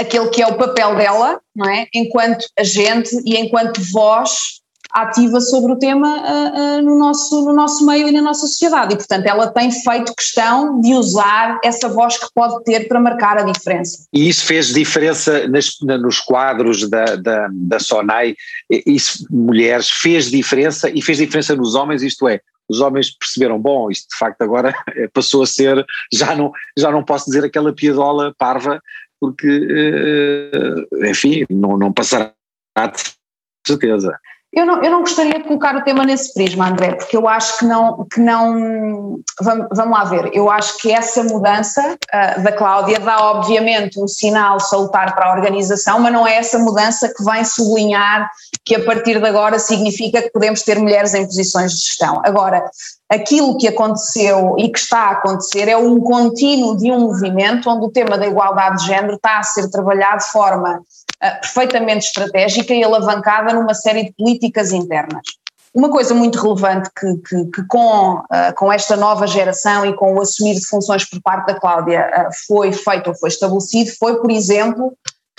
aquele 0.00 0.28
que 0.30 0.40
é 0.40 0.46
o 0.46 0.56
papel 0.56 0.96
dela, 0.96 1.42
não 1.54 1.68
é? 1.68 1.86
Enquanto 1.94 2.46
agente 2.58 3.14
e 3.26 3.36
enquanto 3.36 3.82
voz 3.92 4.61
ativa 4.92 5.40
sobre 5.40 5.72
o 5.72 5.78
tema 5.78 6.08
uh, 6.08 6.82
no, 6.82 6.98
nosso, 6.98 7.44
no 7.44 7.52
nosso 7.52 7.84
meio 7.86 8.08
e 8.08 8.12
na 8.12 8.20
nossa 8.20 8.46
sociedade. 8.46 8.94
E, 8.94 8.96
portanto, 8.96 9.26
ela 9.26 9.46
tem 9.48 9.70
feito 9.70 10.14
questão 10.14 10.80
de 10.80 10.92
usar 10.92 11.58
essa 11.64 11.88
voz 11.88 12.18
que 12.18 12.26
pode 12.34 12.62
ter 12.64 12.88
para 12.88 13.00
marcar 13.00 13.38
a 13.38 13.42
diferença. 13.42 14.06
E 14.12 14.28
isso 14.28 14.44
fez 14.44 14.68
diferença 14.68 15.48
nas, 15.48 15.76
nos 15.80 16.20
quadros 16.20 16.88
da, 16.88 17.16
da, 17.16 17.48
da 17.50 17.78
SONAI? 17.78 18.36
Isso, 18.86 19.26
mulheres, 19.30 19.88
fez 19.88 20.30
diferença 20.30 20.90
e 20.90 21.00
fez 21.00 21.18
diferença 21.18 21.56
nos 21.56 21.74
homens, 21.74 22.02
isto 22.02 22.28
é, 22.28 22.40
os 22.68 22.80
homens 22.80 23.10
perceberam, 23.10 23.58
bom, 23.58 23.90
isto 23.90 24.08
de 24.08 24.16
facto 24.16 24.42
agora 24.42 24.74
passou 25.12 25.42
a 25.42 25.46
ser, 25.46 25.84
já 26.12 26.34
não, 26.34 26.52
já 26.76 26.90
não 26.90 27.04
posso 27.04 27.26
dizer 27.26 27.44
aquela 27.44 27.72
piadola 27.72 28.34
parva, 28.38 28.80
porque, 29.20 29.68
eh, 29.70 31.08
enfim, 31.08 31.44
não, 31.48 31.78
não 31.78 31.92
passará 31.92 32.34
de 32.76 33.12
certeza. 33.64 34.18
Eu 34.52 34.66
não, 34.66 34.82
eu 34.82 34.90
não 34.90 35.00
gostaria 35.00 35.38
de 35.38 35.44
colocar 35.44 35.74
o 35.74 35.82
tema 35.82 36.04
nesse 36.04 36.34
prisma, 36.34 36.68
André, 36.68 36.94
porque 36.94 37.16
eu 37.16 37.26
acho 37.26 37.58
que 37.58 37.64
não, 37.64 38.06
que 38.12 38.20
não 38.20 39.18
vamos, 39.40 39.66
vamos 39.72 39.98
lá 39.98 40.04
ver, 40.04 40.30
eu 40.34 40.50
acho 40.50 40.76
que 40.76 40.92
essa 40.92 41.24
mudança 41.24 41.80
uh, 41.94 42.42
da 42.42 42.52
Cláudia 42.52 43.00
dá 43.00 43.18
obviamente 43.30 43.98
um 43.98 44.06
sinal 44.06 44.60
salutar 44.60 45.14
para 45.14 45.28
a 45.30 45.32
organização, 45.34 46.00
mas 46.00 46.12
não 46.12 46.26
é 46.26 46.36
essa 46.36 46.58
mudança 46.58 47.10
que 47.16 47.24
vem 47.24 47.42
sublinhar 47.46 48.30
que 48.62 48.74
a 48.74 48.84
partir 48.84 49.18
de 49.18 49.26
agora 49.26 49.58
significa 49.58 50.20
que 50.20 50.30
podemos 50.30 50.60
ter 50.60 50.78
mulheres 50.78 51.14
em 51.14 51.24
posições 51.24 51.72
de 51.72 51.78
gestão. 51.78 52.20
Agora, 52.22 52.62
aquilo 53.08 53.56
que 53.56 53.66
aconteceu 53.66 54.54
e 54.58 54.70
que 54.70 54.78
está 54.78 54.98
a 54.98 55.10
acontecer 55.12 55.66
é 55.66 55.76
um 55.78 55.98
contínuo 55.98 56.76
de 56.76 56.92
um 56.92 57.00
movimento 57.00 57.70
onde 57.70 57.86
o 57.86 57.90
tema 57.90 58.18
da 58.18 58.26
igualdade 58.26 58.82
de 58.82 58.86
género 58.86 59.14
está 59.14 59.38
a 59.38 59.42
ser 59.42 59.70
trabalhado 59.70 60.18
de 60.18 60.30
forma 60.30 60.82
uh, 61.22 61.40
perfeitamente 61.40 62.06
estratégica 62.06 62.74
e 62.74 62.82
alavancada 62.82 63.52
numa 63.52 63.74
série 63.74 64.04
de 64.04 64.12
políticas 64.12 64.72
internas. 64.72 65.22
Uma 65.74 65.90
coisa 65.90 66.14
muito 66.14 66.38
relevante 66.38 66.90
que, 66.98 67.16
que, 67.18 67.44
que 67.46 67.66
com, 67.66 68.16
uh, 68.16 68.54
com 68.56 68.72
esta 68.72 68.96
nova 68.96 69.26
geração 69.26 69.86
e 69.86 69.94
com 69.94 70.14
o 70.14 70.20
assumir 70.20 70.54
de 70.54 70.66
funções 70.66 71.08
por 71.08 71.20
parte 71.22 71.46
da 71.46 71.58
Cláudia 71.58 72.10
uh, 72.10 72.46
foi 72.46 72.72
feito 72.72 73.08
ou 73.08 73.14
foi 73.16 73.28
estabelecido 73.28 73.90
foi, 73.98 74.20
por 74.20 74.30
exemplo, 74.30 74.92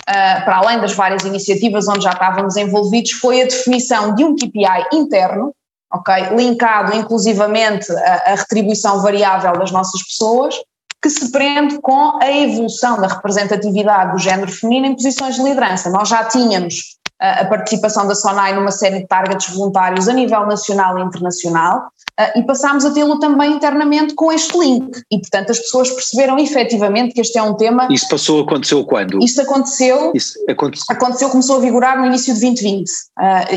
para 0.06 0.58
além 0.58 0.82
das 0.82 0.92
várias 0.92 1.24
iniciativas 1.24 1.88
onde 1.88 2.02
já 2.02 2.12
estávamos 2.12 2.58
envolvidos, 2.58 3.12
foi 3.12 3.42
a 3.42 3.46
definição 3.46 4.14
de 4.14 4.26
um 4.26 4.36
KPI 4.36 4.90
interno 4.92 5.54
ok? 5.94 6.36
Linkado 6.36 6.96
inclusivamente 6.96 7.92
à, 7.92 8.36
retribuição 8.36 9.02
variável 9.02 9.54
das 9.54 9.72
nossas 9.72 10.02
pessoas, 10.04 10.56
que 11.04 11.10
se 11.10 11.30
prende 11.32 11.80
com 11.82 12.18
a 12.22 12.32
evolução 12.32 13.00
da 13.00 13.08
representatividade 13.08 14.14
do 14.14 14.18
género 14.18 14.50
feminino 14.50 14.88
em 14.88 14.96
posições 14.96 15.36
de 15.36 15.44
liderança. 15.44 15.90
Nós 15.90 16.08
já 16.08 16.24
tínhamos 16.24 16.98
a 17.20 17.44
participação 17.46 18.08
da 18.08 18.16
SONAI 18.16 18.56
numa 18.56 18.72
série 18.72 19.00
de 19.00 19.08
targets 19.08 19.54
voluntários 19.54 20.08
a 20.08 20.14
nível 20.14 20.46
nacional 20.46 20.98
e 20.98 21.02
internacional 21.02 21.92
uh, 22.20 22.40
e 22.40 22.44
passámos 22.44 22.86
a 22.86 22.92
tê-lo 22.92 23.20
também 23.20 23.54
internamente 23.54 24.14
com 24.14 24.32
este 24.32 24.58
link 24.58 25.02
e 25.12 25.20
portanto 25.20 25.52
as 25.52 25.60
pessoas 25.60 25.90
perceberam 25.92 26.38
efetivamente 26.40 27.14
que 27.14 27.22
este 27.22 27.38
é 27.38 27.44
um 27.44 27.56
tema… 27.56 27.88
Isso 27.90 28.08
passou, 28.08 28.42
aconteceu 28.42 28.84
quando? 28.86 29.24
Isso 29.24 29.42
aconteceu, 29.42 30.12
Isso 30.14 30.34
aconteceu, 30.50 30.96
aconteceu 30.96 31.30
começou 31.30 31.58
a 31.58 31.60
vigorar 31.60 32.00
no 32.00 32.06
início 32.06 32.34
de 32.34 32.40
2020 32.42 32.90
uh, 32.90 32.94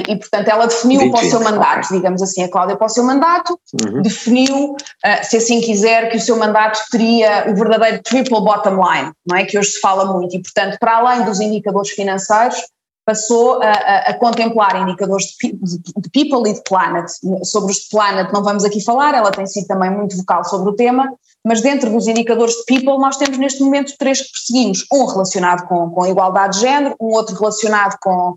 e 0.09 0.17
portanto 0.17 0.49
ela 0.49 0.67
definiu 0.67 1.01
2020, 1.01 1.13
para 1.13 1.27
o 1.27 1.31
seu 1.31 1.41
mandato, 1.41 1.87
okay. 1.87 1.97
digamos 1.97 2.23
assim, 2.23 2.43
a 2.43 2.51
Cláudia 2.51 2.77
para 2.77 2.87
o 2.87 2.91
seu 2.91 3.05
mandato, 3.05 3.59
uhum. 3.85 4.03
definiu, 4.03 4.73
uh, 4.73 4.77
se 5.23 5.37
assim 5.37 5.61
quiser, 5.61 6.11
que 6.11 6.17
o 6.17 6.21
seu 6.21 6.37
mandato 6.37 6.81
teria 6.91 7.47
o 7.51 7.55
verdadeiro 7.55 8.03
triple 8.03 8.41
bottom 8.41 8.77
line, 8.77 9.13
não 9.27 9.37
é? 9.37 9.45
Que 9.45 9.59
hoje 9.59 9.71
se 9.71 9.81
fala 9.81 10.13
muito 10.13 10.37
e 10.37 10.43
portanto 10.43 10.77
para 10.79 10.97
além 10.97 11.25
dos 11.25 11.41
indicadores 11.41 11.91
financeiros 11.91 12.57
passou 13.07 13.63
a, 13.63 13.71
a, 13.71 13.99
a 14.11 14.15
contemplar 14.15 14.75
indicadores 14.83 15.27
de, 15.41 15.53
de, 15.53 15.79
de, 15.97 16.11
people 16.11 16.51
e 16.51 16.55
de 16.55 16.63
planet. 16.65 17.07
Sobre 17.45 17.71
os 17.71 17.79
de 17.79 17.89
planet 17.89 18.33
não 18.33 18.43
vamos 18.43 18.65
aqui 18.65 18.85
falar, 18.85 19.15
ela 19.15 19.31
tem 19.31 19.47
sido 19.47 19.69
também 19.69 19.91
muito 19.91 20.17
vocal 20.17 20.45
sobre 20.45 20.71
o 20.71 20.75
tema, 20.75 21.09
mas 21.45 21.61
dentro 21.61 21.89
dos 21.89 22.09
indicadores 22.09 22.55
de 22.55 22.65
people 22.65 22.99
nós 22.99 23.17
temos 23.17 23.39
neste 23.39 23.63
momento 23.63 23.95
três 23.97 24.21
que 24.21 24.33
perseguimos, 24.33 24.85
um 24.93 25.07
relacionado 25.07 25.69
com, 25.69 25.89
com 25.91 26.03
a 26.03 26.11
igualdade 26.11 26.57
de 26.57 26.63
género, 26.63 26.97
um 27.01 27.13
outro 27.15 27.37
relacionado 27.37 27.97
com 28.01 28.31
uh, 28.31 28.37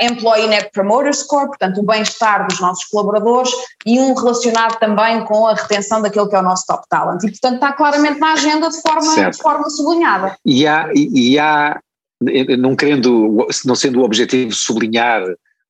Employee 0.00 0.48
Net 0.48 0.70
Promoter 0.72 1.14
Score, 1.14 1.48
portanto 1.48 1.80
o 1.80 1.84
bem-estar 1.84 2.46
dos 2.48 2.58
nossos 2.60 2.84
colaboradores, 2.86 3.50
e 3.84 4.00
um 4.00 4.14
relacionado 4.14 4.78
também 4.78 5.22
com 5.26 5.46
a 5.46 5.54
retenção 5.54 6.00
daquele 6.00 6.28
que 6.28 6.34
é 6.34 6.38
o 6.38 6.42
nosso 6.42 6.64
top 6.66 6.82
talent. 6.88 7.22
E 7.24 7.30
portanto 7.30 7.56
está 7.56 7.74
claramente 7.74 8.18
na 8.18 8.32
agenda 8.32 8.70
de 8.70 8.80
forma, 8.80 9.30
de 9.30 9.38
forma 9.38 9.68
sublinhada. 9.68 10.34
E 10.46 10.66
há, 10.66 10.88
e 10.94 11.38
há 11.38 11.78
não 12.58 12.74
querendo, 12.74 13.46
não 13.64 13.74
sendo 13.74 14.00
o 14.00 14.04
objetivo 14.04 14.52
sublinhar 14.52 15.22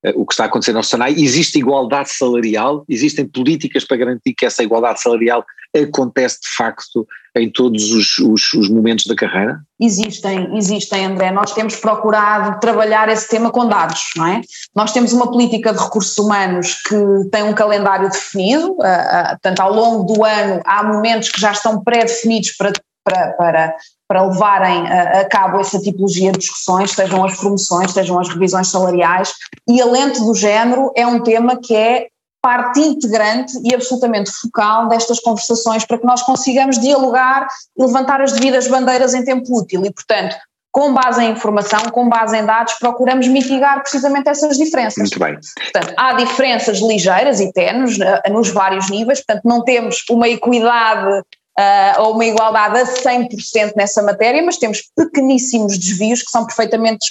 eh, 0.03 0.13
o 0.15 0.25
que 0.25 0.33
está 0.33 0.45
acontecendo 0.45 0.77
no 0.77 0.83
Sonai, 0.83 1.11
existe 1.11 1.59
igualdade 1.59 2.09
salarial, 2.11 2.85
existem 2.87 3.27
políticas 3.27 3.85
para 3.85 3.97
garantir 3.97 4.33
que 4.33 4.45
essa 4.45 4.63
igualdade 4.63 5.01
salarial 5.01 5.45
acontece 5.75 6.39
de 6.41 6.49
facto 6.55 7.07
em 7.35 7.49
todos 7.49 7.91
os, 7.91 8.17
os, 8.17 8.53
os, 8.53 8.69
momentos 8.69 9.05
da 9.05 9.15
carreira? 9.15 9.59
Existem, 9.79 10.57
existem, 10.57 11.05
André. 11.05 11.31
Nós 11.31 11.53
temos 11.53 11.75
procurado 11.75 12.59
trabalhar 12.59 13.07
esse 13.07 13.29
tema 13.29 13.51
com 13.51 13.67
dados, 13.67 14.01
não 14.15 14.25
é? 14.25 14.41
Nós 14.75 14.91
temos 14.91 15.13
uma 15.13 15.31
política 15.31 15.71
de 15.71 15.79
recursos 15.79 16.17
humanos 16.17 16.75
que 16.87 16.95
tem 17.31 17.43
um 17.43 17.53
calendário 17.53 18.09
definido, 18.09 18.71
uh, 18.71 18.81
uh, 18.81 19.29
portanto, 19.31 19.59
ao 19.59 19.73
longo 19.73 20.13
do 20.13 20.25
ano 20.25 20.61
há 20.65 20.83
momentos 20.83 21.29
que 21.29 21.39
já 21.39 21.51
estão 21.51 21.83
pré-definidos 21.83 22.51
para, 22.57 22.73
para, 23.09 23.33
para 23.33 23.75
para 24.07 24.23
levarem 24.23 24.87
a, 24.87 25.19
a, 25.19 25.25
cabo 25.25 25.59
essa 25.59 25.79
tipologia 25.79 26.31
de 26.31 26.39
discussões, 26.39 26.89
sejam 26.91 27.23
as 27.23 27.37
promoções, 27.37 27.91
sejam 27.91 28.19
as 28.19 28.27
revisões 28.27 28.67
salariais, 28.67 29.31
e 29.67 29.79
a 29.79 29.85
lente 29.85 30.19
do 30.19 30.33
género 30.33 30.91
é 30.95 31.05
um 31.05 31.21
tema 31.21 31.59
que 31.61 31.75
é 31.75 32.07
parte 32.41 32.79
integrante 32.79 33.53
e 33.63 33.75
absolutamente 33.75 34.31
focal 34.31 34.87
destas 34.87 35.19
conversações 35.19 35.85
para 35.85 35.99
que 35.99 36.05
nós 36.05 36.23
consigamos 36.23 36.79
dialogar 36.79 37.47
e 37.77 37.83
levantar 37.83 38.19
as 38.19 38.31
devidas 38.31 38.67
bandeiras 38.67 39.13
em 39.13 39.23
tempo 39.23 39.45
útil 39.55 39.85
e, 39.85 39.93
portanto, 39.93 40.35
com 40.71 40.93
base 40.93 41.23
em 41.23 41.31
informação, 41.31 41.81
com 41.91 42.07
base 42.07 42.37
em 42.37 42.45
dados, 42.45 42.73
procuramos 42.79 43.27
mitigar 43.27 43.81
precisamente 43.81 44.29
essas 44.29 44.57
diferenças. 44.57 44.97
Muito 44.97 45.19
bem. 45.19 45.37
Portanto, 45.55 45.93
há 45.97 46.13
diferenças 46.13 46.79
ligeiras 46.79 47.39
e 47.39 47.51
tenues 47.51 47.99
eh, 47.99 48.29
nos 48.29 48.49
vários 48.49 48.89
níveis, 48.89 49.23
portanto, 49.23 49.43
não 49.45 49.63
temos 49.63 50.03
uma 50.09 50.29
equidade 50.29 51.23
uh, 51.59 52.01
ou 52.01 52.13
uma 52.13 52.25
igualdade 52.25 52.79
a 52.79 52.85
100% 52.85 53.73
nessa 53.75 54.01
matéria, 54.01 54.41
mas 54.41 54.57
temos 54.57 54.83
pequeníssimos 54.95 55.77
desvios 55.77 56.23
que 56.23 56.31
são 56.31 56.45
perfeitamente 56.45 57.05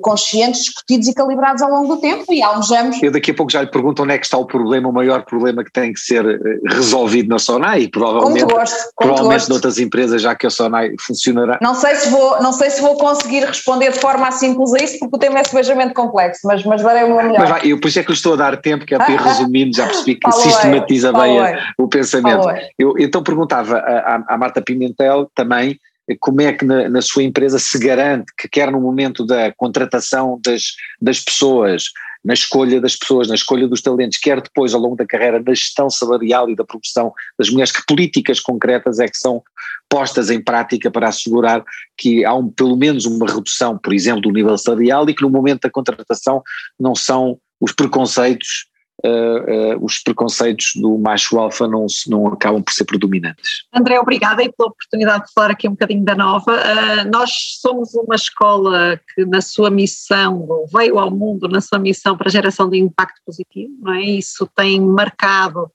conscientes, 0.00 0.64
discutidos 0.64 1.08
e 1.08 1.14
calibrados 1.14 1.62
ao 1.62 1.70
longo 1.70 1.94
do 1.94 2.00
tempo 2.00 2.24
e 2.32 2.42
almejamos. 2.42 3.02
Eu 3.02 3.10
daqui 3.10 3.30
a 3.30 3.34
pouco 3.34 3.50
já 3.50 3.62
lhe 3.62 3.70
pergunto 3.70 4.02
onde 4.02 4.12
é 4.12 4.18
que 4.18 4.26
está 4.26 4.36
o 4.36 4.44
problema, 4.44 4.88
o 4.88 4.92
maior 4.92 5.24
problema 5.24 5.64
que 5.64 5.72
tem 5.72 5.92
que 5.92 6.00
ser 6.00 6.24
eh, 6.24 6.38
resolvido 6.68 7.28
na 7.28 7.38
SONAI 7.38 7.82
e 7.82 7.88
provavelmente, 7.88 8.52
gosto, 8.52 8.76
provavelmente 8.96 9.48
noutras 9.48 9.78
empresas, 9.78 10.20
já 10.20 10.34
que 10.34 10.46
a 10.46 10.50
SONAI 10.50 10.92
funcionará. 11.00 11.58
Não 11.62 11.74
sei 11.74 11.94
se 11.94 12.10
vou, 12.10 12.42
não 12.42 12.52
sei 12.52 12.70
se 12.70 12.82
vou 12.82 12.96
conseguir 12.96 13.44
responder 13.44 13.92
de 13.92 14.00
forma 14.00 14.30
simples 14.32 14.74
a 14.74 14.84
isso, 14.84 14.98
porque 14.98 15.16
o 15.16 15.18
tema 15.18 15.38
é 15.38 15.44
sebejamente 15.44 15.94
complexo, 15.94 16.40
mas, 16.44 16.62
mas 16.64 16.82
darei 16.82 17.04
o 17.04 17.08
meu 17.08 17.16
melhor. 17.16 17.38
Mas 17.38 17.48
vai, 17.48 17.60
eu 17.64 17.80
por 17.80 17.88
isso 17.88 17.98
é 17.98 18.02
que 18.02 18.10
lhe 18.10 18.16
estou 18.16 18.34
a 18.34 18.36
dar 18.36 18.56
tempo, 18.60 18.84
que 18.84 18.94
é 18.94 18.98
para 18.98 19.10
ir 19.10 19.20
resumindo, 19.20 19.74
já 19.74 19.86
percebi 19.86 20.16
que 20.16 20.32
sistematiza 20.32 21.12
bem 21.12 21.38
o 21.78 21.88
pensamento. 21.88 22.46
Eu 22.78 22.94
então 22.98 23.22
perguntava 23.22 23.82
à, 23.98 24.34
à 24.34 24.38
Marta 24.38 24.62
Pimentel 24.62 25.30
também 25.34 25.78
como 26.20 26.40
é 26.40 26.52
que 26.52 26.64
na, 26.64 26.88
na, 26.88 27.00
sua 27.00 27.22
empresa 27.22 27.58
se 27.58 27.78
garante 27.78 28.32
que 28.36 28.48
quer 28.48 28.70
no 28.70 28.80
momento 28.80 29.24
da 29.24 29.52
contratação 29.52 30.40
das, 30.44 30.74
das 31.00 31.20
pessoas, 31.20 31.84
na 32.24 32.34
escolha 32.34 32.80
das 32.80 32.96
pessoas, 32.96 33.28
na 33.28 33.34
escolha 33.34 33.68
dos 33.68 33.80
talentos, 33.80 34.18
quer 34.18 34.40
depois 34.40 34.74
ao 34.74 34.80
longo 34.80 34.96
da 34.96 35.06
carreira 35.06 35.40
na 35.40 35.54
gestão 35.54 35.90
salarial 35.90 36.48
e 36.48 36.56
da 36.56 36.64
promoção 36.64 37.12
das 37.38 37.50
mulheres, 37.50 37.72
que 37.72 37.84
políticas 37.86 38.40
concretas 38.40 38.98
é 38.98 39.06
que 39.06 39.16
são 39.16 39.42
postas 39.88 40.30
em 40.30 40.42
prática 40.42 40.90
para 40.90 41.08
assegurar 41.08 41.62
que 41.96 42.24
há 42.24 42.34
um, 42.34 42.48
pelo 42.48 42.76
menos 42.76 43.04
uma 43.06 43.26
redução, 43.26 43.78
por 43.78 43.92
exemplo, 43.92 44.22
do 44.22 44.30
nível 44.30 44.56
salarial 44.56 45.08
e 45.08 45.14
que 45.14 45.22
no 45.22 45.30
momento 45.30 45.62
da 45.62 45.70
contratação 45.70 46.42
não 46.78 46.94
são 46.94 47.38
os 47.60 47.72
preconceitos 47.72 48.66
uh, 49.04 49.74
uh, 49.74 49.84
os 49.84 49.98
preconceitos 49.98 50.72
do 50.76 50.98
macho 50.98 51.38
alfa 51.38 51.66
não, 51.66 51.86
não 52.06 52.26
acabam 52.28 52.62
por 52.62 52.72
ser 52.72 52.84
predominantes. 52.84 53.64
André, 53.72 53.98
obrigada 53.98 54.42
e 54.42 54.52
pela 54.52 54.68
oportunidade 54.68 55.26
de 55.26 55.32
falar 55.32 55.50
aqui 55.50 55.68
um 55.68 55.72
bocadinho 55.72 56.04
da 56.04 56.14
Nova. 56.14 56.52
Uh, 56.52 57.10
nós 57.10 57.30
somos 57.60 57.94
uma 57.94 58.14
escola 58.14 59.00
que 59.14 59.24
na 59.26 59.40
sua 59.40 59.70
missão, 59.70 60.46
veio 60.72 60.98
ao 60.98 61.10
mundo 61.10 61.48
na 61.48 61.60
sua 61.60 61.78
missão 61.78 62.16
para 62.16 62.28
a 62.28 62.32
geração 62.32 62.68
de 62.68 62.78
impacto 62.78 63.20
positivo, 63.24 63.72
não 63.80 63.94
é? 63.94 64.02
Isso 64.02 64.48
tem 64.54 64.80
marcado 64.80 65.70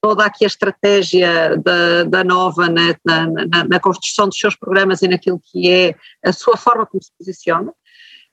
toda 0.00 0.24
aqui 0.24 0.44
a 0.44 0.46
estratégia 0.46 1.56
da, 1.58 2.04
da 2.04 2.24
Nova 2.24 2.68
na, 2.68 2.96
na, 3.04 3.64
na, 3.64 3.80
construção 3.80 4.28
dos 4.28 4.38
seus 4.38 4.56
programas 4.56 5.02
e 5.02 5.08
naquilo 5.08 5.40
que 5.52 5.70
é 5.70 5.94
a 6.24 6.32
sua 6.32 6.56
forma 6.56 6.86
como 6.86 7.02
se 7.02 7.10
posiciona. 7.18 7.72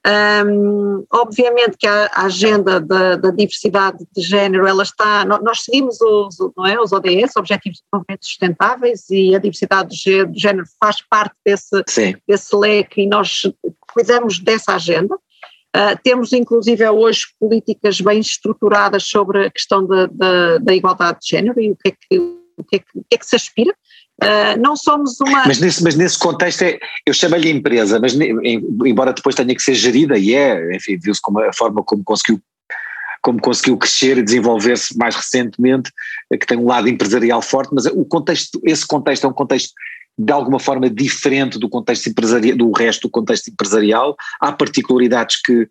Um, 0.05 1.05
obviamente 1.12 1.75
que 1.77 1.88
a, 1.88 2.05
a 2.13 2.25
agenda 2.25 2.79
da, 2.79 3.17
da, 3.17 3.29
diversidade 3.29 4.05
de 4.15 4.21
género, 4.21 4.65
ela 4.65 4.83
está, 4.83 5.25
nós 5.25 5.63
seguimos 5.63 5.99
os, 5.99 6.38
não 6.55 6.65
é, 6.65 6.79
os 6.79 6.93
ODS, 6.93 7.36
Objetivos 7.36 7.79
de 7.79 7.83
Desenvolvimento 7.83 8.25
Sustentáveis, 8.25 9.10
e 9.10 9.36
a 9.36 9.39
diversidade 9.39 9.89
de 9.89 10.39
género 10.39 10.65
faz 10.79 11.01
parte 11.10 11.36
desse, 11.45 11.83
desse 12.25 12.55
leque 12.55 13.01
e 13.01 13.07
nós 13.07 13.41
cuidamos 13.93 14.39
dessa 14.39 14.75
agenda. 14.75 15.15
Uh, 15.75 15.99
temos 16.01 16.31
inclusive 16.31 16.88
hoje 16.89 17.25
políticas 17.39 17.99
bem 17.99 18.19
estruturadas 18.19 19.03
sobre 19.03 19.45
a 19.45 19.51
questão 19.51 19.86
da, 19.86 20.07
da, 20.07 20.57
da 20.60 20.73
igualdade 20.73 21.19
de 21.21 21.29
género 21.29 21.60
e 21.60 21.71
o 21.71 21.75
que 21.75 21.89
é 21.89 21.91
que, 21.91 22.17
o 22.17 22.63
que, 22.63 22.75
é 22.77 22.79
que, 22.79 22.86
o 22.95 23.01
que, 23.01 23.15
é 23.15 23.17
que 23.17 23.25
se 23.25 23.36
aspira. 23.36 23.75
Uh, 24.23 24.60
não 24.60 24.75
somos 24.75 25.19
uma. 25.21 25.45
Mas 25.45 25.60
nesse, 25.60 25.84
mas 25.84 25.95
nesse 25.95 26.17
contexto, 26.17 26.63
é, 26.63 26.80
eu 27.06 27.13
chamo-lhe 27.13 27.51
empresa, 27.51 27.99
mas 27.99 28.17
embora 28.84 29.13
depois 29.13 29.36
tenha 29.36 29.53
que 29.53 29.62
ser 29.62 29.75
gerida, 29.75 30.17
e 30.17 30.34
é, 30.34 30.75
enfim, 30.75 30.97
viu-se 30.97 31.21
como 31.21 31.39
a 31.39 31.53
forma 31.53 31.84
como 31.84 32.03
conseguiu, 32.03 32.41
como 33.21 33.39
conseguiu 33.39 33.77
crescer 33.77 34.17
e 34.17 34.23
desenvolver-se 34.23 34.97
mais 34.97 35.15
recentemente, 35.15 35.91
que 36.32 36.47
tem 36.47 36.58
um 36.58 36.65
lado 36.65 36.89
empresarial 36.89 37.43
forte, 37.43 37.69
mas 37.73 37.86
o 37.86 38.03
contexto, 38.06 38.60
esse 38.63 38.88
contexto 38.88 39.25
é 39.25 39.30
um 39.30 39.34
contexto 39.34 39.73
de 40.17 40.34
alguma 40.34 40.60
forma 40.60 40.89
diferente 40.89 41.60
do 41.60 41.69
contexto 41.69 42.10
empresarial, 42.10 42.58
do 42.58 42.71
resto 42.71 43.03
do 43.03 43.12
contexto 43.12 43.49
empresarial. 43.49 44.15
Há 44.39 44.51
particularidades 44.51 45.39
que, 45.39 45.67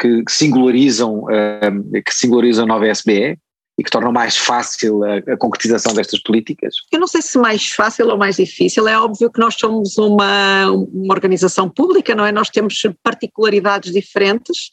que 0.00 0.24
singularizam, 0.26 1.24
uh, 1.24 2.02
que 2.02 2.14
singularizam 2.14 2.64
a 2.64 2.68
nova 2.68 2.88
SBE, 2.88 3.38
e 3.80 3.82
que 3.82 3.90
tornam 3.90 4.12
mais 4.12 4.36
fácil 4.36 5.02
a, 5.02 5.16
a, 5.32 5.36
concretização 5.38 5.94
destas 5.94 6.22
políticas? 6.22 6.74
Eu 6.92 7.00
não 7.00 7.06
sei 7.06 7.22
se 7.22 7.38
mais 7.38 7.70
fácil 7.70 8.08
ou 8.08 8.18
mais 8.18 8.36
difícil. 8.36 8.86
É 8.86 9.00
óbvio 9.00 9.32
que 9.32 9.40
nós 9.40 9.54
somos 9.58 9.96
uma, 9.96 10.70
uma 10.70 11.14
organização 11.14 11.66
pública, 11.66 12.14
não 12.14 12.26
é? 12.26 12.30
Nós 12.30 12.50
temos 12.50 12.82
particularidades 13.02 13.90
diferentes. 13.90 14.70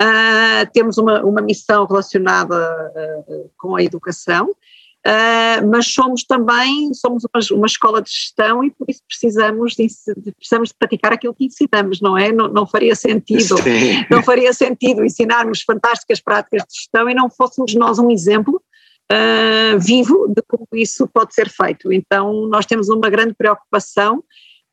Uh, 0.00 0.70
temos 0.72 0.98
uma, 0.98 1.24
uma 1.24 1.42
missão 1.42 1.84
relacionada 1.84 2.54
uh, 3.26 3.50
com 3.58 3.74
a 3.74 3.82
educação, 3.82 4.48
Uh, 5.06 5.68
mas 5.70 5.92
somos 5.92 6.24
também, 6.24 6.94
somos 6.94 7.24
uma, 7.24 7.58
uma, 7.58 7.66
escola 7.66 8.00
de 8.00 8.10
gestão 8.10 8.64
e 8.64 8.70
por 8.70 8.88
isso 8.88 9.02
precisamos 9.06 9.74
de, 9.74 9.86
precisamos 10.34 10.70
de 10.70 10.74
praticar 10.78 11.12
aquilo 11.12 11.34
que 11.34 11.44
ensinamos, 11.44 12.00
não 12.00 12.16
é? 12.16 12.32
Não, 12.32 12.48
não 12.48 12.66
faria 12.66 12.94
sentido, 12.94 13.58
Sim. 13.58 14.06
não 14.10 14.22
faria 14.22 14.50
sentido 14.54 15.04
ensinarmos 15.04 15.60
fantásticas 15.60 16.20
práticas 16.20 16.62
de 16.62 16.74
gestão 16.74 17.06
e 17.10 17.14
não 17.14 17.28
fôssemos 17.28 17.74
nós 17.74 17.98
um 17.98 18.10
exemplo 18.10 18.62
uh, 19.12 19.78
vivo 19.78 20.26
de 20.28 20.40
como 20.48 20.66
isso 20.72 21.06
pode 21.06 21.34
ser 21.34 21.50
feito. 21.50 21.92
Então 21.92 22.46
nós 22.48 22.64
temos 22.64 22.88
uma 22.88 23.10
grande 23.10 23.34
preocupação 23.34 24.24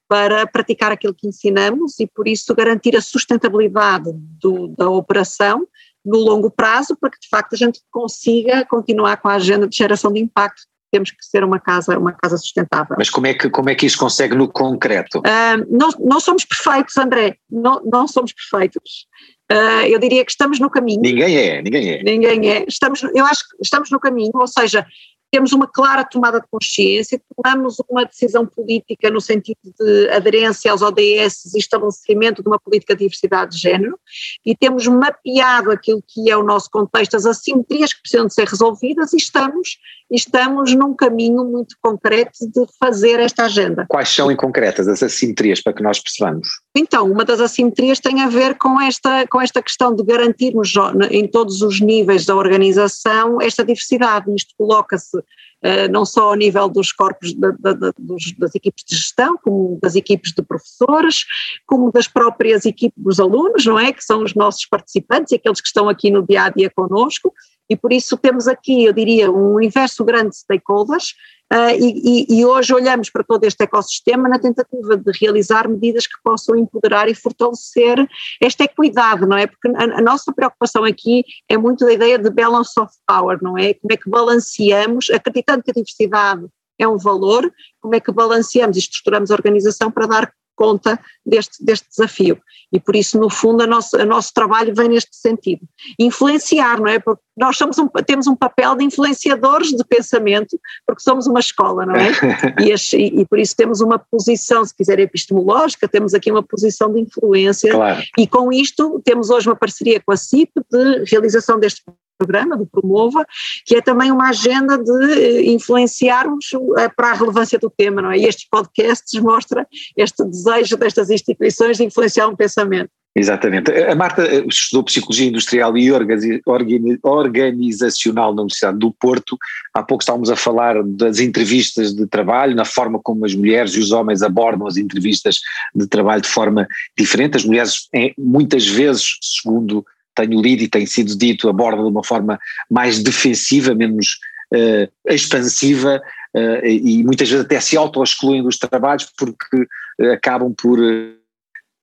para 0.07 0.47
praticar 0.47 0.93
aquilo 0.93 1.13
que 1.13 1.27
ensinamos 1.27 1.99
e 1.99 2.07
por 2.07 2.25
isso 2.25 2.55
garantir 2.55 2.95
a 2.95 3.01
sustentabilidade 3.01 4.11
do, 4.13 4.69
da 4.77 4.89
operação 4.89 5.67
no 6.05 6.17
longo 6.19 6.49
prazo 6.49 6.97
para 6.99 7.09
que 7.11 7.19
de 7.19 7.27
facto 7.29 7.53
a 7.53 7.57
gente 7.57 7.79
consiga 7.91 8.65
continuar 8.65 9.17
com 9.17 9.27
a 9.27 9.35
agenda 9.35 9.67
de 9.67 9.75
geração 9.75 10.11
de 10.11 10.19
impacto. 10.19 10.63
Temos 10.91 11.09
que 11.09 11.23
ser 11.23 11.41
uma 11.43 11.57
casa, 11.57 11.97
uma 11.97 12.11
casa 12.11 12.35
sustentável. 12.37 12.97
Mas 12.97 13.09
como 13.09 13.25
é 13.25 13.33
que, 13.33 13.49
como 13.49 13.69
é 13.69 13.75
que 13.75 13.85
isso 13.85 13.97
consegue 13.97 14.35
no 14.35 14.49
concreto? 14.49 15.19
Uh, 15.19 15.65
nós, 15.69 15.95
não 15.97 16.19
somos 16.19 16.43
perfeitos, 16.43 16.97
André, 16.97 17.37
não, 17.49 17.81
não 17.85 18.07
somos 18.09 18.33
perfeitos. 18.33 19.07
Uh, 19.49 19.87
eu 19.87 19.99
diria 19.99 20.25
que 20.25 20.31
estamos 20.31 20.59
no 20.59 20.69
caminho. 20.69 21.01
Ninguém 21.01 21.37
é, 21.37 21.61
ninguém 21.61 21.91
é. 21.91 22.03
Ninguém 22.03 22.49
é. 22.49 22.65
Estamos, 22.67 23.03
eu 23.03 23.25
acho 23.25 23.47
que 23.47 23.57
estamos 23.61 23.89
no 23.89 24.01
caminho, 24.01 24.31
ou 24.33 24.47
seja, 24.47 24.85
temos 25.31 25.53
uma 25.53 25.65
clara 25.65 26.03
tomada 26.03 26.41
de 26.41 26.47
consciência, 26.51 27.21
tomamos 27.35 27.77
uma 27.89 28.05
decisão 28.05 28.45
política 28.45 29.09
no 29.09 29.21
sentido 29.21 29.57
de 29.79 30.09
aderência 30.09 30.69
aos 30.71 30.81
ODS 30.81 31.53
e 31.55 31.57
estabelecimento 31.57 32.43
de 32.43 32.49
uma 32.49 32.59
política 32.59 32.93
de 32.93 32.99
diversidade 32.99 33.55
de 33.55 33.61
género 33.61 33.97
e 34.45 34.55
temos 34.55 34.85
mapeado 34.87 35.71
aquilo 35.71 36.03
que 36.05 36.29
é 36.29 36.35
o 36.35 36.43
nosso 36.43 36.69
contexto, 36.69 37.15
as 37.15 37.25
assimetrias 37.25 37.93
que 37.93 38.01
precisam 38.01 38.27
de 38.27 38.33
ser 38.33 38.47
resolvidas 38.47 39.13
e 39.13 39.17
estamos, 39.17 39.77
estamos 40.11 40.75
num 40.75 40.93
caminho 40.93 41.43
muito 41.45 41.75
concreto 41.81 42.31
de 42.41 42.65
fazer 42.79 43.19
esta 43.19 43.45
agenda. 43.45 43.85
Quais 43.87 44.09
são 44.09 44.31
em 44.31 44.35
concretas 44.35 44.87
as 44.87 45.01
assimetrias 45.01 45.61
para 45.61 45.73
que 45.73 45.81
nós 45.81 45.99
percebamos? 45.99 46.47
Então, 46.75 47.09
uma 47.09 47.25
das 47.25 47.39
assimetrias 47.39 47.99
tem 47.99 48.21
a 48.21 48.27
ver 48.27 48.57
com 48.57 48.79
esta, 48.79 49.25
com 49.27 49.41
esta 49.41 49.61
questão 49.61 49.95
de 49.95 50.03
garantirmos 50.03 50.73
em 51.09 51.27
todos 51.27 51.61
os 51.61 51.79
níveis 51.79 52.25
da 52.25 52.35
organização 52.35 53.41
esta 53.41 53.63
diversidade. 53.63 54.33
Isto 54.33 54.53
coloca-se 54.57 55.17
uh, 55.17 55.91
não 55.91 56.05
só 56.05 56.29
ao 56.29 56.35
nível 56.35 56.69
dos 56.69 56.91
corpos 56.91 57.33
da, 57.33 57.51
da, 57.51 57.93
dos, 57.97 58.33
das 58.37 58.55
equipes 58.55 58.83
de 58.87 58.95
gestão, 58.95 59.37
como 59.43 59.79
das 59.81 59.95
equipes 59.95 60.31
de 60.33 60.41
professores, 60.41 61.25
como 61.65 61.91
das 61.91 62.07
próprias 62.07 62.65
equipes 62.65 63.01
dos 63.01 63.19
alunos, 63.19 63.65
não 63.65 63.79
é? 63.79 63.91
Que 63.91 64.03
são 64.03 64.23
os 64.23 64.33
nossos 64.33 64.65
participantes 64.65 65.31
e 65.31 65.35
aqueles 65.35 65.61
que 65.61 65.67
estão 65.67 65.87
aqui 65.89 66.09
no 66.09 66.25
dia 66.25 66.43
a 66.43 66.49
dia 66.49 66.69
conosco, 66.69 67.33
e 67.71 67.75
por 67.77 67.93
isso 67.93 68.17
temos 68.17 68.49
aqui, 68.49 68.83
eu 68.83 68.91
diria, 68.91 69.31
um 69.31 69.53
universo 69.53 70.03
grande 70.03 70.31
de 70.31 70.37
stakeholders 70.37 71.15
Uh, 71.53 71.75
e, 71.77 72.27
e, 72.29 72.45
hoje 72.45 72.73
olhamos 72.73 73.09
para 73.09 73.25
todo 73.25 73.43
este 73.43 73.61
ecossistema 73.61 74.29
na 74.29 74.39
tentativa 74.39 74.95
de 74.95 75.11
realizar 75.19 75.67
medidas 75.67 76.07
que 76.07 76.13
possam 76.23 76.55
empoderar 76.55 77.09
e 77.09 77.13
fortalecer 77.13 78.07
esta 78.41 78.63
equidade, 78.63 79.25
não 79.25 79.35
é? 79.35 79.47
Porque 79.47 79.67
a, 79.67 79.83
a, 79.83 80.01
nossa 80.01 80.31
preocupação 80.31 80.85
aqui 80.85 81.25
é 81.49 81.57
muito 81.57 81.83
da 81.83 81.91
ideia 81.91 82.17
de 82.17 82.29
balance 82.29 82.79
of 82.79 82.93
power, 83.05 83.37
não 83.41 83.57
é? 83.57 83.73
Como 83.73 83.91
é 83.91 83.97
que 83.97 84.09
balanceamos, 84.09 85.09
acreditando 85.09 85.61
que 85.61 85.71
a 85.71 85.73
diversidade 85.73 86.47
é 86.79 86.87
um 86.87 86.97
valor, 86.97 87.51
como 87.81 87.95
é 87.95 87.99
que 87.99 88.13
balanceamos 88.13 88.77
e 88.77 88.79
estruturamos 88.79 89.29
a 89.29 89.33
organização 89.33 89.91
para 89.91 90.07
dar 90.07 90.33
conta 90.55 90.99
deste, 91.25 91.63
deste 91.63 91.89
desafio. 91.89 92.39
E 92.71 92.79
por 92.79 92.95
isso, 92.95 93.19
no 93.19 93.29
fundo, 93.29 93.63
o 93.63 93.67
nosso, 93.67 93.97
nosso 94.05 94.33
trabalho 94.33 94.73
vem 94.73 94.89
neste 94.89 95.15
sentido. 95.15 95.61
Influenciar, 95.99 96.79
não 96.79 96.87
é? 96.87 96.99
Porque 96.99 97.21
nós 97.35 97.57
somos 97.57 97.77
um, 97.77 97.87
temos 98.05 98.27
um 98.27 98.35
papel 98.35 98.75
de 98.75 98.83
influenciadores 98.83 99.69
de 99.69 99.83
pensamento, 99.83 100.59
porque 100.85 101.01
somos 101.01 101.27
uma 101.27 101.39
escola, 101.39 101.85
não 101.85 101.95
é? 101.95 102.11
E, 102.61 102.71
as, 102.71 102.93
e, 102.93 103.21
e, 103.21 103.25
por 103.25 103.39
isso 103.39 103.55
temos 103.55 103.81
uma 103.81 103.97
posição, 103.97 104.63
se 104.63 104.75
quiser, 104.75 104.99
epistemológica, 104.99 105.87
temos 105.87 106.13
aqui 106.13 106.31
uma 106.31 106.43
posição 106.43 106.93
de 106.93 106.99
influência. 106.99 107.71
Claro. 107.71 108.01
E 108.17 108.27
com 108.27 108.51
isto, 108.51 109.01
temos 109.03 109.29
hoje 109.29 109.47
uma 109.47 109.55
parceria 109.55 109.99
com 109.99 110.11
a 110.11 110.17
CIP 110.17 110.51
de 110.69 111.03
realização 111.05 111.59
deste 111.59 111.81
programa, 112.21 112.55
do 112.55 112.67
Promova, 112.67 113.25
que 113.65 113.75
é 113.75 113.81
também 113.81 114.11
uma 114.11 114.29
agenda 114.29 114.77
de 114.77 115.13
eh, 115.13 115.51
influenciarmos 115.51 116.45
eh, 116.77 116.89
para 116.95 117.11
a 117.11 117.13
relevância 117.13 117.57
do 117.57 117.69
tema, 117.69 118.01
não 118.01 118.11
é? 118.11 118.19
E 118.19 118.25
estes 118.25 118.47
podcasts 118.47 119.19
mostram 119.19 119.65
este 119.97 120.23
desejo 120.23 120.77
destas 120.77 121.09
instituições 121.09 121.77
de 121.77 121.83
influenciar 121.83 122.27
um 122.27 122.35
pensamento. 122.35 122.91
Exatamente. 123.13 123.69
A 123.71 123.93
Marta 123.95 124.23
eh, 124.23 124.45
estudou 124.47 124.83
Psicologia 124.83 125.27
Industrial 125.27 125.75
e 125.77 125.91
Organizacional 125.91 128.33
na 128.33 128.43
Universidade 128.43 128.77
do 128.77 128.93
Porto. 128.93 129.37
Há 129.73 129.83
pouco 129.83 130.03
estávamos 130.03 130.29
a 130.29 130.35
falar 130.35 130.81
das 130.83 131.19
entrevistas 131.19 131.93
de 131.93 132.05
trabalho, 132.05 132.55
na 132.55 132.65
forma 132.65 132.99
como 132.99 133.25
as 133.25 133.33
mulheres 133.33 133.73
e 133.73 133.79
os 133.79 133.91
homens 133.91 134.21
abordam 134.21 134.67
as 134.67 134.77
entrevistas 134.77 135.39
de 135.75 135.87
trabalho 135.87 136.21
de 136.21 136.29
forma 136.29 136.67
diferente. 136.97 137.35
As 137.35 137.43
mulheres, 137.43 137.89
muitas 138.17 138.67
vezes, 138.67 139.17
segundo 139.21 139.85
tenho 140.27 140.41
lido 140.41 140.63
e 140.63 140.67
tem 140.67 140.85
sido 140.85 141.17
dito, 141.17 141.49
aborda 141.49 141.81
de 141.81 141.89
uma 141.89 142.03
forma 142.03 142.39
mais 142.69 143.01
defensiva, 143.01 143.75
menos 143.75 144.19
uh, 144.53 144.91
expansiva 145.07 146.01
uh, 146.35 146.65
e 146.65 147.03
muitas 147.03 147.29
vezes 147.29 147.45
até 147.45 147.59
se 147.59 147.77
auto-excluem 147.77 148.43
dos 148.43 148.57
trabalhos 148.57 149.11
porque 149.17 149.57
uh, 150.01 150.11
acabam 150.13 150.53
por 150.53 150.79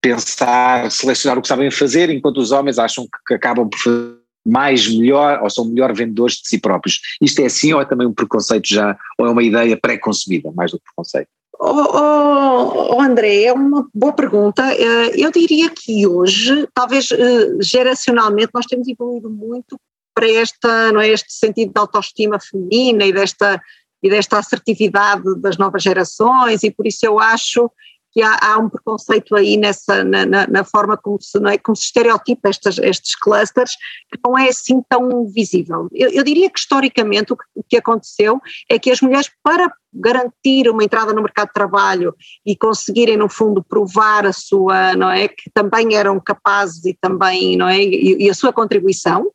pensar, 0.00 0.90
selecionar 0.90 1.38
o 1.38 1.42
que 1.42 1.48
sabem 1.48 1.70
fazer, 1.70 2.10
enquanto 2.10 2.38
os 2.38 2.52
homens 2.52 2.78
acham 2.78 3.06
que 3.26 3.34
acabam 3.34 3.68
por 3.68 3.78
fazer 3.78 4.18
mais 4.46 4.88
melhor 4.88 5.42
ou 5.42 5.50
são 5.50 5.64
melhor 5.66 5.92
vendedores 5.92 6.36
de 6.36 6.48
si 6.48 6.58
próprios. 6.58 7.00
Isto 7.20 7.42
é 7.42 7.46
assim 7.46 7.72
ou 7.72 7.82
é 7.82 7.84
também 7.84 8.06
um 8.06 8.14
preconceito 8.14 8.66
já, 8.66 8.96
ou 9.18 9.26
é 9.26 9.30
uma 9.30 9.42
ideia 9.42 9.76
pré-concebida, 9.76 10.50
mais 10.52 10.70
do 10.70 10.78
que 10.78 10.84
preconceito? 10.84 11.28
Oh, 11.60 12.94
oh, 12.94 13.00
André, 13.00 13.44
é 13.44 13.52
uma 13.52 13.88
boa 13.92 14.12
pergunta. 14.12 14.62
Eh, 14.72 15.12
eu 15.16 15.32
diria 15.32 15.68
que 15.68 16.06
hoje, 16.06 16.68
talvez 16.72 17.10
eh, 17.10 17.56
geracionalmente, 17.60 18.50
nós 18.54 18.64
temos 18.64 18.86
evoluído 18.86 19.28
muito 19.28 19.78
para 20.14 20.30
esta, 20.30 20.92
não 20.92 21.00
é, 21.00 21.08
este 21.08 21.32
sentido 21.32 21.72
de 21.72 21.80
autoestima 21.80 22.38
feminina 22.38 23.04
e 23.04 23.12
desta, 23.12 23.60
e 24.00 24.08
desta 24.08 24.38
assertividade 24.38 25.22
das 25.40 25.56
novas 25.56 25.82
gerações, 25.82 26.62
e 26.62 26.70
por 26.70 26.86
isso 26.86 27.04
eu 27.04 27.18
acho 27.18 27.70
que 28.18 28.22
há, 28.22 28.36
há 28.42 28.58
um 28.58 28.68
preconceito 28.68 29.36
aí 29.36 29.56
nessa, 29.56 30.02
na, 30.02 30.26
na, 30.26 30.46
na, 30.48 30.64
forma 30.64 30.96
como 30.96 31.22
se, 31.22 31.38
não 31.38 31.50
é, 31.50 31.56
como 31.56 31.76
se 31.76 31.84
estereotipa 31.84 32.50
estes, 32.50 33.14
clusters, 33.14 33.70
que 34.10 34.18
não 34.26 34.36
é 34.36 34.48
assim 34.48 34.82
tão 34.88 35.24
visível. 35.28 35.86
Eu, 35.92 36.10
eu 36.10 36.24
diria 36.24 36.50
que 36.50 36.58
historicamente 36.58 37.32
o 37.32 37.36
que, 37.36 37.44
o 37.54 37.62
que 37.62 37.76
aconteceu 37.76 38.40
é 38.68 38.76
que 38.76 38.90
as 38.90 39.00
mulheres, 39.00 39.30
para 39.40 39.72
garantir 39.92 40.68
uma 40.68 40.82
entrada 40.82 41.12
no 41.12 41.22
mercado 41.22 41.46
de 41.46 41.54
trabalho 41.54 42.14
e 42.44 42.56
conseguirem 42.56 43.16
no 43.16 43.28
fundo 43.28 43.62
provar 43.62 44.26
a 44.26 44.32
sua, 44.32 44.96
não 44.96 45.10
é, 45.10 45.28
que 45.28 45.48
também 45.54 45.94
eram 45.94 46.18
capazes 46.20 46.84
e 46.84 46.98
também, 47.00 47.56
não 47.56 47.68
é, 47.68 47.80
e, 47.80 48.24
e, 48.24 48.28
a 48.28 48.34
sua 48.34 48.52
contribuição, 48.52 49.30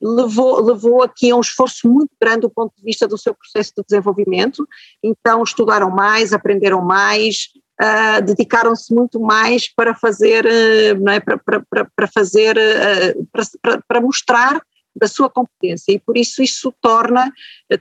levou, 0.00 0.60
levou 0.62 1.02
aqui 1.02 1.30
a 1.30 1.36
um 1.36 1.40
esforço 1.40 1.88
muito 1.88 2.10
grande 2.20 2.42
do 2.42 2.50
ponto 2.50 2.72
de 2.76 2.82
vista 2.82 3.08
do 3.08 3.16
seu 3.16 3.34
processo 3.34 3.72
de 3.78 3.84
desenvolvimento, 3.88 4.68
então 5.02 5.42
estudaram 5.42 5.90
mais, 5.90 6.34
aprenderam 6.34 6.82
mais, 6.82 7.48
Uh, 7.80 8.22
dedicaram-se 8.22 8.94
muito 8.94 9.20
mais 9.20 9.68
para 9.68 9.94
fazer, 9.94 10.46
uh, 10.46 10.98
não 10.98 11.12
é, 11.12 11.20
para, 11.20 11.38
para, 11.38 11.86
para 11.94 12.08
fazer, 12.08 12.56
uh, 12.56 13.28
para, 13.60 13.82
para, 13.86 14.00
mostrar 14.00 14.62
a 15.02 15.06
sua 15.06 15.28
competência. 15.28 15.92
E 15.92 15.98
por 15.98 16.16
isso 16.16 16.42
isso 16.42 16.72
torna, 16.80 17.30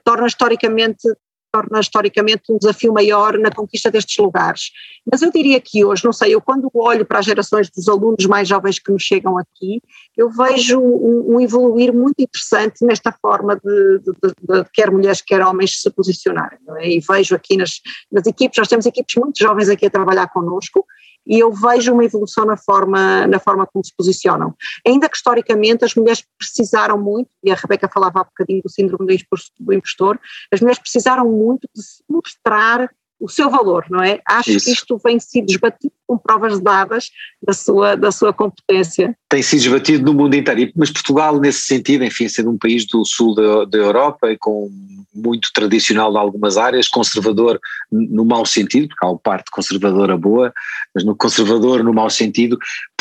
torna 0.04 0.28
historicamente 0.28 1.08
torna 1.56 1.80
historicamente 1.80 2.52
um 2.52 2.58
desafio 2.58 2.92
maior 2.92 3.38
na 3.38 3.50
conquista 3.50 3.90
destes 3.90 4.18
lugares. 4.18 4.72
Mas 5.10 5.22
eu 5.22 5.32
diria 5.32 5.62
que 5.62 5.86
hoje, 5.86 6.04
não 6.04 6.12
sei, 6.12 6.36
eu 6.36 6.42
quando 6.42 6.70
olho 6.74 7.06
para 7.06 7.20
as 7.20 7.26
gerações 7.26 7.70
dos 7.70 7.88
alunos 7.88 8.26
mais 8.26 8.48
jovens 8.48 8.78
que 8.78 8.92
nos 8.92 9.02
chegam 9.02 9.38
aqui, 9.38 9.82
eu 10.18 10.30
vejo 10.30 10.80
um, 10.80 11.36
um 11.36 11.40
evoluir 11.40 11.94
muito 11.94 12.20
interessante 12.20 12.86
nesta 12.86 13.12
forma 13.22 13.56
de, 13.56 14.00
de, 14.00 14.12
de, 14.12 14.64
de, 14.64 14.70
quer 14.74 14.92
mulheres, 14.92 15.22
quer 15.22 15.42
homens 15.42 15.82
se 15.82 15.90
posicionarem. 15.92 16.60
É? 16.80 16.90
E 16.90 17.00
vejo 17.00 17.34
aqui 17.36 17.56
nas, 17.56 17.80
nas 18.12 18.26
equipes, 18.26 18.58
nós 18.58 18.68
temos 18.68 18.86
equipes 18.86 19.16
muito 19.16 19.40
jovens 19.40 19.70
aqui 19.70 19.86
a 19.86 19.90
trabalhar 19.90 20.28
connosco, 20.28 20.86
e 21.26 21.40
eu 21.40 21.52
vejo 21.52 21.94
uma 21.94 22.06
evolução 22.06 22.46
na 22.46 22.58
forma, 22.58 23.26
na 23.28 23.40
forma 23.40 23.66
como 23.66 23.84
se 23.84 23.94
posicionam. 23.96 24.56
Ainda 24.86 25.10
que 25.10 25.18
historicamente 25.18 25.84
as 25.84 25.96
mulheres 25.96 26.24
precisaram 26.38 26.98
muito, 26.98 27.30
e 27.44 27.52
a 27.52 27.56
Rebeca 27.56 27.90
falava 27.92 28.22
há 28.22 28.24
bocadinho 28.24 28.62
do 28.62 28.70
síndrome 28.70 29.18
do 29.60 29.74
impostor, 29.74 30.20
as 30.52 30.62
mulheres 30.62 30.80
precisaram 30.80 31.30
muito 31.30 31.68
de 31.74 31.82
se 31.82 32.04
mostrar 32.10 32.90
o 33.20 33.30
seu 33.30 33.50
valor, 33.50 33.86
não 33.90 34.04
é? 34.04 34.20
Acho 34.26 34.52
Isso. 34.52 34.66
que 34.66 34.72
isto 34.72 34.98
vem 35.04 35.20
sido 35.20 35.50
esbatido 35.50 35.94
com 36.06 36.18
provas 36.18 36.60
dadas 36.60 37.10
da 37.42 37.54
sua, 37.54 37.96
da 37.96 38.12
sua 38.12 38.34
competência. 38.34 39.18
Tem 39.30 39.42
sido 39.42 39.62
esbatido 39.62 40.06
no 40.06 40.14
mundo 40.14 40.36
inteiro, 40.36 40.72
mas 40.76 40.92
Portugal 40.92 41.40
nesse 41.40 41.62
sentido, 41.62 42.04
enfim, 42.04 42.28
sendo 42.28 42.52
um 42.52 42.58
país 42.58 42.86
do 42.86 43.04
sul 43.06 43.34
da, 43.34 43.66
da 43.66 43.78
Europa 43.78 44.32
e 44.32 44.38
com 44.38 44.70
muito 45.14 45.50
tradicional 45.54 46.14
em 46.14 46.18
algumas 46.18 46.58
áreas, 46.58 46.90
conservador 46.90 47.60
no 47.90 48.26
mau 48.26 48.46
sentido, 48.46 48.90
porque 48.90 49.06
há 49.06 49.10
uma 49.10 49.18
parte 49.18 49.50
conservadora 49.50 50.18
boa, 50.18 50.54
mas 50.94 51.06
no 51.06 51.16
conservador 51.16 51.84
no 51.84 51.94
mau 51.94 52.10
sentido, 52.10 52.58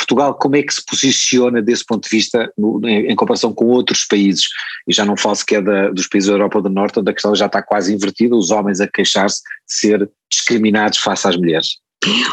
Portugal 0.06 0.34
como 0.34 0.56
é 0.56 0.62
que 0.62 0.74
se 0.74 0.84
posiciona 0.84 1.62
desse 1.62 1.84
ponto 1.84 2.04
de 2.04 2.16
vista 2.16 2.52
no, 2.56 2.80
em, 2.86 3.10
em, 3.10 3.16
comparação 3.16 3.52
com 3.52 3.66
outros 3.66 4.04
países? 4.04 4.44
E 4.86 4.92
já 4.92 5.04
não 5.04 5.16
falo 5.16 5.34
sequer 5.34 5.62
da, 5.62 5.90
dos 5.90 6.06
países 6.06 6.28
da 6.28 6.34
Europa 6.34 6.60
do 6.60 6.68
Norte, 6.68 7.00
onde 7.00 7.10
a 7.10 7.14
questão 7.14 7.34
já 7.34 7.46
está 7.46 7.62
quase 7.62 7.92
invertida, 7.92 8.36
os 8.36 8.50
homens 8.50 8.80
a 8.80 8.86
queixar-se 8.86 9.42
de 9.42 9.74
ser 9.74 10.10
discriminados 10.30 10.98
face 10.98 11.26
às 11.26 11.36
mulheres. 11.36 11.83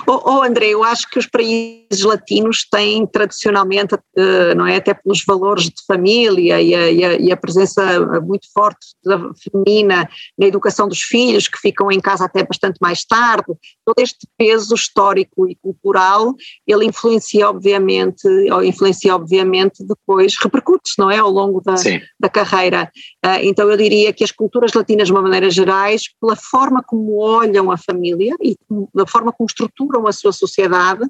Oh, 0.08 0.22
oh, 0.26 0.44
André, 0.44 0.70
eu 0.70 0.84
acho 0.84 1.10
que 1.10 1.20
os 1.20 1.28
países 1.28 2.02
latinos 2.04 2.66
têm 2.70 3.06
tradicionalmente, 3.06 3.96
uh, 3.96 4.56
não 4.56 4.66
é, 4.66 4.78
até 4.78 4.94
pelos 4.94 5.24
valores 5.26 5.66
de 5.66 5.86
família 5.88 6.62
e 6.62 6.74
a, 6.74 6.92
e 6.92 7.04
a, 7.04 7.14
e 7.14 7.32
a 7.32 7.38
presença 7.38 8.22
muito 8.22 8.48
forte 8.54 8.88
da 9.04 9.20
feminina 9.36 10.10
na 10.38 10.48
educação 10.48 10.88
dos 10.88 11.02
filhos, 11.02 11.48
que 11.48 11.58
ficam 11.60 11.92
em 11.92 12.00
casa 12.00 12.26
até 12.26 12.44
bastante 12.44 12.78
mais 12.82 13.06
tarde, 13.06 13.54
todo 13.86 14.00
este 14.00 14.28
peso 14.38 14.76
histórico 14.76 15.48
e 15.48 15.56
cultural, 15.56 16.34
ele 16.68 16.86
influencia 16.86 17.50
obviamente, 17.50 18.28
ou 18.52 18.64
influencia 18.64 19.16
obviamente 19.16 19.84
depois, 19.86 20.36
repercute 20.42 20.92
não 20.98 21.10
é, 21.10 21.18
ao 21.18 21.30
longo 21.30 21.62
da, 21.62 21.76
da 22.20 22.30
carreira. 22.30 22.92
Uh, 23.26 23.40
então 23.44 23.70
eu 23.70 23.78
diria 23.78 24.12
que 24.12 24.24
as 24.24 24.32
culturas 24.32 24.74
latinas, 24.74 25.08
de 25.08 25.14
uma 25.14 25.22
maneira 25.22 25.50
gerais, 25.50 26.04
pela 26.20 26.36
forma 26.36 26.84
como 26.84 27.18
olham 27.18 27.72
a 27.72 27.78
família 27.78 28.36
e 28.42 28.56
da 28.94 29.06
forma 29.06 29.32
como 29.32 29.50
estruturam 29.62 30.08
a 30.08 30.12
sua 30.12 30.32
sociedade, 30.32 31.02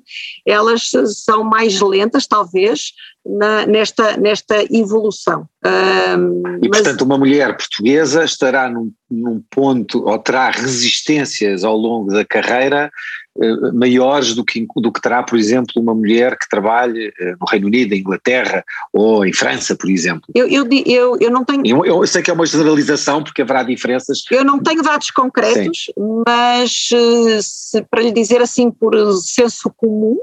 elas 0.45 0.89
são 1.23 1.43
mais 1.43 1.79
lentas, 1.79 2.27
talvez, 2.27 2.93
na, 3.25 3.65
nesta, 3.65 4.17
nesta 4.17 4.63
evolução. 4.73 5.47
Um, 5.63 6.57
e, 6.61 6.69
mas... 6.69 6.81
portanto, 6.81 7.01
uma 7.01 7.17
mulher 7.17 7.55
portuguesa 7.55 8.23
estará 8.23 8.69
num, 8.69 8.91
num, 9.09 9.43
ponto, 9.49 10.03
ou 10.05 10.17
terá 10.19 10.49
resistências 10.49 11.63
ao 11.63 11.77
longo 11.77 12.11
da 12.11 12.25
carreira 12.25 12.91
uh, 13.35 13.73
maiores 13.73 14.35
do 14.35 14.43
que, 14.43 14.65
do 14.75 14.91
que 14.91 15.01
terá, 15.01 15.23
por 15.23 15.37
exemplo, 15.37 15.73
uma 15.77 15.93
mulher 15.93 16.37
que 16.37 16.47
trabalhe 16.49 17.09
uh, 17.09 17.37
no 17.39 17.47
Reino 17.49 17.67
Unido, 17.67 17.93
em 17.93 17.99
Inglaterra 17.99 18.63
ou 18.91 19.25
em 19.25 19.33
França, 19.33 19.75
por 19.75 19.89
exemplo. 19.89 20.23
Eu, 20.33 20.47
eu, 20.47 20.67
eu, 20.85 21.17
eu 21.19 21.31
não 21.31 21.43
tenho. 21.43 21.65
Eu, 21.65 21.85
eu, 21.85 22.07
sei 22.07 22.21
que 22.21 22.31
é 22.31 22.33
uma 22.33 22.45
generalização, 22.45 23.23
porque 23.23 23.41
haverá 23.41 23.63
diferenças. 23.63 24.23
Eu 24.29 24.43
não 24.43 24.59
tenho 24.59 24.81
dados 24.81 25.11
concretos, 25.11 25.85
Sim. 25.85 26.23
mas 26.25 26.89
uh, 26.93 27.41
se, 27.41 27.81
para 27.83 28.01
lhe 28.01 28.11
dizer 28.11 28.41
assim, 28.41 28.71
por 28.71 28.93
senso 29.17 29.71
comum, 29.75 30.17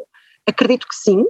acredito 0.47 0.87
que 0.89 0.97
sim. 0.97 1.25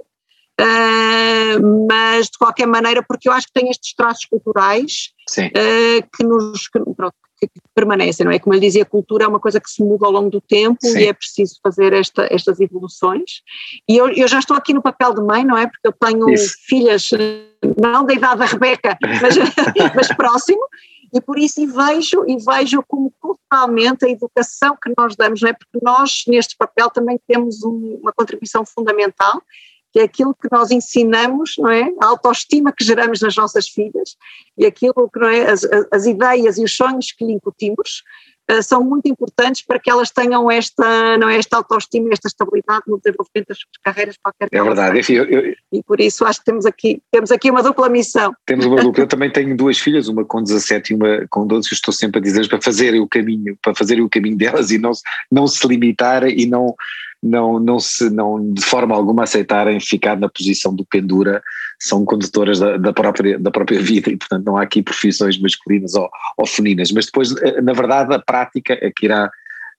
Uh, 0.59 1.87
mas 1.89 2.25
de 2.25 2.37
qualquer 2.37 2.67
maneira, 2.67 3.01
porque 3.01 3.29
eu 3.29 3.31
acho 3.31 3.47
que 3.47 3.53
tem 3.53 3.69
estes 3.69 3.93
traços 3.93 4.25
culturais 4.25 5.11
uh, 5.39 6.09
que 6.17 6.23
nos 6.23 6.67
que, 6.67 6.79
pronto, 6.79 7.15
que, 7.39 7.47
que, 7.47 7.61
permanecem, 7.73 8.25
não 8.25 8.31
é? 8.31 8.39
Como 8.39 8.55
eu 8.55 8.59
dizia, 8.59 8.83
a 8.83 8.85
cultura 8.85 9.25
é 9.25 9.27
uma 9.27 9.39
coisa 9.39 9.59
que 9.59 9.69
se 9.69 9.83
muda 9.83 10.05
ao 10.05 10.11
longo 10.11 10.29
do 10.29 10.41
tempo 10.41 10.79
Sim. 10.81 10.99
e 10.99 11.07
é 11.07 11.13
preciso 11.13 11.59
fazer 11.63 11.93
esta, 11.93 12.27
estas 12.31 12.59
evoluções. 12.59 13.41
E 13.87 13.97
eu, 13.97 14.09
eu, 14.09 14.27
já 14.27 14.39
estou 14.39 14.57
aqui 14.57 14.73
no 14.73 14.81
papel 14.81 15.13
de 15.13 15.21
mãe, 15.21 15.45
não 15.45 15.57
é? 15.57 15.67
Porque 15.67 15.87
eu 15.87 15.93
tenho 15.93 16.29
Isso. 16.29 16.55
filhas, 16.67 17.09
não 17.81 18.05
da 18.05 18.13
idade 18.13 18.39
da 18.39 18.45
Rebeca, 18.45 18.97
mas, 19.21 19.35
mas 19.95 20.07
próximo, 20.09 20.61
e 21.13 21.19
por 21.19 21.39
isso 21.39 21.59
e 21.59 21.65
vejo 21.65 22.23
e 22.27 22.37
vejo 22.37 22.83
como 22.87 23.11
culturalmente 23.19 24.05
a 24.05 24.09
educação 24.09 24.77
que 24.81 24.93
nós 24.95 25.15
damos, 25.15 25.41
não 25.41 25.49
é? 25.49 25.53
Porque 25.53 25.79
nós 25.83 26.23
neste 26.27 26.55
papel 26.55 26.89
também 26.89 27.19
temos 27.27 27.63
um, 27.63 27.99
uma 28.01 28.13
contribuição 28.13 28.63
fundamental 28.65 29.41
que 29.91 29.99
é 29.99 30.03
aquilo 30.03 30.35
que 30.35 30.47
nós 30.51 30.71
ensinamos, 30.71 31.55
não 31.57 31.69
é? 31.69 31.91
A 32.01 32.07
autoestima 32.07 32.71
que 32.71 32.83
geramos 32.83 33.21
nas 33.21 33.35
nossas 33.35 33.67
filhas 33.67 34.15
e 34.57 34.65
aquilo 34.65 35.09
que 35.11 35.19
não 35.19 35.29
é, 35.29 35.49
as, 35.49 35.61
as 35.91 36.05
ideias 36.05 36.57
e 36.57 36.63
os 36.63 36.75
sonhos 36.75 37.11
que 37.11 37.25
lhe 37.25 37.33
incutimos 37.33 38.03
são 38.63 38.83
muito 38.83 39.07
importantes 39.07 39.61
para 39.61 39.79
que 39.79 39.89
elas 39.89 40.09
tenham 40.11 40.49
esta, 40.49 41.17
não 41.17 41.29
é, 41.29 41.37
esta 41.37 41.57
autoestima 41.57 42.09
esta 42.11 42.27
estabilidade 42.27 42.83
no 42.87 42.97
desenvolvimento 42.97 43.47
das 43.47 43.57
suas 43.57 43.77
carreiras 43.83 44.15
qualquer 44.21 44.49
É 44.51 44.63
verdade, 44.63 44.99
Enfim, 44.99 45.13
eu, 45.13 45.25
eu, 45.25 45.55
e 45.71 45.83
por 45.83 45.99
isso 45.99 46.25
acho 46.25 46.39
que 46.39 46.45
temos 46.45 46.65
aqui, 46.65 47.01
temos 47.11 47.31
aqui 47.31 47.51
uma 47.51 47.61
dupla 47.61 47.89
missão. 47.89 48.33
Temos 48.45 48.65
uma 48.65 48.77
dupla, 48.77 49.03
eu 49.03 49.07
também 49.07 49.31
tenho 49.31 49.55
duas 49.55 49.77
filhas, 49.77 50.07
uma 50.07 50.25
com 50.25 50.41
17 50.41 50.93
e 50.93 50.95
uma 50.95 51.27
com 51.29 51.45
12, 51.45 51.69
que 51.69 51.75
estou 51.75 51.93
sempre 51.93 52.19
a 52.19 52.23
dizer 52.23 52.47
para 52.47 52.61
fazerem 52.61 52.99
o 52.99 53.07
caminho, 53.07 53.57
para 53.61 53.75
fazerem 53.75 54.03
o 54.03 54.09
caminho 54.09 54.37
delas 54.37 54.71
e 54.71 54.77
não, 54.77 54.91
não 55.31 55.47
se 55.47 55.67
limitarem 55.67 56.39
e 56.39 56.45
não 56.45 56.75
não, 57.21 57.59
não 57.59 57.79
se, 57.79 58.09
não 58.09 58.53
de 58.53 58.63
forma 58.63 58.95
alguma 58.95 59.23
aceitarem 59.23 59.79
ficar 59.79 60.17
na 60.17 60.29
posição 60.29 60.73
do 60.73 60.85
pendura, 60.85 61.43
são 61.79 62.03
condutoras 62.03 62.59
da, 62.59 62.77
da, 62.77 62.93
própria, 62.93 63.39
da 63.39 63.51
própria 63.51 63.79
vida 63.81 64.09
e 64.09 64.17
portanto 64.17 64.45
não 64.45 64.57
há 64.57 64.63
aqui 64.63 64.83
profissões 64.83 65.39
masculinas 65.39 65.93
ou, 65.95 66.09
ou 66.37 66.45
femininas, 66.45 66.91
mas 66.91 67.05
depois 67.05 67.35
eh, 67.37 67.61
na 67.61 67.73
verdade 67.73 68.13
a 68.13 68.19
prática 68.19 68.77
é 68.81 68.91
que 68.91 69.05
irá 69.05 69.29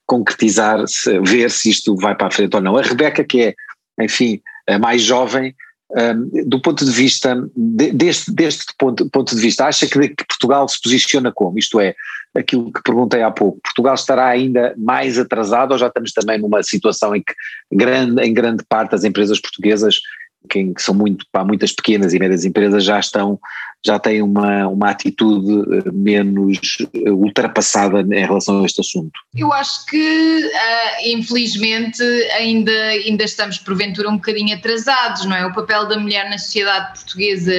concretizar, 0.05 0.85
-se, 0.87 1.19
ver 1.19 1.49
se 1.49 1.69
isto 1.69 1.95
vai 1.95 2.15
para 2.15 2.27
a 2.27 2.31
frente 2.31 2.55
ou 2.55 2.61
não. 2.61 2.75
A 2.75 2.81
Rebeca 2.81 3.23
que 3.23 3.41
é, 3.41 3.55
enfim, 4.03 4.41
a 4.67 4.77
mais 4.77 5.01
jovem, 5.01 5.55
um, 5.91 6.47
do 6.47 6.61
ponto 6.61 6.85
de 6.85 6.91
vista, 6.91 7.35
de, 7.55 7.91
deste, 7.91 8.31
deste 8.31 8.73
ponto, 8.77 9.09
ponto, 9.09 9.35
de 9.35 9.41
vista, 9.41 9.65
acha 9.65 9.85
que, 9.87 10.09
que, 10.09 10.25
Portugal 10.25 10.67
se 10.67 10.81
posiciona 10.81 11.31
como? 11.31 11.59
Isto 11.59 11.79
é, 11.79 11.95
aquilo 12.33 12.71
que 12.71 12.81
perguntei 12.81 13.21
há 13.21 13.31
pouco, 13.31 13.59
Portugal 13.61 13.95
estará 13.95 14.27
ainda 14.27 14.73
mais 14.77 15.19
atrasado 15.19 15.71
ou 15.71 15.77
já 15.77 15.87
estamos 15.87 16.13
também 16.13 16.37
numa 16.37 16.63
situação 16.63 17.13
em 17.15 17.21
que 17.21 17.33
grande, 17.71 18.21
em 18.21 18.33
grande 18.33 18.63
parte 18.67 18.95
as 18.95 19.03
empresas 19.03 19.39
portuguesas 19.39 19.99
que, 20.49 20.73
são 20.79 20.93
muito, 20.93 21.25
para 21.31 21.45
muitas 21.45 21.71
pequenas 21.71 22.13
e 22.13 22.19
médias 22.19 22.45
empresas 22.45 22.83
já 22.83 22.99
estão, 22.99 23.39
já 23.85 23.97
têm 23.97 24.21
uma, 24.21 24.67
uma 24.67 24.89
atitude 24.89 25.77
eh, 25.77 25.91
menos 25.91 26.59
eh, 26.93 27.09
ultrapassada 27.09 28.01
em 28.01 28.25
relação 28.25 28.61
a 28.61 28.65
este 28.65 28.81
assunto? 28.81 29.11
Eu 29.35 29.51
acho 29.53 29.85
que, 29.85 29.97
uh, 29.97 31.07
infelizmente, 31.07 32.03
ainda, 32.33 32.71
ainda 32.71 33.23
estamos 33.23 33.57
porventura 33.57 34.09
um 34.09 34.15
bocadinho 34.15 34.55
atrasados, 34.55 35.25
não 35.25 35.35
é? 35.35 35.45
O 35.45 35.53
papel 35.53 35.87
da 35.87 35.97
mulher 35.97 36.29
na 36.29 36.37
sociedade 36.37 36.99
portuguesa 36.99 37.53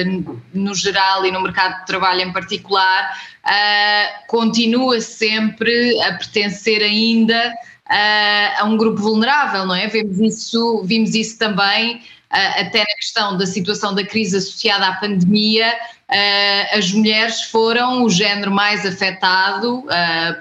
no 0.53 0.73
geral 0.75 1.25
e 1.25 1.31
no 1.31 1.41
mercado 1.41 1.79
de 1.79 1.85
trabalho 1.85 2.21
em 2.21 2.31
particular 2.31 3.33
continua 4.27 5.01
sempre 5.01 6.01
a 6.01 6.13
pertencer 6.13 6.81
ainda 6.81 7.53
uh, 7.89 8.61
a 8.61 8.63
um 8.65 8.77
grupo 8.77 9.01
vulnerável, 9.01 9.65
não 9.65 9.75
é? 9.75 9.87
Vemos 9.87 10.19
isso, 10.19 10.83
vimos 10.85 11.13
isso 11.13 11.37
também 11.37 12.01
até 12.33 12.79
na 12.79 12.95
questão 12.95 13.37
da 13.37 13.45
situação 13.45 13.93
da 13.93 14.03
crise 14.03 14.37
associada 14.37 14.87
à 14.87 14.93
pandemia, 14.95 15.71
as 16.71 16.91
mulheres 16.91 17.43
foram 17.43 18.03
o 18.03 18.09
género 18.09 18.51
mais 18.51 18.85
afetado 18.85 19.85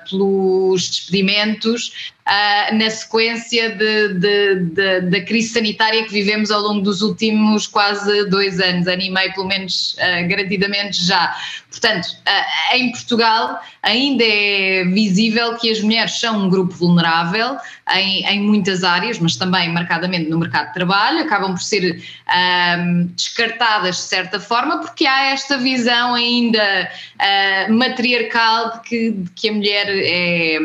pelos 0.08 0.88
despedimentos 0.88 2.12
uh, 2.26 2.74
na 2.74 2.90
sequência 2.90 3.70
de, 3.70 4.14
de, 4.14 4.54
de, 4.66 5.00
da 5.02 5.20
crise 5.22 5.48
sanitária 5.48 6.04
que 6.04 6.12
vivemos 6.12 6.50
ao 6.50 6.60
longo 6.60 6.82
dos 6.82 7.02
últimos 7.02 7.66
quase 7.66 8.24
dois 8.26 8.60
anos, 8.60 8.86
ano 8.86 9.02
e 9.02 9.10
meio, 9.10 9.32
pelo 9.34 9.46
menos 9.46 9.96
garantidamente 10.28 11.04
já. 11.04 11.34
Portanto, 11.70 12.08
em 12.74 12.92
Portugal 12.92 13.60
ainda 13.82 14.24
é 14.24 14.84
visível 14.84 15.56
que 15.56 15.70
as 15.70 15.80
mulheres 15.80 16.18
são 16.18 16.44
um 16.44 16.48
grupo 16.48 16.74
vulnerável 16.74 17.56
em, 17.94 18.24
em 18.26 18.40
muitas 18.40 18.84
áreas, 18.84 19.18
mas 19.18 19.36
também 19.36 19.72
marcadamente 19.72 20.28
no 20.28 20.38
mercado 20.38 20.68
de 20.68 20.74
trabalho, 20.74 21.20
acabam 21.20 21.52
por 21.52 21.62
ser 21.62 22.02
descartadas 23.14 23.96
de 23.96 24.02
certa 24.02 24.38
forma, 24.38 24.78
porque 24.78 25.06
há 25.06 25.30
esta 25.32 25.56
visão 25.58 26.14
ainda 26.14 26.90
uh, 27.14 27.72
matriarcal 27.72 28.72
de 28.72 28.80
que, 28.88 29.10
de 29.10 29.30
que 29.30 29.48
a 29.48 29.52
mulher 29.52 29.86
é 29.88 30.58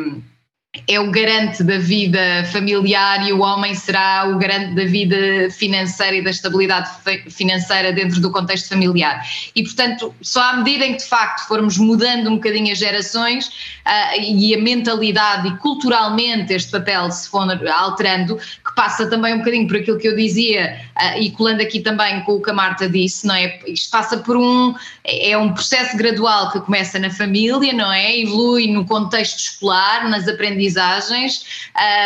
é 0.88 1.00
o 1.00 1.12
garante 1.12 1.64
da 1.64 1.78
vida 1.78 2.46
familiar 2.52 3.28
e 3.28 3.34
o 3.34 3.42
homem 3.42 3.74
será 3.74 4.30
o 4.30 4.38
garante 4.38 4.76
da 4.76 4.86
vida 4.86 5.50
financeira 5.52 6.18
e 6.18 6.24
da 6.24 6.30
estabilidade 6.30 6.90
financeira 7.30 7.92
dentro 7.92 8.22
do 8.22 8.32
contexto 8.32 8.70
familiar. 8.70 9.26
E, 9.56 9.64
portanto, 9.64 10.14
só 10.22 10.42
à 10.42 10.58
medida 10.58 10.86
em 10.86 10.94
que 10.94 11.00
de 11.00 11.10
facto 11.10 11.48
formos 11.48 11.78
mudando 11.78 12.30
um 12.30 12.36
bocadinho 12.36 12.72
as 12.72 12.78
gerações 12.78 13.48
uh, 13.48 14.22
e 14.22 14.54
a 14.54 14.60
mentalidade 14.60 15.48
e 15.48 15.58
culturalmente 15.58 16.54
este 16.54 16.72
papel 16.72 17.12
se 17.12 17.30
for 17.30 17.48
alterando, 17.72 18.36
que 18.36 18.76
passa 18.76 19.10
também 19.10 19.34
um 19.34 19.40
bocadinho 19.40 19.68
por 19.68 19.78
aquilo 19.78 19.98
que 19.98 20.08
eu 20.08 20.16
dizia 20.16 20.80
uh, 20.96 21.20
e 21.20 21.32
colando 21.32 21.62
aqui 21.62 21.80
também 21.80 22.22
com 22.22 22.34
o 22.34 22.42
que 22.42 22.50
a 22.50 22.54
Marta 22.54 22.90
disse, 22.90 23.26
não 23.26 23.36
é? 23.36 23.60
Isto 23.68 23.90
passa 23.90 24.18
por 24.18 24.38
um, 24.38 24.76
é 25.04 25.38
um 25.38 25.54
processo 25.54 25.96
gradual 25.98 26.52
que 26.52 26.60
começa 26.62 27.00
na 27.00 27.10
família, 27.10 27.74
não 27.74 27.92
é? 27.92 28.20
Evolui 28.20 28.68
no 28.68 28.86
contexto 28.86 29.40
escolar, 29.40 30.10
nas 30.10 30.28
aprendizagens 30.28 30.67
aprendizagens 30.68 31.46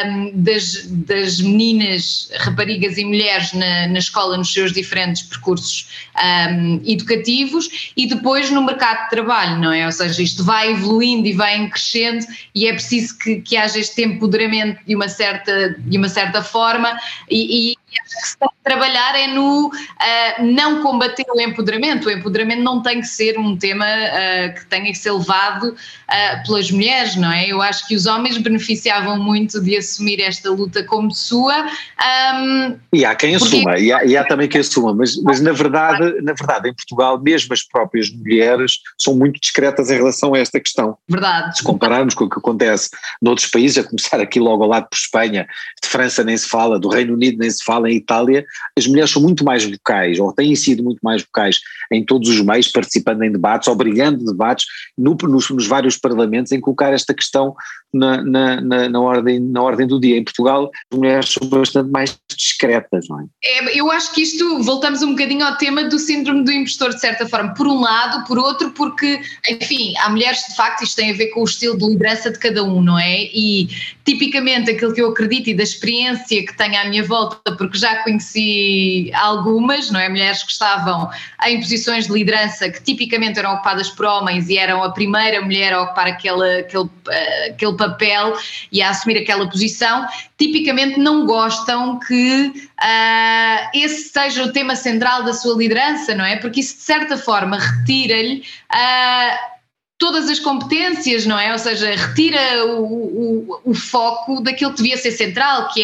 um, 0.05 0.32
das, 0.36 0.86
das 0.86 1.41
meninas, 1.41 2.30
raparigas 2.39 2.97
e 2.97 3.05
mulheres 3.05 3.53
na, 3.53 3.88
na 3.88 3.99
escola 3.99 4.38
nos 4.38 4.53
seus 4.53 4.72
diferentes 4.72 5.24
percursos 5.24 5.88
um, 6.18 6.82
educativos 6.86 7.91
e 7.97 8.07
depois 8.07 8.51
no 8.51 8.64
mercado 8.64 9.03
de 9.03 9.09
trabalho, 9.09 9.59
não 9.59 9.72
é? 9.72 9.86
Ou 9.86 9.91
seja, 9.91 10.22
isto 10.22 10.43
vai 10.43 10.72
evoluindo 10.72 11.28
e 11.28 11.34
vai 11.34 11.68
crescendo 11.70 12.26
e 12.53 12.68
é 12.68 12.74
preciso 12.74 13.18
que, 13.18 13.41
que 13.41 13.57
haja 13.57 13.80
este 13.80 14.03
empoderamento 14.03 14.80
de 14.86 14.95
uma 14.95 15.07
certa, 15.07 15.76
de 15.78 15.97
uma 15.97 16.09
certa 16.09 16.43
forma 16.43 16.97
e, 17.30 17.72
e 17.72 17.80
acho 18.00 18.22
que 18.22 18.28
se 18.28 18.38
tem 18.38 18.50
que 18.50 18.64
trabalhar 18.64 19.16
é 19.16 19.28
no 19.28 19.68
uh, 19.68 19.72
não 20.44 20.82
combater 20.82 21.26
o 21.30 21.39
empoderamento. 21.42 22.08
O 22.08 22.12
empoderamento 22.12 22.62
não 22.62 22.82
tem 22.82 23.02
que 23.02 23.08
ser 23.08 23.38
um 23.38 23.58
tema 23.58 23.86
uh, 23.86 24.54
que 24.54 24.66
tenha 24.66 24.86
que 24.86 24.98
ser 24.98 25.12
levado 25.12 25.70
uh, 25.70 26.46
pelas 26.46 26.72
mulheres, 26.72 27.16
não 27.16 27.32
é? 27.32 27.48
Eu 27.48 27.62
acho 27.62 27.88
que 27.88 27.96
os 27.96 28.06
homens 28.06 28.38
beneficiavam 28.38 29.18
muito 29.18 29.60
de 29.62 29.78
assumir 29.78 30.22
esta 30.22 30.50
luta 30.50 30.84
como 30.84 31.14
sua. 31.14 31.66
Um, 32.36 32.78
e 32.94 33.04
há 33.06 33.16
quem 33.16 33.38
porque... 33.38 33.56
assuma, 33.56 33.78
e 33.78 33.92
há, 33.92 34.06
e 34.06 34.18
há, 34.18 34.24
também 34.24 34.48
quem 34.48 34.62
assuma, 34.62 34.94
mas, 34.94 35.22
mas 35.22 35.42
na, 35.42 35.52
verdade, 35.52 36.22
na 36.22 36.34
verdade, 36.34 36.70
em 36.70 36.74
Portugal, 36.74 37.20
mesmo 37.20 37.54
as 37.54 37.64
próprias 37.64 38.10
mulheres 38.12 38.80
são 38.98 39.16
muito 39.16 39.39
discretas 39.39 39.89
em 39.89 39.96
relação 39.96 40.34
a 40.34 40.39
esta 40.39 40.60
questão. 40.60 40.98
Verdade. 41.10 41.58
Se 41.58 41.64
compararmos 41.64 42.14
com 42.14 42.26
o 42.26 42.30
que 42.30 42.38
acontece 42.38 42.89
noutros 43.22 43.48
países, 43.48 43.78
a 43.78 43.84
começar 43.84 44.20
aqui 44.20 44.39
logo 44.39 44.64
ao 44.64 44.70
lado 44.70 44.88
por 44.89 44.96
Espanha, 44.96 45.48
de 45.82 45.89
França 45.89 46.24
nem 46.24 46.38
se 46.38 46.48
fala, 46.48 46.80
do 46.80 46.89
Reino 46.89 47.14
Unido 47.14 47.39
nem 47.39 47.50
se 47.50 47.64
fala 47.64 47.80
em 47.88 47.95
Itália, 47.95 48.45
as 48.77 48.88
mulheres 48.88 49.11
são 49.11 49.21
muito 49.21 49.43
mais 49.43 49.63
vocais, 49.63 50.19
ou 50.19 50.34
têm 50.34 50.55
sido 50.55 50.84
muito 50.84 50.99
mais 51.01 51.21
vocais 51.21 51.59
em 51.91 52.03
todos 52.03 52.29
os 52.29 52.41
meios, 52.41 52.67
participando 52.67 53.23
em 53.23 53.32
debates, 53.32 53.67
obrigando 53.67 54.23
debates 54.25 54.65
no, 54.97 55.15
nos, 55.23 55.49
nos, 55.49 55.67
vários 55.67 55.97
parlamentos 55.97 56.51
em 56.51 56.59
colocar 56.59 56.93
esta 56.93 57.13
questão 57.13 57.55
na, 57.93 58.23
na, 58.23 58.61
na, 58.61 58.89
na, 58.89 58.99
ordem, 58.99 59.39
na 59.39 59.61
ordem 59.61 59.86
do 59.86 59.99
dia. 59.99 60.17
Em 60.17 60.23
Portugal, 60.23 60.71
as 60.91 60.97
mulheres 60.97 61.29
são 61.29 61.47
bastante 61.49 61.89
mais 61.91 62.17
discretas, 62.36 63.07
não 63.09 63.19
é? 63.19 63.25
é? 63.43 63.79
Eu 63.79 63.91
acho 63.91 64.13
que 64.13 64.21
isto, 64.21 64.63
voltamos 64.63 65.01
um 65.01 65.11
bocadinho 65.11 65.45
ao 65.45 65.57
tema 65.57 65.84
do 65.84 65.99
síndrome 65.99 66.43
do 66.43 66.51
impostor, 66.51 66.89
de 66.89 67.01
certa 67.01 67.27
forma, 67.27 67.53
por 67.53 67.67
um 67.67 67.82
lado, 67.82 68.25
por 68.25 68.38
outro, 68.38 68.71
porque, 68.71 69.19
enfim, 69.49 69.93
há 69.97 70.09
mulheres, 70.09 70.39
de 70.49 70.55
facto, 70.55 70.84
isto 70.84 70.95
tem 70.95 71.11
a 71.11 71.15
ver 71.15 71.27
com 71.27 71.41
o 71.41 71.45
estilo 71.45 71.77
de 71.77 71.86
liderança 71.86 72.32
de 72.32 72.39
cada 72.39 72.63
um, 72.63 72.82
não 72.82 72.97
é? 72.97 73.23
E 73.34 73.69
tipicamente 74.05 74.71
aquilo 74.71 74.93
que 74.93 75.01
eu 75.01 75.09
acredito 75.09 75.49
e 75.49 75.53
da 75.53 75.63
experiência 75.63 76.45
que 76.45 76.55
tenho 76.57 76.79
à 76.79 76.86
minha 76.86 77.03
volta, 77.03 77.55
porque 77.57 77.70
já 77.78 78.03
conheci 78.03 79.11
algumas, 79.13 79.89
não 79.91 79.99
é? 79.99 80.09
Mulheres 80.09 80.43
que 80.43 80.51
estavam 80.51 81.09
em 81.45 81.59
posições 81.59 82.07
de 82.07 82.13
liderança 82.13 82.69
que 82.69 82.82
tipicamente 82.82 83.39
eram 83.39 83.53
ocupadas 83.53 83.89
por 83.89 84.05
homens 84.05 84.49
e 84.49 84.57
eram 84.57 84.84
a 84.84 84.91
primeira 84.91 85.41
mulher 85.41 85.74
a 85.74 85.82
ocupar 85.84 86.07
aquele, 86.07 86.59
aquele, 86.59 86.89
aquele 87.49 87.74
papel 87.78 88.38
e 88.72 88.82
a 88.82 88.89
assumir 88.89 89.17
aquela 89.17 89.49
posição, 89.49 90.07
tipicamente 90.38 90.99
não 90.99 91.26
gostam 91.26 91.99
que 91.99 92.47
uh, 92.47 93.69
esse 93.74 94.09
seja 94.09 94.43
o 94.43 94.51
tema 94.51 94.76
central 94.76 95.24
da 95.24 95.34
sua 95.34 95.55
liderança, 95.57 96.15
não 96.15 96.26
é? 96.26 96.36
Porque 96.38 96.59
isso 96.59 96.76
de 96.78 96.84
certa 96.84 97.17
forma 97.17 97.57
retira-lhe. 97.57 98.43
Uh, 98.72 99.61
todas 100.02 100.28
as 100.28 100.39
competências, 100.39 101.28
não 101.28 101.39
é? 101.39 101.52
Ou 101.52 101.60
seja, 101.60 101.93
retira 101.95 102.66
o, 102.66 102.84
o, 102.84 103.62
o, 103.66 103.74
foco 103.76 104.41
daquilo 104.41 104.72
que 104.72 104.78
devia 104.78 104.97
ser 104.97 105.12
central, 105.12 105.70
que 105.70 105.84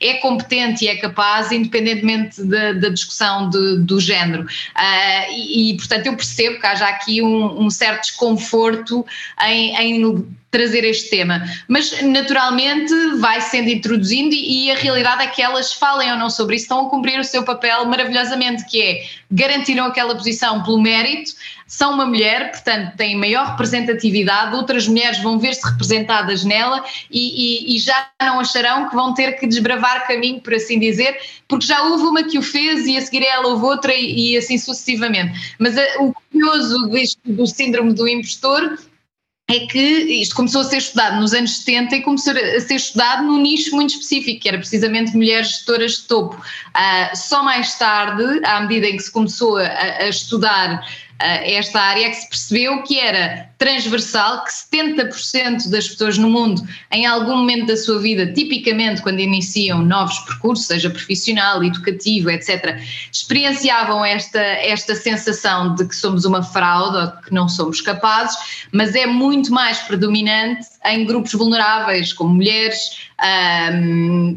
é 0.00 0.08
é 0.08 0.14
competente 0.14 0.86
e 0.86 0.88
é 0.88 0.96
capaz, 0.96 1.52
independentemente 1.52 2.42
da, 2.42 2.72
da 2.72 2.88
discussão 2.88 3.50
de, 3.50 3.80
do 3.80 4.00
género. 4.00 4.44
Uh, 4.44 5.32
e, 5.32 5.72
e, 5.72 5.76
portanto, 5.76 6.06
eu 6.06 6.16
percebo 6.16 6.58
que 6.58 6.66
haja 6.66 6.88
aqui 6.88 7.20
um, 7.20 7.66
um 7.66 7.68
certo 7.68 8.04
desconforto 8.04 9.04
em, 9.42 9.76
em 9.76 10.26
trazer 10.50 10.82
este 10.84 11.10
tema, 11.10 11.44
mas 11.68 12.00
naturalmente 12.02 12.92
vai 13.18 13.40
sendo 13.40 13.68
introduzindo 13.68 14.34
e, 14.34 14.66
e, 14.66 14.70
a 14.70 14.76
realidade 14.76 15.22
é 15.22 15.26
que 15.26 15.42
elas 15.42 15.74
falem 15.74 16.10
ou 16.10 16.16
não 16.16 16.30
sobre 16.30 16.56
isso, 16.56 16.64
estão 16.64 16.86
a 16.86 16.90
cumprir 16.90 17.20
o 17.20 17.24
seu 17.24 17.42
papel 17.42 17.84
maravilhosamente, 17.84 18.64
que 18.64 18.80
é 18.80 19.04
garantiram 19.30 19.84
aquela 19.84 20.14
posição 20.14 20.62
pelo 20.62 20.80
mérito, 20.80 21.32
são 21.66 21.92
uma 21.92 22.06
mulher, 22.06 22.50
portanto 22.50 22.96
têm 22.96 23.14
maior 23.14 23.50
representatividade, 23.50 24.56
outras 24.56 24.88
mulheres 24.88 25.18
vão 25.18 25.38
ver-se 25.38 25.62
representadas 25.68 26.42
nela 26.42 26.82
e, 27.10 27.72
e, 27.72 27.76
e, 27.76 27.78
já 27.78 28.08
não 28.22 28.40
acharão 28.40 28.88
que 28.88 28.94
vão 28.94 29.12
ter 29.12 29.32
que 29.32 29.46
desbravar 29.46 30.06
caminho, 30.06 30.40
por 30.40 30.54
assim 30.54 30.78
dizer, 30.78 31.18
porque 31.46 31.66
já 31.66 31.82
houve 31.82 32.04
uma 32.04 32.22
que 32.22 32.38
o 32.38 32.42
fez 32.42 32.86
e 32.86 32.96
a 32.96 33.02
seguir 33.02 33.22
ela 33.22 33.48
houve 33.48 33.64
outra 33.66 33.92
e, 33.94 34.34
assim 34.34 34.56
sucessivamente. 34.56 35.54
Mas 35.58 35.76
a, 35.76 35.82
o 36.00 36.14
curioso 36.32 36.88
deste, 36.88 37.18
do 37.26 37.46
síndrome 37.46 37.92
do 37.92 38.08
impostor 38.08 38.78
é 39.50 39.60
que 39.66 39.78
isto 39.78 40.36
começou 40.36 40.60
a 40.60 40.64
ser 40.64 40.76
estudado 40.76 41.18
nos 41.18 41.32
anos 41.32 41.58
70 41.58 41.96
e 41.96 42.02
começou 42.02 42.34
a 42.34 42.60
ser 42.60 42.74
estudado 42.74 43.24
num 43.24 43.40
nicho 43.40 43.74
muito 43.74 43.90
específico, 43.90 44.40
que 44.40 44.48
era 44.48 44.58
precisamente 44.58 45.16
mulheres 45.16 45.48
gestoras 45.48 45.92
de 45.92 46.02
topo. 46.02 46.36
Uh, 46.36 47.16
só 47.16 47.42
mais 47.42 47.74
tarde, 47.78 48.44
à 48.44 48.60
medida 48.60 48.86
em 48.86 48.96
que 48.96 49.02
se 49.02 49.10
começou 49.10 49.56
a, 49.56 49.62
a 49.64 50.08
estudar 50.08 50.86
esta 51.20 51.80
área 51.80 52.06
é 52.06 52.10
que 52.10 52.16
se 52.16 52.28
percebeu 52.28 52.82
que 52.84 52.98
era 52.98 53.47
transversal, 53.58 54.44
que 54.44 54.52
70% 54.52 55.68
das 55.68 55.88
pessoas 55.88 56.16
no 56.16 56.30
mundo, 56.30 56.62
em 56.92 57.04
algum 57.04 57.36
momento 57.36 57.66
da 57.66 57.76
sua 57.76 57.98
vida, 57.98 58.32
tipicamente 58.32 59.02
quando 59.02 59.18
iniciam 59.18 59.82
novos 59.82 60.18
percursos, 60.20 60.66
seja 60.66 60.88
profissional, 60.88 61.62
educativo, 61.64 62.30
etc., 62.30 62.78
experienciavam 63.12 64.04
esta, 64.04 64.40
esta 64.40 64.94
sensação 64.94 65.74
de 65.74 65.86
que 65.86 65.96
somos 65.96 66.24
uma 66.24 66.42
fraude 66.42 66.96
ou 66.98 67.22
que 67.22 67.34
não 67.34 67.48
somos 67.48 67.80
capazes, 67.80 68.36
mas 68.72 68.94
é 68.94 69.06
muito 69.06 69.52
mais 69.52 69.78
predominante 69.80 70.66
em 70.84 71.04
grupos 71.04 71.32
vulneráveis, 71.32 72.12
como 72.12 72.34
mulheres, 72.34 73.08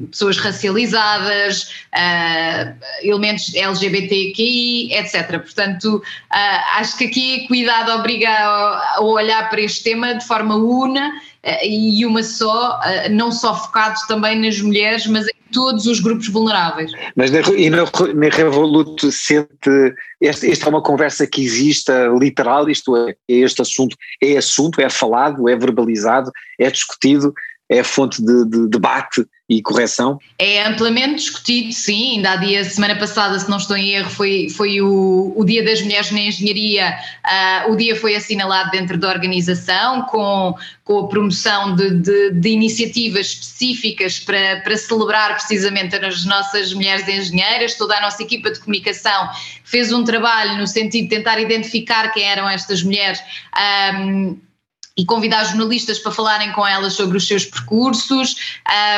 pessoas 0.10 0.38
racializadas, 0.38 1.72
uh, 1.94 2.76
elementos 3.04 3.54
LGBTQI, 3.54 4.94
etc. 4.96 5.40
Portanto, 5.40 5.98
uh, 5.98 6.78
acho 6.78 6.98
que 6.98 7.06
aqui 7.06 7.48
cuidado 7.48 7.92
obriga 7.92 8.30
a, 8.30 8.96
a, 8.98 9.02
olhar 9.12 9.50
para 9.50 9.62
este 9.62 9.84
tema 9.84 10.14
de 10.16 10.26
forma 10.26 10.56
una 10.56 11.10
uh, 11.10 11.66
e 11.66 12.06
uma 12.06 12.24
só, 12.24 12.80
não 13.12 13.32
só 13.32 13.56
focado 13.56 14.00
também 14.08 14.40
nas 14.40 14.60
mulheres, 14.62 15.08
mas 15.08 15.28
em 15.28 15.42
todos 15.52 15.86
os 15.86 16.00
grupos 16.00 16.28
vulneráveis. 16.28 16.92
Mas 17.16 17.30
na, 17.30 17.40
e 17.40 17.70
na, 17.70 17.84
na 17.84 18.30
Revolut 18.30 19.12
sente, 19.12 19.50
esta, 20.22 20.48
esta 20.48 20.66
é 20.66 20.70
uma 20.70 20.82
conversa 20.82 21.28
que 21.28 21.44
existe 21.44 21.92
literal, 22.18 22.70
isto 22.70 22.96
é, 22.96 23.16
este 23.28 23.62
assunto 23.62 23.96
é 24.22 24.38
assunto, 24.38 24.82
é 24.82 24.90
falado, 24.90 25.48
é 25.50 25.56
verbalizado, 25.56 26.32
é 26.60 26.70
discutido, 26.72 27.34
é 27.72 27.84
fonte 27.84 28.22
de, 28.22 28.46
de 28.46 28.68
debate 28.68 29.26
e 29.48 29.62
correção? 29.62 30.20
É 30.38 30.62
amplamente 30.68 31.16
discutido, 31.16 31.72
sim. 31.72 32.18
Ainda 32.18 32.32
há 32.32 32.36
dia, 32.36 32.66
semana 32.66 32.98
passada, 32.98 33.40
se 33.40 33.50
não 33.50 33.56
estou 33.56 33.78
em 33.78 33.92
erro, 33.92 34.10
foi, 34.10 34.50
foi 34.50 34.82
o, 34.82 35.34
o 35.34 35.46
Dia 35.46 35.64
das 35.64 35.82
Mulheres 35.82 36.12
na 36.12 36.20
Engenharia. 36.20 36.94
Uh, 37.26 37.72
o 37.72 37.78
dia 37.78 37.96
foi 37.96 38.14
assinalado 38.14 38.72
dentro 38.72 38.98
da 38.98 39.08
organização, 39.08 40.02
com, 40.04 40.54
com 40.84 41.00
a 41.00 41.08
promoção 41.08 41.74
de, 41.74 41.92
de, 41.92 42.32
de, 42.32 42.50
iniciativas 42.50 43.28
específicas 43.28 44.20
para, 44.20 44.60
para 44.60 44.76
celebrar 44.76 45.36
precisamente 45.36 45.96
as 45.96 46.26
nossas 46.26 46.74
mulheres 46.74 47.08
engenheiras. 47.08 47.76
Toda 47.76 47.96
a 47.96 48.02
nossa 48.02 48.22
equipa 48.22 48.52
de 48.52 48.60
comunicação 48.60 49.30
fez 49.64 49.94
um 49.94 50.04
trabalho 50.04 50.58
no 50.58 50.68
sentido 50.68 51.04
de 51.04 51.16
tentar 51.16 51.40
identificar 51.40 52.12
quem 52.12 52.24
eram 52.24 52.50
estas 52.50 52.84
mulheres. 52.84 53.22
Um, 53.96 54.38
ah, 54.38 54.51
e 55.02 55.06
convidar 55.06 55.44
jornalistas 55.46 55.98
para 55.98 56.12
falarem 56.12 56.52
com 56.52 56.66
elas 56.66 56.94
sobre 56.94 57.18
os 57.18 57.28
seus 57.28 57.44
percursos. 57.44 58.36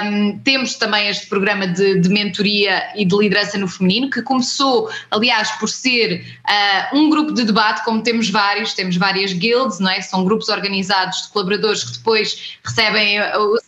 Um, 0.03 0.37
temos 0.39 0.75
também 0.75 1.07
este 1.07 1.27
programa 1.27 1.65
de, 1.65 2.01
de, 2.01 2.09
mentoria 2.09 2.83
e 2.93 3.05
de 3.05 3.15
liderança 3.15 3.57
no 3.57 3.69
feminino, 3.69 4.09
que 4.09 4.21
começou, 4.21 4.89
aliás, 5.11 5.49
por 5.51 5.69
ser 5.69 6.25
uh, 6.45 6.97
um 6.97 7.09
grupo 7.09 7.31
de 7.31 7.45
debate, 7.45 7.85
como 7.85 8.03
temos 8.03 8.29
vários, 8.29 8.73
temos 8.73 8.97
várias 8.97 9.31
guilds, 9.31 9.79
não 9.79 9.89
é? 9.89 10.01
São 10.01 10.25
grupos 10.25 10.49
organizados 10.49 11.21
de 11.21 11.29
colaboradores 11.29 11.85
que 11.85 11.93
depois 11.93 12.57
recebem 12.65 13.19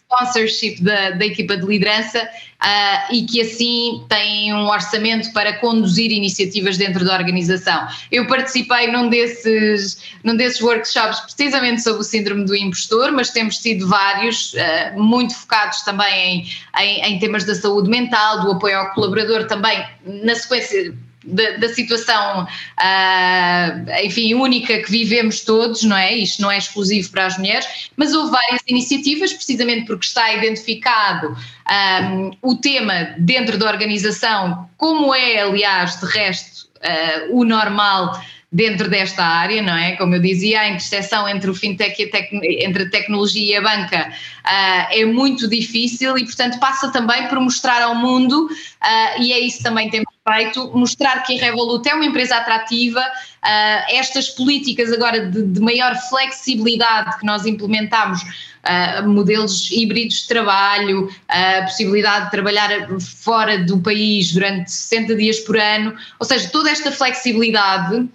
sponsorship 0.06 0.82
da, 0.82 1.12
da 1.12 1.26
equipa 1.26 1.58
de 1.58 1.66
liderança 1.66 2.22
uh, 2.22 3.14
e 3.14 3.26
que 3.26 3.42
assim 3.42 4.04
têm 4.08 4.54
um 4.54 4.68
orçamento 4.68 5.32
para 5.34 5.54
conduzir 5.60 6.12
iniciativas 6.12 6.78
dentro 6.78 7.04
da 7.04 7.16
organização. 7.16 7.88
Eu 8.12 8.28
participei 8.28 8.92
num 8.92 9.10
desses, 9.10 9.98
num 10.24 10.36
desses 10.36 10.62
workshops 10.62 11.20
precisamente 11.22 11.82
sobre 11.82 12.02
o 12.02 12.04
síndrome 12.04 12.46
do 12.46 12.56
impostor, 12.56 13.12
mas 13.12 13.32
temos 13.32 13.58
tido 13.58 13.88
vários, 13.88 14.54
uh, 14.54 15.02
muito 15.02 15.34
focados 15.36 15.82
também 15.82 16.48
em, 16.78 16.84
em, 16.84 17.14
em 17.14 17.20
temas 17.20 17.44
da 17.44 17.56
saúde 17.56 17.90
mental, 17.90 18.42
do 18.42 18.52
apoio 18.52 18.78
ao 18.78 18.94
colaborador 18.94 19.48
também, 19.48 19.84
na 20.06 20.36
sequência 20.36 20.94
da, 21.26 21.58
da 21.58 21.70
situação, 21.70 22.44
uh, 22.44 24.04
enfim, 24.04 24.34
única 24.36 24.82
que 24.82 24.92
vivemos 24.92 25.42
todos, 25.42 25.84
não 25.84 25.98
é? 25.98 26.16
Isto 26.16 26.42
não 26.42 26.52
é 26.52 26.58
exclusivo 26.58 27.10
para 27.12 27.26
as 27.26 27.38
mulheres, 27.38 27.90
mas 27.98 28.14
houve 28.14 28.32
várias 28.32 28.62
iniciativas, 28.68 29.34
precisamente 29.34 29.86
porque 29.86 30.06
está 30.06 30.34
identificado 30.34 31.30
um, 31.30 31.36
ah, 31.66 32.32
o 32.42 32.56
tema 32.56 33.16
dentro 33.18 33.58
da 33.58 33.68
organização, 33.68 34.70
como 34.78 35.14
é, 35.14 35.42
aliás, 35.42 36.00
de 36.00 36.06
resto, 36.06 36.68
uh, 36.78 37.38
o 37.38 37.44
normal 37.44 38.20
dentro 38.56 38.90
desta 38.90 39.22
área, 39.22 39.62
não 39.62 39.76
é? 39.76 39.98
Como 39.98 40.16
eu 40.16 40.22
dizia, 40.22 40.62
a 40.62 40.70
interseção 40.70 41.28
entre 41.28 41.50
o 41.50 41.54
fintech 41.54 42.02
e 42.02 42.06
a, 42.06 42.10
tec 42.10 42.30
entre 42.32 42.84
a 42.84 42.90
tecnologia 42.90 43.56
e 43.56 43.58
a 43.58 43.62
banca 43.62 44.08
uh, 44.08 44.88
é 44.92 45.04
muito 45.04 45.46
difícil 45.50 46.18
e, 46.18 46.24
portanto, 46.24 46.58
passa 46.58 46.90
também 46.90 47.28
por 47.28 47.38
mostrar 47.42 47.82
ao 47.82 47.96
mundo, 47.96 48.46
uh, 48.46 49.22
e 49.22 49.34
é 49.34 49.40
isso 49.40 49.62
também 49.62 49.90
temos 49.90 50.15
feito, 50.28 50.72
mostrar 50.74 51.22
que 51.24 51.40
a 51.40 51.46
Revolut 51.46 51.88
é 51.88 51.94
uma 51.94 52.06
empresa 52.06 52.38
atrativa, 52.38 53.00
uh, 53.00 53.86
estas 53.90 54.30
políticas 54.30 54.92
agora 54.92 55.28
de, 55.28 55.44
de, 55.44 55.60
maior 55.60 55.96
flexibilidade 56.10 57.20
que 57.20 57.26
nós 57.26 57.46
implementamos, 57.46 58.22
uh, 58.24 59.08
modelos 59.08 59.70
híbridos 59.72 60.22
de 60.22 60.28
trabalho, 60.28 61.10
a 61.28 61.62
possibilidade 61.62 62.26
de 62.26 62.32
trabalhar 62.32 62.70
fora 63.00 63.60
do 63.60 63.80
país 63.80 64.34
durante 64.34 64.72
60 64.72 65.16
dias 65.16 65.40
por 65.42 65.58
ano, 65.58 65.96
ou 66.20 66.26
seja, 66.26 66.50
toda 66.50 66.72
esta 66.72 66.92
flexibilidade 66.92 68.10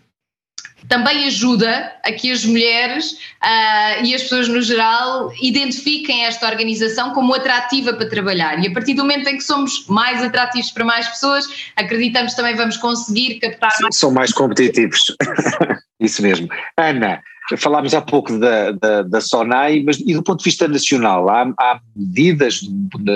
também 0.89 1.27
ajuda 1.27 1.93
a 2.03 2.13
que 2.13 2.31
as 2.31 2.45
mulheres 2.45 3.13
uh, 3.13 4.05
e 4.05 4.15
as 4.15 4.23
pessoas 4.23 4.49
no 4.49 4.61
geral 4.63 5.33
identifiquem 5.41 6.25
esta 6.25 6.49
organização 6.49 7.13
como 7.13 7.35
atrativa 7.35 7.93
para 7.93 8.09
trabalhar. 8.09 8.63
E 8.63 8.69
a 8.69 8.73
partir 8.73 8.95
do 8.95 9.03
momento 9.03 9.29
em 9.29 9.37
que 9.37 9.45
somos 9.45 9.87
mais 9.87 10.23
atrativos 10.23 10.71
para 10.71 10.85
mais 10.85 11.09
pessoas, 11.09 11.47
acreditamos 11.77 12.35
também 12.35 12.55
vamos 12.55 12.77
conseguir 12.77 13.39
captar 13.41 13.71
mais. 13.81 13.97
São 13.97 14.11
mais 14.11 14.33
competitivos. 14.33 15.15
Isso 16.01 16.23
mesmo. 16.23 16.49
Ana, 16.77 17.23
falámos 17.57 17.95
há 17.95 18.01
pouco 18.01 18.39
da, 18.39 18.73
da, 18.73 19.03
da 19.03 19.21
SONAI, 19.21 19.83
mas 19.85 19.99
e 20.01 20.15
do 20.15 20.23
ponto 20.23 20.39
de 20.39 20.45
vista 20.45 20.67
nacional, 20.67 21.29
há, 21.29 21.43
há 21.59 21.81
medidas 21.95 22.61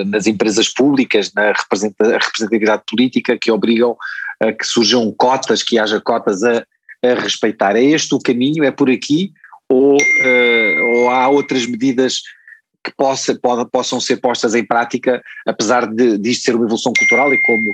nas 0.07 0.27
empresas 0.27 0.69
públicas, 0.69 1.33
na 1.35 1.53
representatividade 1.53 2.83
política, 2.89 3.39
que 3.39 3.51
obrigam 3.51 3.97
a 4.41 4.53
que 4.53 4.67
surjam 4.67 5.13
cotas, 5.17 5.63
que 5.63 5.79
haja 5.79 6.01
cotas 6.01 6.43
a 6.43 6.65
a 7.13 7.15
respeitar. 7.15 7.77
É 7.77 7.83
este 7.83 8.15
o 8.15 8.19
caminho? 8.19 8.65
É 8.65 8.71
por 8.71 8.91
aqui? 8.91 9.33
Ou, 9.69 9.97
uh, 9.97 10.97
ou 10.97 11.11
há 11.11 11.29
outras 11.29 11.67
medidas 11.67 12.23
que 12.85 12.93
possa, 12.95 13.35
pode, 13.35 13.69
possam 13.71 13.99
ser 13.99 14.19
postas 14.19 14.55
em 14.55 14.65
prática, 14.65 15.23
apesar 15.47 15.87
de, 15.87 16.19
de 16.19 16.31
isto 16.31 16.45
ser 16.45 16.55
uma 16.55 16.67
evolução 16.67 16.93
cultural 16.97 17.33
e 17.33 17.43
como 17.43 17.73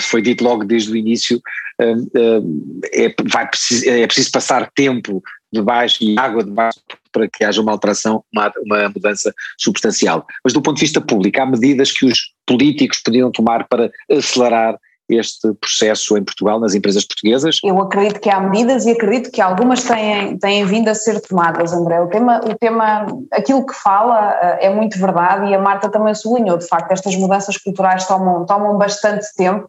foi 0.00 0.20
dito 0.20 0.42
logo 0.42 0.64
desde 0.64 0.90
o 0.90 0.96
início, 0.96 1.40
uh, 1.80 1.94
uh, 1.94 2.80
é, 2.92 3.14
vai 3.30 3.44
é 3.84 4.06
preciso 4.06 4.32
passar 4.32 4.68
tempo 4.74 5.22
debaixo 5.52 6.02
e 6.02 6.18
água 6.18 6.42
debaixo 6.42 6.80
para 7.12 7.28
que 7.28 7.44
haja 7.44 7.62
uma 7.62 7.72
alteração, 7.72 8.24
uma, 8.34 8.52
uma 8.64 8.88
mudança 8.88 9.32
substancial. 9.56 10.26
Mas 10.44 10.52
do 10.52 10.60
ponto 10.60 10.76
de 10.76 10.82
vista 10.82 11.00
público, 11.00 11.40
há 11.40 11.46
medidas 11.46 11.92
que 11.92 12.04
os 12.04 12.32
políticos 12.44 13.00
podiam 13.02 13.30
tomar 13.30 13.66
para 13.68 13.90
acelerar 14.10 14.76
este 15.08 15.52
processo 15.54 16.16
em 16.16 16.24
Portugal, 16.24 16.60
nas 16.60 16.74
empresas 16.74 17.04
portuguesas? 17.04 17.58
Eu 17.64 17.80
acredito 17.80 18.20
que 18.20 18.30
há 18.30 18.40
medidas 18.40 18.86
e 18.86 18.90
acredito 18.90 19.30
que 19.30 19.40
algumas 19.40 19.82
têm, 19.82 20.38
têm 20.38 20.64
vindo 20.64 20.88
a 20.88 20.94
ser 20.94 21.20
tomadas, 21.20 21.72
André. 21.72 22.00
O 22.00 22.08
tema, 22.08 22.40
o 22.44 22.54
tema, 22.56 23.06
aquilo 23.32 23.64
que 23.64 23.74
fala 23.74 24.38
eh, 24.42 24.66
é 24.66 24.70
muito 24.70 24.98
verdade 24.98 25.50
e 25.50 25.54
a 25.54 25.58
Marta 25.58 25.88
também 25.88 26.14
sublinhou, 26.14 26.58
de 26.58 26.66
facto, 26.66 26.92
estas 26.92 27.16
mudanças 27.16 27.56
culturais 27.56 28.06
tomam, 28.06 28.44
tomam 28.44 28.76
bastante 28.76 29.26
tempo 29.36 29.68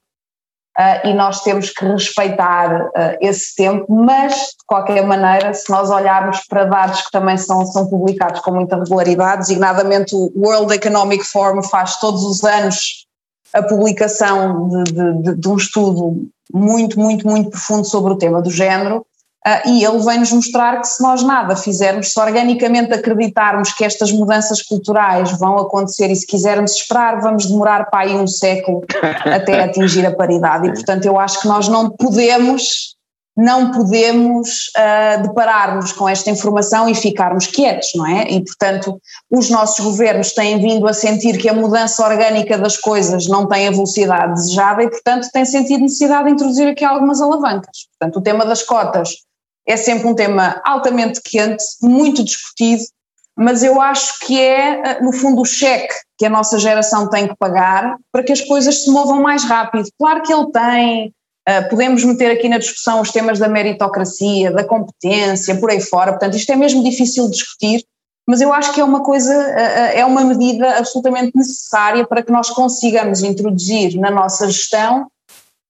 uh, 0.77 1.07
e 1.07 1.13
nós 1.13 1.41
temos 1.41 1.69
que 1.69 1.85
respeitar 1.85 2.87
uh, 2.87 3.17
esse 3.21 3.55
tempo, 3.55 3.85
mas, 3.93 4.33
de 4.33 4.65
qualquer 4.65 5.05
maneira, 5.05 5.53
se 5.53 5.69
nós 5.69 5.89
olharmos 5.89 6.41
para 6.47 6.65
dados 6.65 7.01
que 7.01 7.11
também 7.11 7.37
são, 7.37 7.65
são 7.65 7.87
publicados 7.87 8.41
com 8.41 8.51
muita 8.51 8.77
regularidade, 8.77 9.39
designadamente 9.39 10.15
o 10.15 10.31
World 10.35 10.73
Economic 10.73 11.23
Forum 11.23 11.63
faz 11.63 11.97
todos 11.97 12.23
os 12.23 12.43
anos 12.43 13.07
a 13.53 13.63
publicação 13.63 14.69
de, 14.83 14.83
de, 14.83 15.35
de, 15.35 15.47
um 15.47 15.57
estudo 15.57 16.27
muito, 16.53 16.99
muito, 16.99 17.27
muito 17.27 17.49
profundo 17.49 17.85
sobre 17.85 18.13
o 18.13 18.17
tema 18.17 18.41
do 18.41 18.49
género, 18.49 19.05
uh, 19.45 19.69
e 19.69 19.83
ele 19.83 19.99
vem-nos 20.03 20.31
mostrar 20.31 20.81
que 20.81 20.87
se 20.87 21.01
nós 21.01 21.23
nada 21.23 21.55
fizermos, 21.55 22.11
se 22.13 22.19
organicamente 22.19 22.93
acreditarmos 22.93 23.73
que 23.73 23.83
estas 23.83 24.11
mudanças 24.11 24.61
culturais 24.61 25.31
vão 25.37 25.57
acontecer 25.57 26.11
e 26.11 26.15
se 26.15 26.27
quisermos 26.27 26.73
esperar, 26.73 27.21
vamos 27.21 27.45
demorar 27.45 27.89
para 27.89 28.01
aí 28.01 28.15
um 28.15 28.27
século 28.27 28.83
até 29.25 29.63
atingir 29.63 30.05
a 30.05 30.15
paridade. 30.15 30.67
E, 30.67 30.73
portanto, 30.73 31.05
eu 31.05 31.19
acho 31.19 31.41
que 31.41 31.47
nós 31.47 31.67
não 31.67 31.89
podemos 31.89 32.98
não 33.39 33.71
podemos 33.71 34.69
uh, 34.75 35.21
deparar-nos 35.23 35.93
com 35.93 36.09
esta 36.09 36.29
informação 36.29 36.89
e 36.89 36.93
ficarmos 36.93 37.47
quietos, 37.47 37.91
não 37.95 38.05
é? 38.05 38.29
E, 38.29 38.43
portanto, 38.43 39.01
os 39.31 39.49
nossos 39.49 39.79
governos 39.79 40.33
têm 40.33 40.59
vindo 40.59 40.85
a 40.85 40.93
sentir 40.93 41.37
que 41.37 41.47
a 41.47 41.53
mudança 41.53 42.05
orgânica 42.05 42.57
das 42.57 42.75
coisas 42.75 43.27
não 43.27 43.47
tem 43.47 43.69
a 43.69 43.71
velocidade 43.71 44.33
desejada 44.33 44.83
e, 44.83 44.89
portanto, 44.89 45.29
têm 45.31 45.45
sentido 45.45 45.83
necessidade 45.83 46.25
de 46.25 46.31
introduzir 46.31 46.67
aqui 46.67 46.83
algumas 46.83 47.21
alavancas. 47.21 47.87
Portanto, 47.97 48.17
o 48.17 48.21
tema 48.21 48.45
das 48.45 48.61
cotas 48.61 49.09
é 49.65 49.77
sempre 49.77 50.09
um 50.09 50.15
tema 50.15 50.61
altamente 50.65 51.21
quente, 51.21 51.63
muito 51.81 52.25
discutido, 52.25 52.83
mas 53.37 53.63
eu 53.63 53.79
acho 53.79 54.19
que 54.19 54.37
é, 54.37 54.81
ah, 54.83 55.01
no 55.01 55.13
fundo, 55.13 55.41
o 55.41 55.45
cheque 55.45 55.93
que 56.17 56.25
a 56.25 56.29
nossa 56.29 56.59
geração 56.59 57.09
tem 57.09 57.25
que 57.25 57.37
pagar 57.39 57.95
para 58.11 58.21
que 58.21 58.33
as 58.33 58.41
coisas 58.41 58.83
se 58.83 58.91
movam 58.91 59.21
mais 59.21 59.45
rápido. 59.45 59.87
Claro 59.97 60.23
que 60.23 60.33
ele 60.33 60.51
tem 60.51 61.07
ah, 61.07 61.18
podemos 61.69 62.03
meter 62.03 62.31
aqui 62.31 62.47
na 62.49 62.57
discussão 62.57 63.01
os 63.01 63.11
temas 63.11 63.39
da 63.39 63.47
meritocracia, 63.47 64.51
da 64.51 64.63
competência, 64.63 65.55
por 65.55 65.71
aí 65.71 65.81
fora, 65.81 66.11
portanto, 66.11 66.35
isto 66.35 66.51
é 66.51 66.55
mesmo 66.55 66.83
difícil 66.83 67.25
de 67.25 67.31
discutir, 67.31 67.83
mas 68.29 68.41
eu 68.41 68.53
acho 68.53 68.73
que 68.73 68.79
é 68.79 68.83
uma 68.83 69.01
coisa, 69.01 69.33
ah, 69.33 69.57
ah, 69.57 69.93
é 69.93 70.05
uma 70.05 70.23
medida 70.23 70.77
absolutamente 70.77 71.31
necessária 71.35 72.05
para 72.05 72.21
que 72.21 72.31
nós 72.31 72.51
consigamos 72.51 73.23
introduzir 73.23 73.99
na 73.99 74.11
nossa 74.11 74.47
gestão 74.47 75.07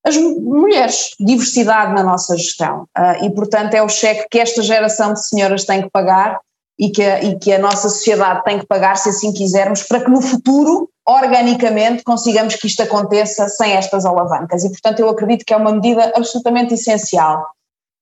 as 0.05 0.17
mulheres, 0.17 1.11
diversidade 1.17 1.93
na 1.93 2.03
nossa 2.03 2.36
gestão. 2.36 2.86
E, 3.21 3.30
portanto, 3.30 3.73
é 3.73 3.84
o 3.84 3.89
cheque 3.89 4.27
que 4.32 4.39
esta 4.39 4.61
geração 4.61 5.13
de 5.13 5.25
senhoras 5.25 5.65
tem 5.65 5.82
que 5.82 5.89
pagar 5.89 6.39
e 6.80 6.89
que, 6.89 7.03
a, 7.03 7.23
e 7.23 7.38
que 7.38 7.53
a 7.53 7.59
nossa 7.59 7.89
sociedade 7.89 8.43
tem 8.43 8.59
que 8.59 8.65
pagar, 8.65 8.95
se 8.95 9.09
assim 9.09 9.34
quisermos, 9.34 9.84
para 9.84 9.99
que 9.99 10.09
no 10.09 10.21
futuro 10.21 10.89
organicamente 11.10 12.03
consigamos 12.03 12.55
que 12.55 12.68
isto 12.68 12.84
aconteça 12.84 13.49
sem 13.49 13.74
estas 13.74 14.05
alavancas. 14.05 14.64
E, 14.64 14.70
portanto, 14.70 14.99
eu 14.99 15.10
acredito 15.10 15.43
que 15.43 15.53
é 15.53 15.57
uma 15.57 15.72
medida 15.72 16.14
absolutamente 16.16 16.76
essencial. 16.76 17.47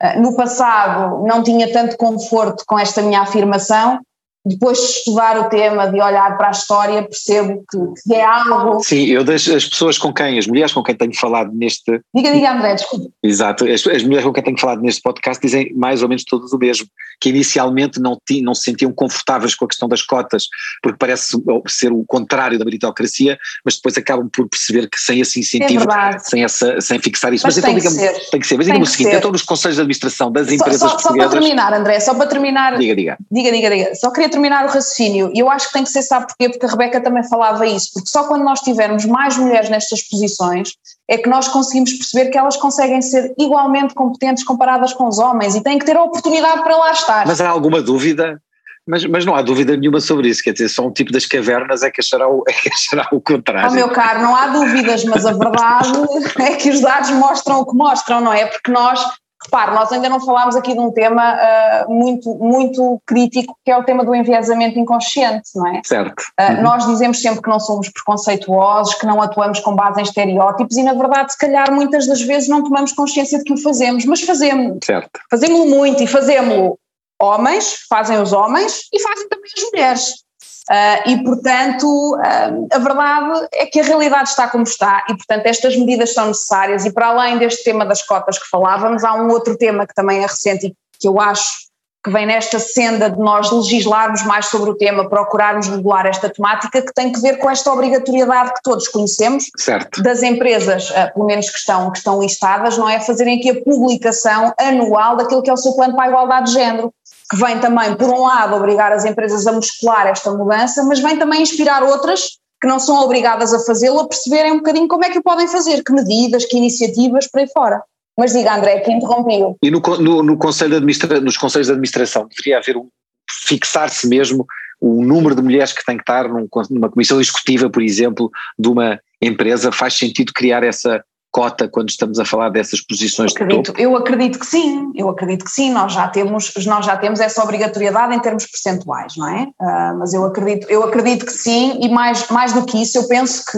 Ah, 0.02 0.20
no 0.20 0.36
passado 0.36 1.26
não 1.26 1.42
tinha 1.42 1.72
tanto 1.72 1.96
conforto 1.96 2.64
com 2.68 2.78
esta 2.78 3.02
minha 3.02 3.22
afirmação, 3.22 4.00
depois 4.46 4.78
de 4.78 4.86
estudar 4.86 5.40
o 5.40 5.50
tema, 5.50 5.88
de 5.88 6.02
olhar 6.02 6.38
para 6.38 6.48
a 6.48 6.52
história, 6.52 7.04
percebo 7.04 7.64
que, 7.70 7.78
que 8.04 8.16
é 8.16 8.24
algo. 8.24 8.80
Sim, 8.82 9.06
eu 9.06 9.24
das 9.24 9.48
as 9.48 9.66
pessoas 9.66 9.98
com 9.98 10.14
quem, 10.14 10.38
as 10.38 10.48
mulheres 10.48 10.74
com 10.74 10.84
quem 10.84 10.96
tenho 10.96 11.16
falado 11.16 11.52
neste. 11.54 12.00
Diga, 12.16 12.32
diga, 12.32 12.54
André, 12.54 12.76
desculpe. 12.76 13.10
Exato, 13.24 13.66
as, 13.66 13.86
as 13.86 14.04
mulheres 14.04 14.26
com 14.26 14.34
quem 14.34 14.44
tenho 14.44 14.60
falado 14.60 14.82
neste 14.82 15.02
podcast 15.02 15.42
dizem 15.42 15.74
mais 15.76 16.02
ou 16.02 16.10
menos 16.10 16.24
todas 16.24 16.54
o 16.54 16.58
mesmo, 16.58 16.88
que 17.20 17.30
inicialmente 17.30 18.00
não, 18.00 18.20
tinham, 18.26 18.46
não 18.46 18.56
se 18.56 18.64
sentiam 18.64 18.92
confortáveis 18.92 19.56
com 19.56 19.66
a 19.66 19.68
questão 19.68 19.88
das 19.88 20.02
cotas, 20.02 20.48
porque 20.82 20.98
parece 20.98 21.38
ser 21.68 21.92
o 21.92 22.04
contrário 22.06 22.60
da 22.60 22.66
meritocracia, 22.66 23.38
mas 23.66 23.76
depois 23.76 23.98
acabam 23.98 24.30
por 24.30 24.48
perceber 24.48 24.88
que 24.90 25.00
sem 25.00 25.20
esse 25.20 25.40
incentivo, 25.40 25.86
é 25.92 26.20
sem, 26.20 26.44
essa, 26.44 26.80
sem 26.80 27.00
fixar 27.00 27.34
isso. 27.34 27.46
Mas, 27.46 27.56
mas 27.56 27.64
então, 27.64 27.74
tem, 27.74 27.82
que 27.82 27.90
ser. 27.90 28.30
tem 28.30 28.40
que 28.40 28.48
ser. 28.48 28.58
Mas 28.58 28.66
diga-me 28.68 28.84
o 28.84 28.88
seguinte: 28.88 29.12
ser. 29.12 29.18
então 29.18 29.32
nos 29.32 29.42
conselhos 29.42 29.76
de 29.76 29.82
administração 29.82 30.32
das 30.32 30.52
empresas 30.52 30.80
só, 30.80 30.90
só, 30.90 30.96
portuguesas. 30.96 31.24
Só 31.24 31.30
para 31.30 31.40
terminar, 31.40 31.74
André, 31.74 32.00
só 32.00 32.14
para 32.14 32.28
terminar. 32.28 32.78
Diga, 32.78 32.96
diga. 32.96 33.18
Diga, 33.32 33.52
diga, 33.52 33.70
diga. 33.70 33.96
Só 33.96 34.12
queria 34.12 34.30
terminar 34.30 34.66
o 34.66 34.68
raciocínio. 34.68 35.32
E 35.34 35.40
eu 35.40 35.50
acho 35.50 35.68
que 35.68 35.74
tem 35.74 35.84
que 35.84 35.90
ser, 35.90 36.02
sabe 36.04 36.28
porquê? 36.28 36.50
Porque 36.50 36.66
a 36.66 36.70
Rebeca 36.70 37.02
também 37.02 37.24
falava 37.28 37.66
isso, 37.66 37.92
porque 37.94 38.10
só 38.10 38.28
quando 38.28 38.44
nós 38.44 38.60
tivermos 38.62 39.06
mais 39.06 39.38
mulheres 39.38 39.70
nestas 39.70 40.02
posições 40.04 40.74
é 41.10 41.18
que 41.18 41.30
nós 41.30 41.48
conseguimos 41.48 41.94
perceber 41.94 42.30
que 42.30 42.38
elas 42.38 42.58
conseguem 42.58 43.02
ser 43.02 43.34
igualmente 43.38 43.94
competentes 43.94 44.44
comparadas 44.44 44.94
com 44.94 45.08
os 45.08 45.20
homens 45.20 45.56
e 45.56 45.62
têm 45.62 45.80
que 45.80 45.86
ter 45.86 45.96
a 45.96 46.04
oportunidade 46.04 46.62
para 46.64 46.76
lá 46.76 46.92
estar. 46.92 47.26
Mas 47.26 47.40
há 47.40 47.50
alguma 47.50 47.82
dúvida? 47.82 48.42
Mas, 48.88 49.06
mas 49.06 49.26
não 49.26 49.36
há 49.36 49.42
dúvida 49.42 49.76
nenhuma 49.76 50.00
sobre 50.00 50.30
isso, 50.30 50.42
quer 50.42 50.54
dizer, 50.54 50.70
só 50.70 50.88
um 50.88 50.92
tipo 50.92 51.12
das 51.12 51.26
cavernas 51.26 51.84
é 51.84 51.92
que 51.92 52.00
achará 52.00 52.28
o, 52.30 52.44
é 52.48 52.54
que 52.54 52.70
achará 52.70 53.08
o 53.12 53.20
contrário. 53.20 53.70
Oh 53.70 53.74
meu 53.74 53.90
caro, 53.90 54.22
não 54.22 54.36
há 54.36 54.48
dúvidas, 54.48 55.04
mas 55.04 55.26
a 55.26 55.34
verdade 55.34 55.92
é 56.40 56.56
que 56.56 56.70
os 56.70 56.80
dados 56.82 57.12
mostram 57.12 57.60
o 57.60 57.66
que 57.66 57.76
mostram, 57.76 58.22
não 58.22 58.34
é? 58.34 58.46
Porque 58.46 58.72
nós 58.72 59.00
Repare, 59.48 59.74
nós 59.74 59.92
ainda 59.92 60.10
não 60.10 60.20
falámos 60.20 60.58
aqui 60.58 60.74
de 60.74 60.80
um 60.80 60.92
tema 60.92 61.36
uh, 61.36 61.92
muito, 61.92 62.36
muito 62.36 63.02
crítico, 63.06 63.58
que 63.64 63.72
é 63.72 63.78
o 63.78 63.84
tema 63.84 64.04
do 64.04 64.14
enviesamento 64.14 64.78
inconsciente, 64.78 65.50
não 65.56 65.68
é? 65.68 65.82
Certo. 65.86 66.22
Uh, 66.40 66.54
uhum. 66.54 66.62
Nós 66.64 66.86
dizemos 66.86 67.22
sempre 67.22 67.42
que 67.42 67.50
não 67.50 67.60
somos 67.60 67.90
preconceituosos, 67.90 68.96
que 68.96 69.06
não 69.06 69.22
atuamos 69.22 69.62
com 69.62 69.74
base 69.74 70.02
em 70.02 70.04
estereótipos 70.04 70.76
e, 70.76 70.84
na 70.84 70.94
verdade, 70.94 71.32
se 71.32 71.38
calhar 71.38 71.72
muitas 71.72 72.06
das 72.08 72.22
vezes 72.22 72.50
não 72.50 72.62
tomamos 72.62 72.92
consciência 72.92 73.38
de 73.38 73.46
que 73.46 73.54
o 73.54 73.58
fazemos, 73.58 74.04
mas 74.06 74.22
fazemos. 74.22 74.80
Certo. 74.84 75.20
Fazemos-lo 75.32 75.66
muito 75.66 76.04
e 76.04 76.08
fazemos-lo 76.08 76.78
homens, 77.20 77.86
fazem 77.90 78.22
os 78.22 78.34
homens 78.34 78.82
e 78.94 79.00
fazem 79.00 79.28
também 79.30 79.52
as 79.56 79.64
mulheres. 79.72 80.27
Uh, 80.70 81.10
e, 81.10 81.24
portanto, 81.24 82.16
uh, 82.16 82.68
a 82.72 82.78
verdade 82.78 83.48
é 83.54 83.66
que 83.66 83.80
a 83.80 83.84
realidade 83.84 84.30
está 84.30 84.50
como 84.50 84.64
está 84.64 85.06
e, 85.10 85.16
portanto, 85.16 85.46
estas 85.46 85.78
medidas 85.78 86.14
são 86.14 86.28
necessárias. 86.28 86.86
E, 86.86 86.92
para 86.92 87.08
além 87.08 87.38
deste 87.38 87.64
tema 87.64 87.86
das 87.86 88.02
cotas 88.02 88.38
que 88.38 88.50
falávamos, 88.50 89.04
há 89.04 89.14
um 89.14 89.30
outro 89.30 89.58
tema 89.58 89.88
que 89.88 89.94
também 89.94 90.20
é 90.20 90.28
recente 90.28 90.68
e 90.68 90.76
que 91.00 91.08
eu 91.08 91.20
acho 91.22 91.68
que 92.04 92.12
vem 92.12 92.26
nesta 92.26 92.60
senda 92.60 93.10
de 93.10 93.20
nós 93.20 93.52
legislarmos 93.52 94.24
mais 94.24 94.46
sobre 94.46 94.70
o 94.70 94.76
tema, 94.76 95.10
procurarmos 95.10 95.68
regular 95.68 96.06
esta 96.06 96.30
temática, 96.30 96.82
que 96.82 96.94
tem 96.94 97.12
que 97.12 97.20
ver 97.20 97.38
com 97.38 97.50
esta 97.50 97.72
obrigatoriedade 97.72 98.54
que 98.54 98.62
todos 98.62 98.88
conhecemos 98.88 99.46
certo. 99.58 100.02
das 100.02 100.22
empresas, 100.22 100.90
uh, 100.90 101.14
pelo 101.14 101.26
menos 101.26 101.50
que 101.50 101.58
estão, 101.58 101.92
que 101.92 101.98
estão 101.98 102.22
listadas, 102.22 102.78
não 102.78 102.90
é? 102.90 103.00
Fazerem 103.00 103.40
aqui 103.40 103.50
a 103.52 103.64
publicação 103.64 104.54
anual 104.58 105.16
daquilo 105.16 105.42
que 105.42 105.50
é 105.50 105.54
o 105.54 105.58
seu 105.58 105.74
plano 105.74 105.96
para 105.96 106.06
a 106.06 106.08
igualdade 106.10 106.48
de 106.48 106.54
género 106.54 106.94
que 107.30 107.38
vem 107.38 107.60
também, 107.60 107.96
por 107.96 108.10
um 108.10 108.22
lado, 108.22 108.56
obrigar 108.56 108.92
as 108.92 109.06
empresas 109.06 109.46
a 109.46 109.52
muscular 109.52 110.08
esta 110.08 110.32
mudança, 110.32 110.84
mas 110.84 111.00
vem 111.00 111.18
também 111.18 111.42
inspirar 111.42 111.84
outras 111.84 112.38
que 112.62 112.68
não 112.68 112.80
são 112.80 113.04
obrigadas 113.04 113.54
a 113.54 113.60
fazê-lo 113.60 114.00
a 114.00 114.08
perceberem 114.08 114.54
um 114.54 114.58
bocadinho 114.58 114.88
como 114.88 115.06
é 115.06 115.10
que 115.10 115.20
o 115.20 115.24
podem 115.24 115.48
fazer, 115.48 115.84
que 115.84 115.92
medidas, 115.92 116.46
que 116.46 116.58
iniciativas, 116.58 117.28
por 117.28 117.40
aí 117.40 117.48
fora. 117.48 117.82
Mas 118.18 118.34
diga, 118.34 118.56
André, 118.56 118.80
que 118.80 118.92
interrompeu. 118.92 119.58
E 119.62 119.70
no, 119.70 119.80
no, 119.80 120.24
no 120.24 120.38
conselho 120.38 120.80
nos 120.82 121.38
conselhos 121.38 121.68
de 121.68 121.74
administração 121.74 122.28
deveria 122.28 122.58
haver 122.58 122.76
um, 122.76 122.90
fixar-se 123.30 124.08
mesmo 124.08 124.46
o 124.80 125.04
número 125.04 125.36
de 125.36 125.42
mulheres 125.42 125.74
que 125.74 125.86
tem 125.86 125.98
que 125.98 126.04
estar 126.04 126.28
num, 126.28 126.48
numa 126.70 126.90
comissão 126.90 127.20
executiva, 127.20 127.70
por 127.70 127.82
exemplo, 127.82 128.32
de 128.58 128.70
uma 128.70 129.00
empresa, 129.22 129.72
faz 129.72 129.96
sentido 129.96 130.32
criar 130.34 130.64
essa 130.64 131.04
cota 131.32 131.68
quando 131.68 131.90
estamos 131.90 132.20
a 132.20 132.26
falar 132.26 132.50
dessas 132.50 132.82
posições 132.82 133.32
acredito, 133.32 133.58
de 133.58 133.64
topo? 133.68 133.80
Eu 133.80 133.96
acredito 133.96 134.40
que 134.40 134.46
sim, 134.46 134.92
eu 134.96 135.10
acredito 135.10 135.46
que 135.46 135.52
sim, 135.52 135.72
nós 135.72 135.94
já 135.94 136.08
temos, 136.08 136.52
nós 136.66 136.86
já 136.86 136.98
temos 136.98 137.20
essa 137.20 137.44
obrigatoriedade 137.44 138.16
em 138.16 138.20
termos 138.20 138.46
percentuais, 138.46 139.16
não 139.18 139.28
é? 139.28 139.44
Uh, 139.44 140.00
mas 140.00 140.14
eu 140.14 140.26
acredito, 140.26 140.70
eu 140.70 140.84
acredito 140.84 141.26
que 141.26 141.32
sim 141.32 141.80
e 141.82 141.90
mais, 141.90 142.28
mais 142.30 142.54
do 142.54 142.66
que 142.66 142.82
isso 142.82 142.98
eu 142.98 143.08
penso 143.08 143.44
que, 143.46 143.58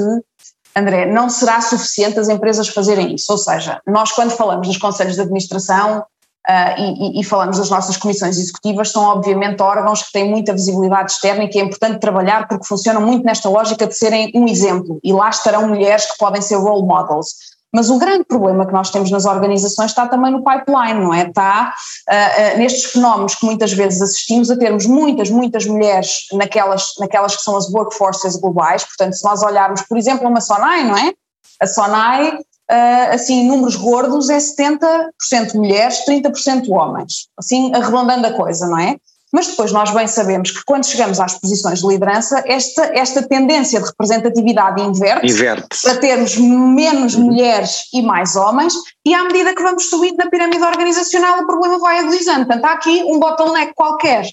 André, 0.76 1.06
não 1.06 1.30
será 1.30 1.62
suficiente 1.62 2.20
as 2.20 2.30
empresas 2.30 2.68
fazerem 2.70 3.16
isso, 3.16 3.32
ou 3.32 3.38
seja, 3.38 3.82
nós 3.88 4.12
quando 4.12 4.32
falamos 4.32 4.68
dos 4.68 4.78
conselhos 4.78 5.16
de 5.16 5.22
administração 5.22 6.04
Uh, 6.48 6.80
e, 6.80 7.20
e, 7.20 7.24
falamos 7.24 7.60
das 7.60 7.70
nossas 7.70 7.96
comissões 7.96 8.38
executivas, 8.38 8.92
são 8.92 9.04
obviamente 9.04 9.62
órgãos 9.62 10.02
que 10.02 10.12
têm 10.14 10.28
muita 10.28 10.54
visibilidade 10.54 11.12
externa 11.12 11.44
e 11.44 11.48
que 11.48 11.60
é 11.60 11.62
importante 11.62 12.00
trabalhar 12.00 12.48
porque 12.48 12.66
funcionam 12.66 13.02
muito 13.02 13.24
nesta 13.24 13.48
lógica 13.50 13.86
de 13.86 13.96
serem 13.96 14.32
um 14.34 14.48
exemplo 14.48 15.00
e 15.04 15.14
lá 15.14 15.30
estarão 15.30 15.68
mulheres 15.68 16.10
que 16.10 16.18
podem 16.18 16.42
ser 16.42 16.56
role 16.56 16.88
models. 16.88 17.36
Mas 17.74 17.90
o 17.90 18.00
grande 18.00 18.24
problema 18.24 18.66
que 18.66 18.74
nós 18.74 18.90
temos 18.90 19.12
nas 19.12 19.26
organizações 19.26 19.92
está 19.92 20.08
também 20.08 20.32
no 20.32 20.44
pipeline, 20.44 21.00
não 21.00 21.14
é? 21.14 21.28
Está 21.28 21.74
uh, 22.10 22.56
uh, 22.56 22.58
nestes 22.58 22.92
fenómenos 22.92 23.36
que 23.36 23.46
muitas 23.46 23.72
vezes 23.72 24.02
assistimos 24.02 24.50
a 24.50 24.58
termos 24.58 24.86
muitas, 24.88 25.30
muitas 25.30 25.66
mulheres 25.66 26.26
naquelas, 26.34 26.94
naquelas 27.00 27.36
que 27.36 27.44
são 27.44 27.56
as 27.56 27.70
workforces 27.72 28.36
globais. 28.36 28.84
Portanto, 28.84 29.14
se 29.14 29.24
nós 29.24 29.44
olharmos, 29.44 29.84
por 29.84 29.98
exemplo, 29.98 30.28
uma 30.28 30.42
Sonai, 30.42 30.84
não 30.84 30.98
é? 30.98 31.14
A 31.62 31.68
Sonai, 31.68 32.30
uh, 32.32 33.14
assim, 33.14 33.48
números 33.48 33.76
gordos, 33.76 34.30
é 34.30 34.38
70% 34.38 35.54
mulheres, 35.54 36.04
30% 36.08 36.70
homens. 36.70 37.28
Assim, 37.38 37.72
arredondando 37.76 38.26
a 38.26 38.34
coisa, 38.34 38.68
não 38.68 38.80
é? 38.80 38.96
Mas 39.32 39.48
depois 39.48 39.72
nós 39.72 39.92
bem 39.92 40.08
sabemos 40.08 40.52
que 40.52 40.64
quando 40.66 40.86
chegamos 40.86 41.20
às 41.20 41.38
posições 41.40 41.82
de 41.82 41.88
liderança, 41.88 42.44
esta, 42.48 42.86
esta 42.96 43.22
tendência 43.22 43.80
de 43.80 43.86
representatividade 43.86 44.82
inverte, 44.82 45.28
inverte 45.28 45.68
para 45.84 45.98
termos 45.98 46.36
menos 46.36 47.14
uhum. 47.14 47.26
mulheres 47.26 47.84
e 47.94 48.02
mais 48.02 48.36
homens, 48.36 48.74
e 49.06 49.14
à 49.14 49.24
medida 49.24 49.54
que 49.54 49.62
vamos 49.62 49.90
subindo 49.90 50.18
na 50.18 50.30
pirâmide 50.30 50.64
organizacional, 50.64 51.42
o 51.42 51.48
problema 51.48 51.78
vai 51.78 52.00
agudizando. 52.00 52.48
Portanto, 52.48 52.66
há 52.66 52.72
aqui 52.74 53.04
um 53.06 53.20
bottleneck 53.20 53.74
qualquer. 53.76 54.26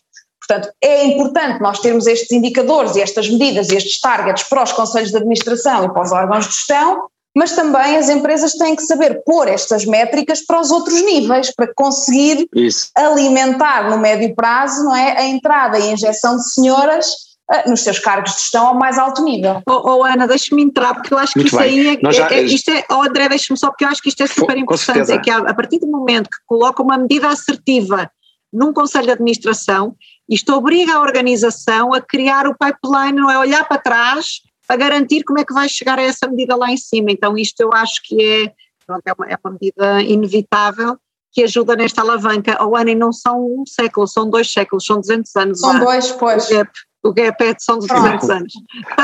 Portanto, 0.47 0.72
é 0.82 1.05
importante 1.07 1.61
nós 1.61 1.80
termos 1.80 2.07
estes 2.07 2.30
indicadores 2.30 2.94
e 2.94 3.03
estas 3.03 3.28
medidas 3.28 3.68
e 3.70 3.76
estes 3.76 4.01
targets 4.01 4.44
para 4.44 4.62
os 4.62 4.72
conselhos 4.72 5.11
de 5.11 5.16
administração 5.16 5.84
e 5.84 5.92
para 5.92 6.03
os 6.03 6.12
órgãos 6.12 6.47
de 6.47 6.53
gestão, 6.53 7.09
mas 7.37 7.53
também 7.53 7.99
as 7.99 8.09
empresas 8.09 8.55
têm 8.55 8.74
que 8.74 8.82
saber 8.82 9.22
pôr 9.22 9.47
estas 9.47 9.84
métricas 9.84 10.41
para 10.41 10.59
os 10.59 10.70
outros 10.70 11.03
níveis, 11.03 11.55
para 11.55 11.70
conseguir 11.74 12.49
Isso. 12.55 12.89
alimentar 12.97 13.91
no 13.91 13.99
médio 13.99 14.34
prazo 14.34 14.82
não 14.84 14.97
é, 14.97 15.18
a 15.18 15.26
entrada 15.26 15.78
e 15.78 15.82
a 15.82 15.93
injeção 15.93 16.39
de 16.39 16.51
senhoras 16.51 17.07
uh, 17.53 17.68
nos 17.68 17.82
seus 17.82 17.99
cargos 17.99 18.32
de 18.32 18.41
gestão 18.41 18.68
ao 18.68 18.74
mais 18.74 18.97
alto 18.97 19.22
nível. 19.22 19.61
Oh, 19.68 19.99
oh 19.99 20.05
Ana, 20.05 20.26
deixa-me 20.26 20.62
entrar, 20.62 20.95
porque 20.95 21.12
eu 21.12 21.18
acho 21.18 21.34
que 21.34 21.41
Muito 21.41 21.49
isso 21.49 21.59
bem. 21.59 21.91
aí 21.91 22.01
é, 22.03 22.12
já, 22.12 22.30
é, 22.30 22.41
isto 22.41 22.70
é, 22.70 22.82
oh 22.91 23.03
André, 23.03 23.28
deixa-me 23.28 23.59
só, 23.59 23.68
porque 23.68 23.84
eu 23.84 23.89
acho 23.89 24.01
que 24.01 24.09
isto 24.09 24.22
é 24.22 24.26
super 24.26 24.57
importante, 24.57 25.12
é 25.12 25.18
que 25.18 25.30
a, 25.30 25.37
a 25.37 25.55
partir 25.55 25.78
do 25.78 25.87
momento 25.87 26.30
que 26.30 26.39
coloca 26.47 26.82
uma 26.82 26.97
medida 26.97 27.28
assertiva 27.28 28.11
num 28.51 28.72
conselho 28.72 29.05
de 29.05 29.12
administração, 29.12 29.95
isto 30.26 30.55
obriga 30.55 30.95
a 30.95 31.01
organização 31.01 31.93
a 31.93 32.01
criar 32.01 32.47
o 32.47 32.57
pipeline, 32.57 33.20
não 33.20 33.30
é 33.30 33.39
olhar 33.39 33.68
para 33.68 33.76
trás 33.76 34.41
a 34.69 34.77
garantir 34.77 35.23
como 35.25 35.39
é 35.39 35.45
que 35.45 35.55
vai 35.55 35.69
chegar 35.69 35.99
a 35.99 36.03
essa 36.03 36.29
medida 36.29 36.57
lá 36.57 36.71
em 36.71 36.77
cima. 36.77 37.11
Então, 37.11 37.37
isto 37.37 37.61
eu 37.61 37.73
acho 37.73 38.01
que 38.05 38.23
é, 38.23 38.45
é, 38.45 39.12
uma, 39.17 39.27
é 39.29 39.37
uma 39.43 39.53
medida 39.53 40.03
inevitável 40.03 40.99
que 41.33 41.43
ajuda 41.43 41.77
nesta 41.77 42.01
alavanca. 42.01 42.64
O 42.64 42.75
ano 42.77 42.95
não 42.95 43.12
são 43.12 43.45
um 43.45 43.64
século, 43.67 44.07
são 44.07 44.29
dois 44.29 44.51
séculos, 44.51 44.87
são 44.87 44.99
200 44.99 45.37
anos. 45.37 45.61
São 45.61 45.79
dois, 45.79 46.11
pois. 46.12 46.51
O 46.51 46.55
gap, 46.55 46.71
o 47.07 47.12
gap 47.12 47.42
é 47.42 47.54
de 47.54 47.62
são 47.62 47.78
de 47.78 47.86
200 47.86 48.30
anos. 48.30 48.52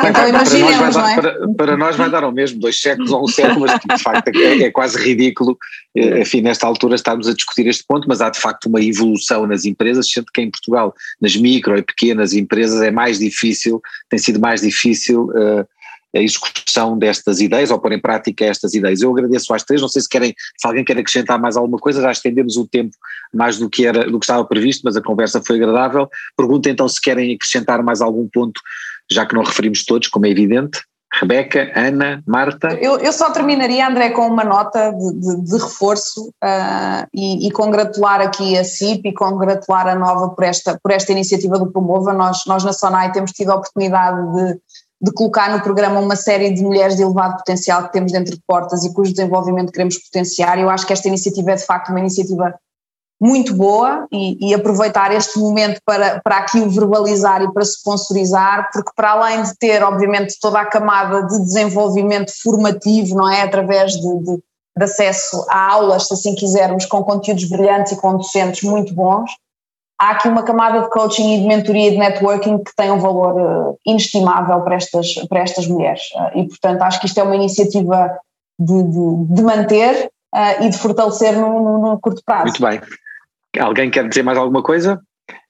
Então 0.04 0.28
imaginemos, 0.28 0.96
não 0.96 1.08
é? 1.08 1.14
Para, 1.14 1.48
para, 1.56 1.76
nós 1.76 1.96
vai 1.96 2.10
dar 2.10 2.24
ao 2.24 2.32
mesmo, 2.32 2.60
dois 2.60 2.80
séculos 2.80 3.12
ou 3.12 3.24
um 3.24 3.28
século, 3.28 3.60
mas 3.60 3.78
de 3.78 4.02
facto 4.02 4.28
é, 4.28 4.62
é, 4.64 4.70
quase 4.70 4.98
ridículo, 4.98 5.56
eh, 5.96 6.20
enfim, 6.20 6.40
nesta 6.40 6.66
altura 6.66 6.94
estarmos 6.94 7.28
a 7.28 7.34
discutir 7.34 7.66
este 7.66 7.84
ponto, 7.84 8.08
mas 8.08 8.20
há 8.20 8.30
de 8.30 8.38
facto 8.38 8.66
uma 8.66 8.82
evolução 8.82 9.46
nas 9.46 9.64
empresas, 9.64 10.10
sendo 10.10 10.26
que 10.32 10.40
em 10.40 10.50
Portugal, 10.50 10.94
nas 11.20 11.36
micro 11.36 11.76
e 11.76 11.82
pequenas 11.82 12.32
empresas 12.32 12.82
é 12.82 12.90
mais 12.90 13.18
difícil, 13.18 13.80
tem 14.08 14.18
sido 14.18 14.40
mais 14.40 14.60
difícil 14.60 15.24
uh, 15.30 15.66
a 16.14 16.20
execução 16.20 16.98
destas 16.98 17.40
ideias 17.40 17.70
ou 17.70 17.78
pôr 17.78 17.92
em 17.92 18.00
prática 18.00 18.44
estas 18.44 18.74
ideias. 18.74 19.00
Eu 19.00 19.10
agradeço 19.10 19.52
às 19.54 19.62
três, 19.62 19.80
não 19.80 19.88
sei 19.88 20.02
se 20.02 20.08
querem, 20.08 20.34
se 20.58 20.66
alguém 20.66 20.84
quer 20.84 20.98
acrescentar 20.98 21.40
mais 21.40 21.56
alguma 21.56 21.78
coisa, 21.78 22.02
já 22.02 22.12
estendemos 22.12 22.56
o 22.56 22.66
tempo 22.66 22.96
mais 23.32 23.58
do 23.58 23.68
que 23.68 23.86
era, 23.86 24.10
do 24.10 24.18
que 24.18 24.24
estava 24.24 24.44
previsto, 24.44 24.82
mas 24.84 24.96
a 24.96 25.02
conversa 25.02 25.42
foi 25.44 25.56
agradável. 25.56 26.08
Pergunto 26.36 26.68
então 26.68 26.88
se 26.88 27.00
querem 27.00 27.34
acrescentar 27.34 27.82
mais 27.82 28.00
algum 28.00 28.28
ponto, 28.28 28.60
já 29.10 29.24
que 29.24 29.34
não 29.34 29.42
referimos 29.42 29.84
todos, 29.84 30.08
como 30.08 30.26
é 30.26 30.30
evidente. 30.30 30.80
Rebeca, 31.14 31.70
Ana, 31.76 32.22
Marta? 32.26 32.68
Eu, 32.80 32.96
eu 32.98 33.12
só 33.12 33.30
terminaria, 33.30 33.86
André, 33.86 34.10
com 34.10 34.26
uma 34.26 34.44
nota 34.44 34.90
de, 34.92 35.20
de, 35.20 35.44
de 35.44 35.58
reforço 35.58 36.30
uh, 36.42 37.06
e, 37.12 37.46
e, 37.46 37.50
congratular 37.50 38.22
aqui 38.22 38.56
a 38.56 38.64
CIP 38.64 39.10
e 39.10 39.12
congratular 39.14 39.86
a 39.88 39.94
Nova 39.94 40.30
por 40.30 40.42
esta, 40.42 40.80
por 40.82 40.90
esta 40.90 41.12
iniciativa 41.12 41.58
do 41.58 41.70
Promova. 41.70 42.14
Nós, 42.14 42.44
nós 42.46 42.64
na 42.64 42.72
SONAI 42.72 43.12
temos 43.12 43.32
tido 43.32 43.50
a 43.50 43.56
oportunidade 43.56 44.34
de, 44.34 44.58
de 45.02 45.12
colocar 45.12 45.50
no 45.50 45.60
programa 45.60 45.98
uma 45.98 46.14
série 46.14 46.52
de 46.52 46.62
mulheres 46.62 46.94
de 46.94 47.02
elevado 47.02 47.38
potencial 47.38 47.82
que 47.84 47.92
temos 47.92 48.12
dentro 48.12 48.36
de 48.36 48.42
portas 48.46 48.84
e 48.84 48.94
cujo 48.94 49.12
desenvolvimento 49.12 49.72
queremos 49.72 49.98
potenciar. 49.98 50.60
Eu 50.60 50.70
acho 50.70 50.86
que 50.86 50.92
esta 50.92 51.08
iniciativa 51.08 51.50
é 51.50 51.56
de 51.56 51.66
facto 51.66 51.88
uma 51.88 51.98
iniciativa 51.98 52.54
muito 53.20 53.54
boa 53.54 54.06
e, 54.12 54.48
e, 54.48 54.54
aproveitar 54.54 55.14
este 55.14 55.38
momento 55.38 55.80
para, 55.84 56.20
para 56.24 56.38
aqui 56.38 56.58
o 56.58 56.68
verbalizar 56.68 57.40
e 57.40 57.52
para 57.52 57.64
sponsorizar, 57.64 58.68
porque 58.72 58.90
para 58.96 59.12
além 59.12 59.42
de 59.42 59.56
ter, 59.58 59.80
obviamente, 59.82 60.36
toda 60.40 60.60
a 60.60 60.66
camada 60.66 61.22
de 61.26 61.38
desenvolvimento 61.38 62.32
formativo, 62.42 63.14
não 63.14 63.30
é? 63.30 63.42
Através 63.42 63.92
de, 63.92 64.18
de, 64.24 64.36
de 64.76 64.84
acesso 64.84 65.46
a 65.48 65.72
aulas, 65.72 66.08
se 66.08 66.14
assim 66.14 66.34
quisermos, 66.34 66.84
com 66.84 67.04
conteúdos 67.04 67.48
brilhantes 67.48 67.92
e 67.92 67.96
com 67.96 68.16
docentes 68.16 68.68
muito 68.68 68.92
bons, 68.92 69.30
há 70.02 70.10
aqui 70.10 70.28
uma 70.28 70.42
camada 70.42 70.80
de 70.80 70.90
coaching 70.90 71.36
e 71.36 71.40
de 71.40 71.46
mentoria 71.46 71.88
e 71.88 71.90
de 71.92 71.98
networking 71.98 72.58
que 72.58 72.74
tem 72.74 72.90
um 72.90 72.98
valor 72.98 73.40
uh, 73.40 73.78
inestimável 73.86 74.60
para 74.62 74.74
estas, 74.74 75.14
para 75.28 75.40
estas 75.40 75.68
mulheres. 75.68 76.02
Uh, 76.16 76.40
e, 76.40 76.48
portanto, 76.48 76.82
acho 76.82 77.00
que 77.00 77.06
isto 77.06 77.20
é 77.20 77.22
uma 77.22 77.36
iniciativa 77.36 78.18
de, 78.58 78.82
de, 78.82 79.34
de 79.34 79.42
manter 79.42 80.10
uh, 80.34 80.64
e 80.64 80.70
de 80.70 80.76
fortalecer 80.76 81.34
no, 81.34 81.62
no, 81.62 81.78
no, 81.78 82.00
curto 82.00 82.20
prazo. 82.24 82.46
Muito 82.46 82.62
bem. 82.62 82.80
Alguém 83.60 83.90
quer 83.90 84.08
dizer 84.08 84.24
mais 84.24 84.36
alguma 84.36 84.62
coisa? 84.62 85.00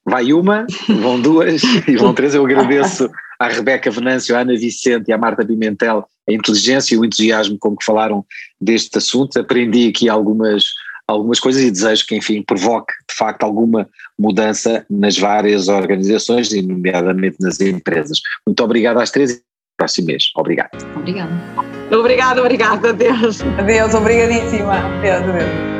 Vai 0.05 0.33
uma, 0.35 0.67
vão 1.01 1.19
duas 1.19 1.63
e 1.89 1.97
vão 1.97 2.13
três. 2.13 2.35
Eu 2.35 2.45
agradeço 2.45 3.09
à 3.39 3.49
Rebeca 3.49 3.91
Venâncio, 3.91 4.37
à 4.37 4.41
Ana 4.41 4.55
Vicente 4.55 5.09
e 5.09 5.13
à 5.15 5.19
Marta 5.19 5.47
Pimentel 5.47 6.05
a 6.29 6.33
inteligência 6.33 6.95
e 6.95 6.99
o 6.99 7.05
entusiasmo 7.05 7.59
com 7.59 7.77
que 7.77 7.85
falaram 7.85 8.25
deste 8.61 8.99
assunto. 8.99 9.39
Aprendi 9.41 9.89
aqui 9.89 10.09
algumas 10.09 10.63
algumas 11.09 11.41
coisas 11.41 11.63
e 11.63 11.71
desejo 11.71 12.07
que, 12.07 12.17
enfim, 12.17 12.43
provoque 12.43 12.93
de 13.09 13.17
facto 13.17 13.43
alguma 13.43 13.89
mudança 14.19 14.85
nas 14.89 15.19
várias 15.19 15.69
organizações 15.69 16.53
e, 16.53 16.63
nomeadamente, 16.63 17.37
nas 17.41 17.61
empresas. 17.61 18.21
Muito 18.47 18.63
obrigado 18.63 18.99
às 18.99 19.11
três 19.11 19.33
e 19.33 19.43
próximo 19.77 20.09
mês. 20.09 20.31
Obrigado. 20.37 20.71
Obrigada. 20.97 21.33
Obrigada, 21.91 22.41
obrigada. 22.41 22.91
Adeus. 22.91 23.41
Adeus, 23.59 23.95
obrigadíssima. 23.95 24.75
Adeus, 24.75 25.29
adeus. 25.29 25.72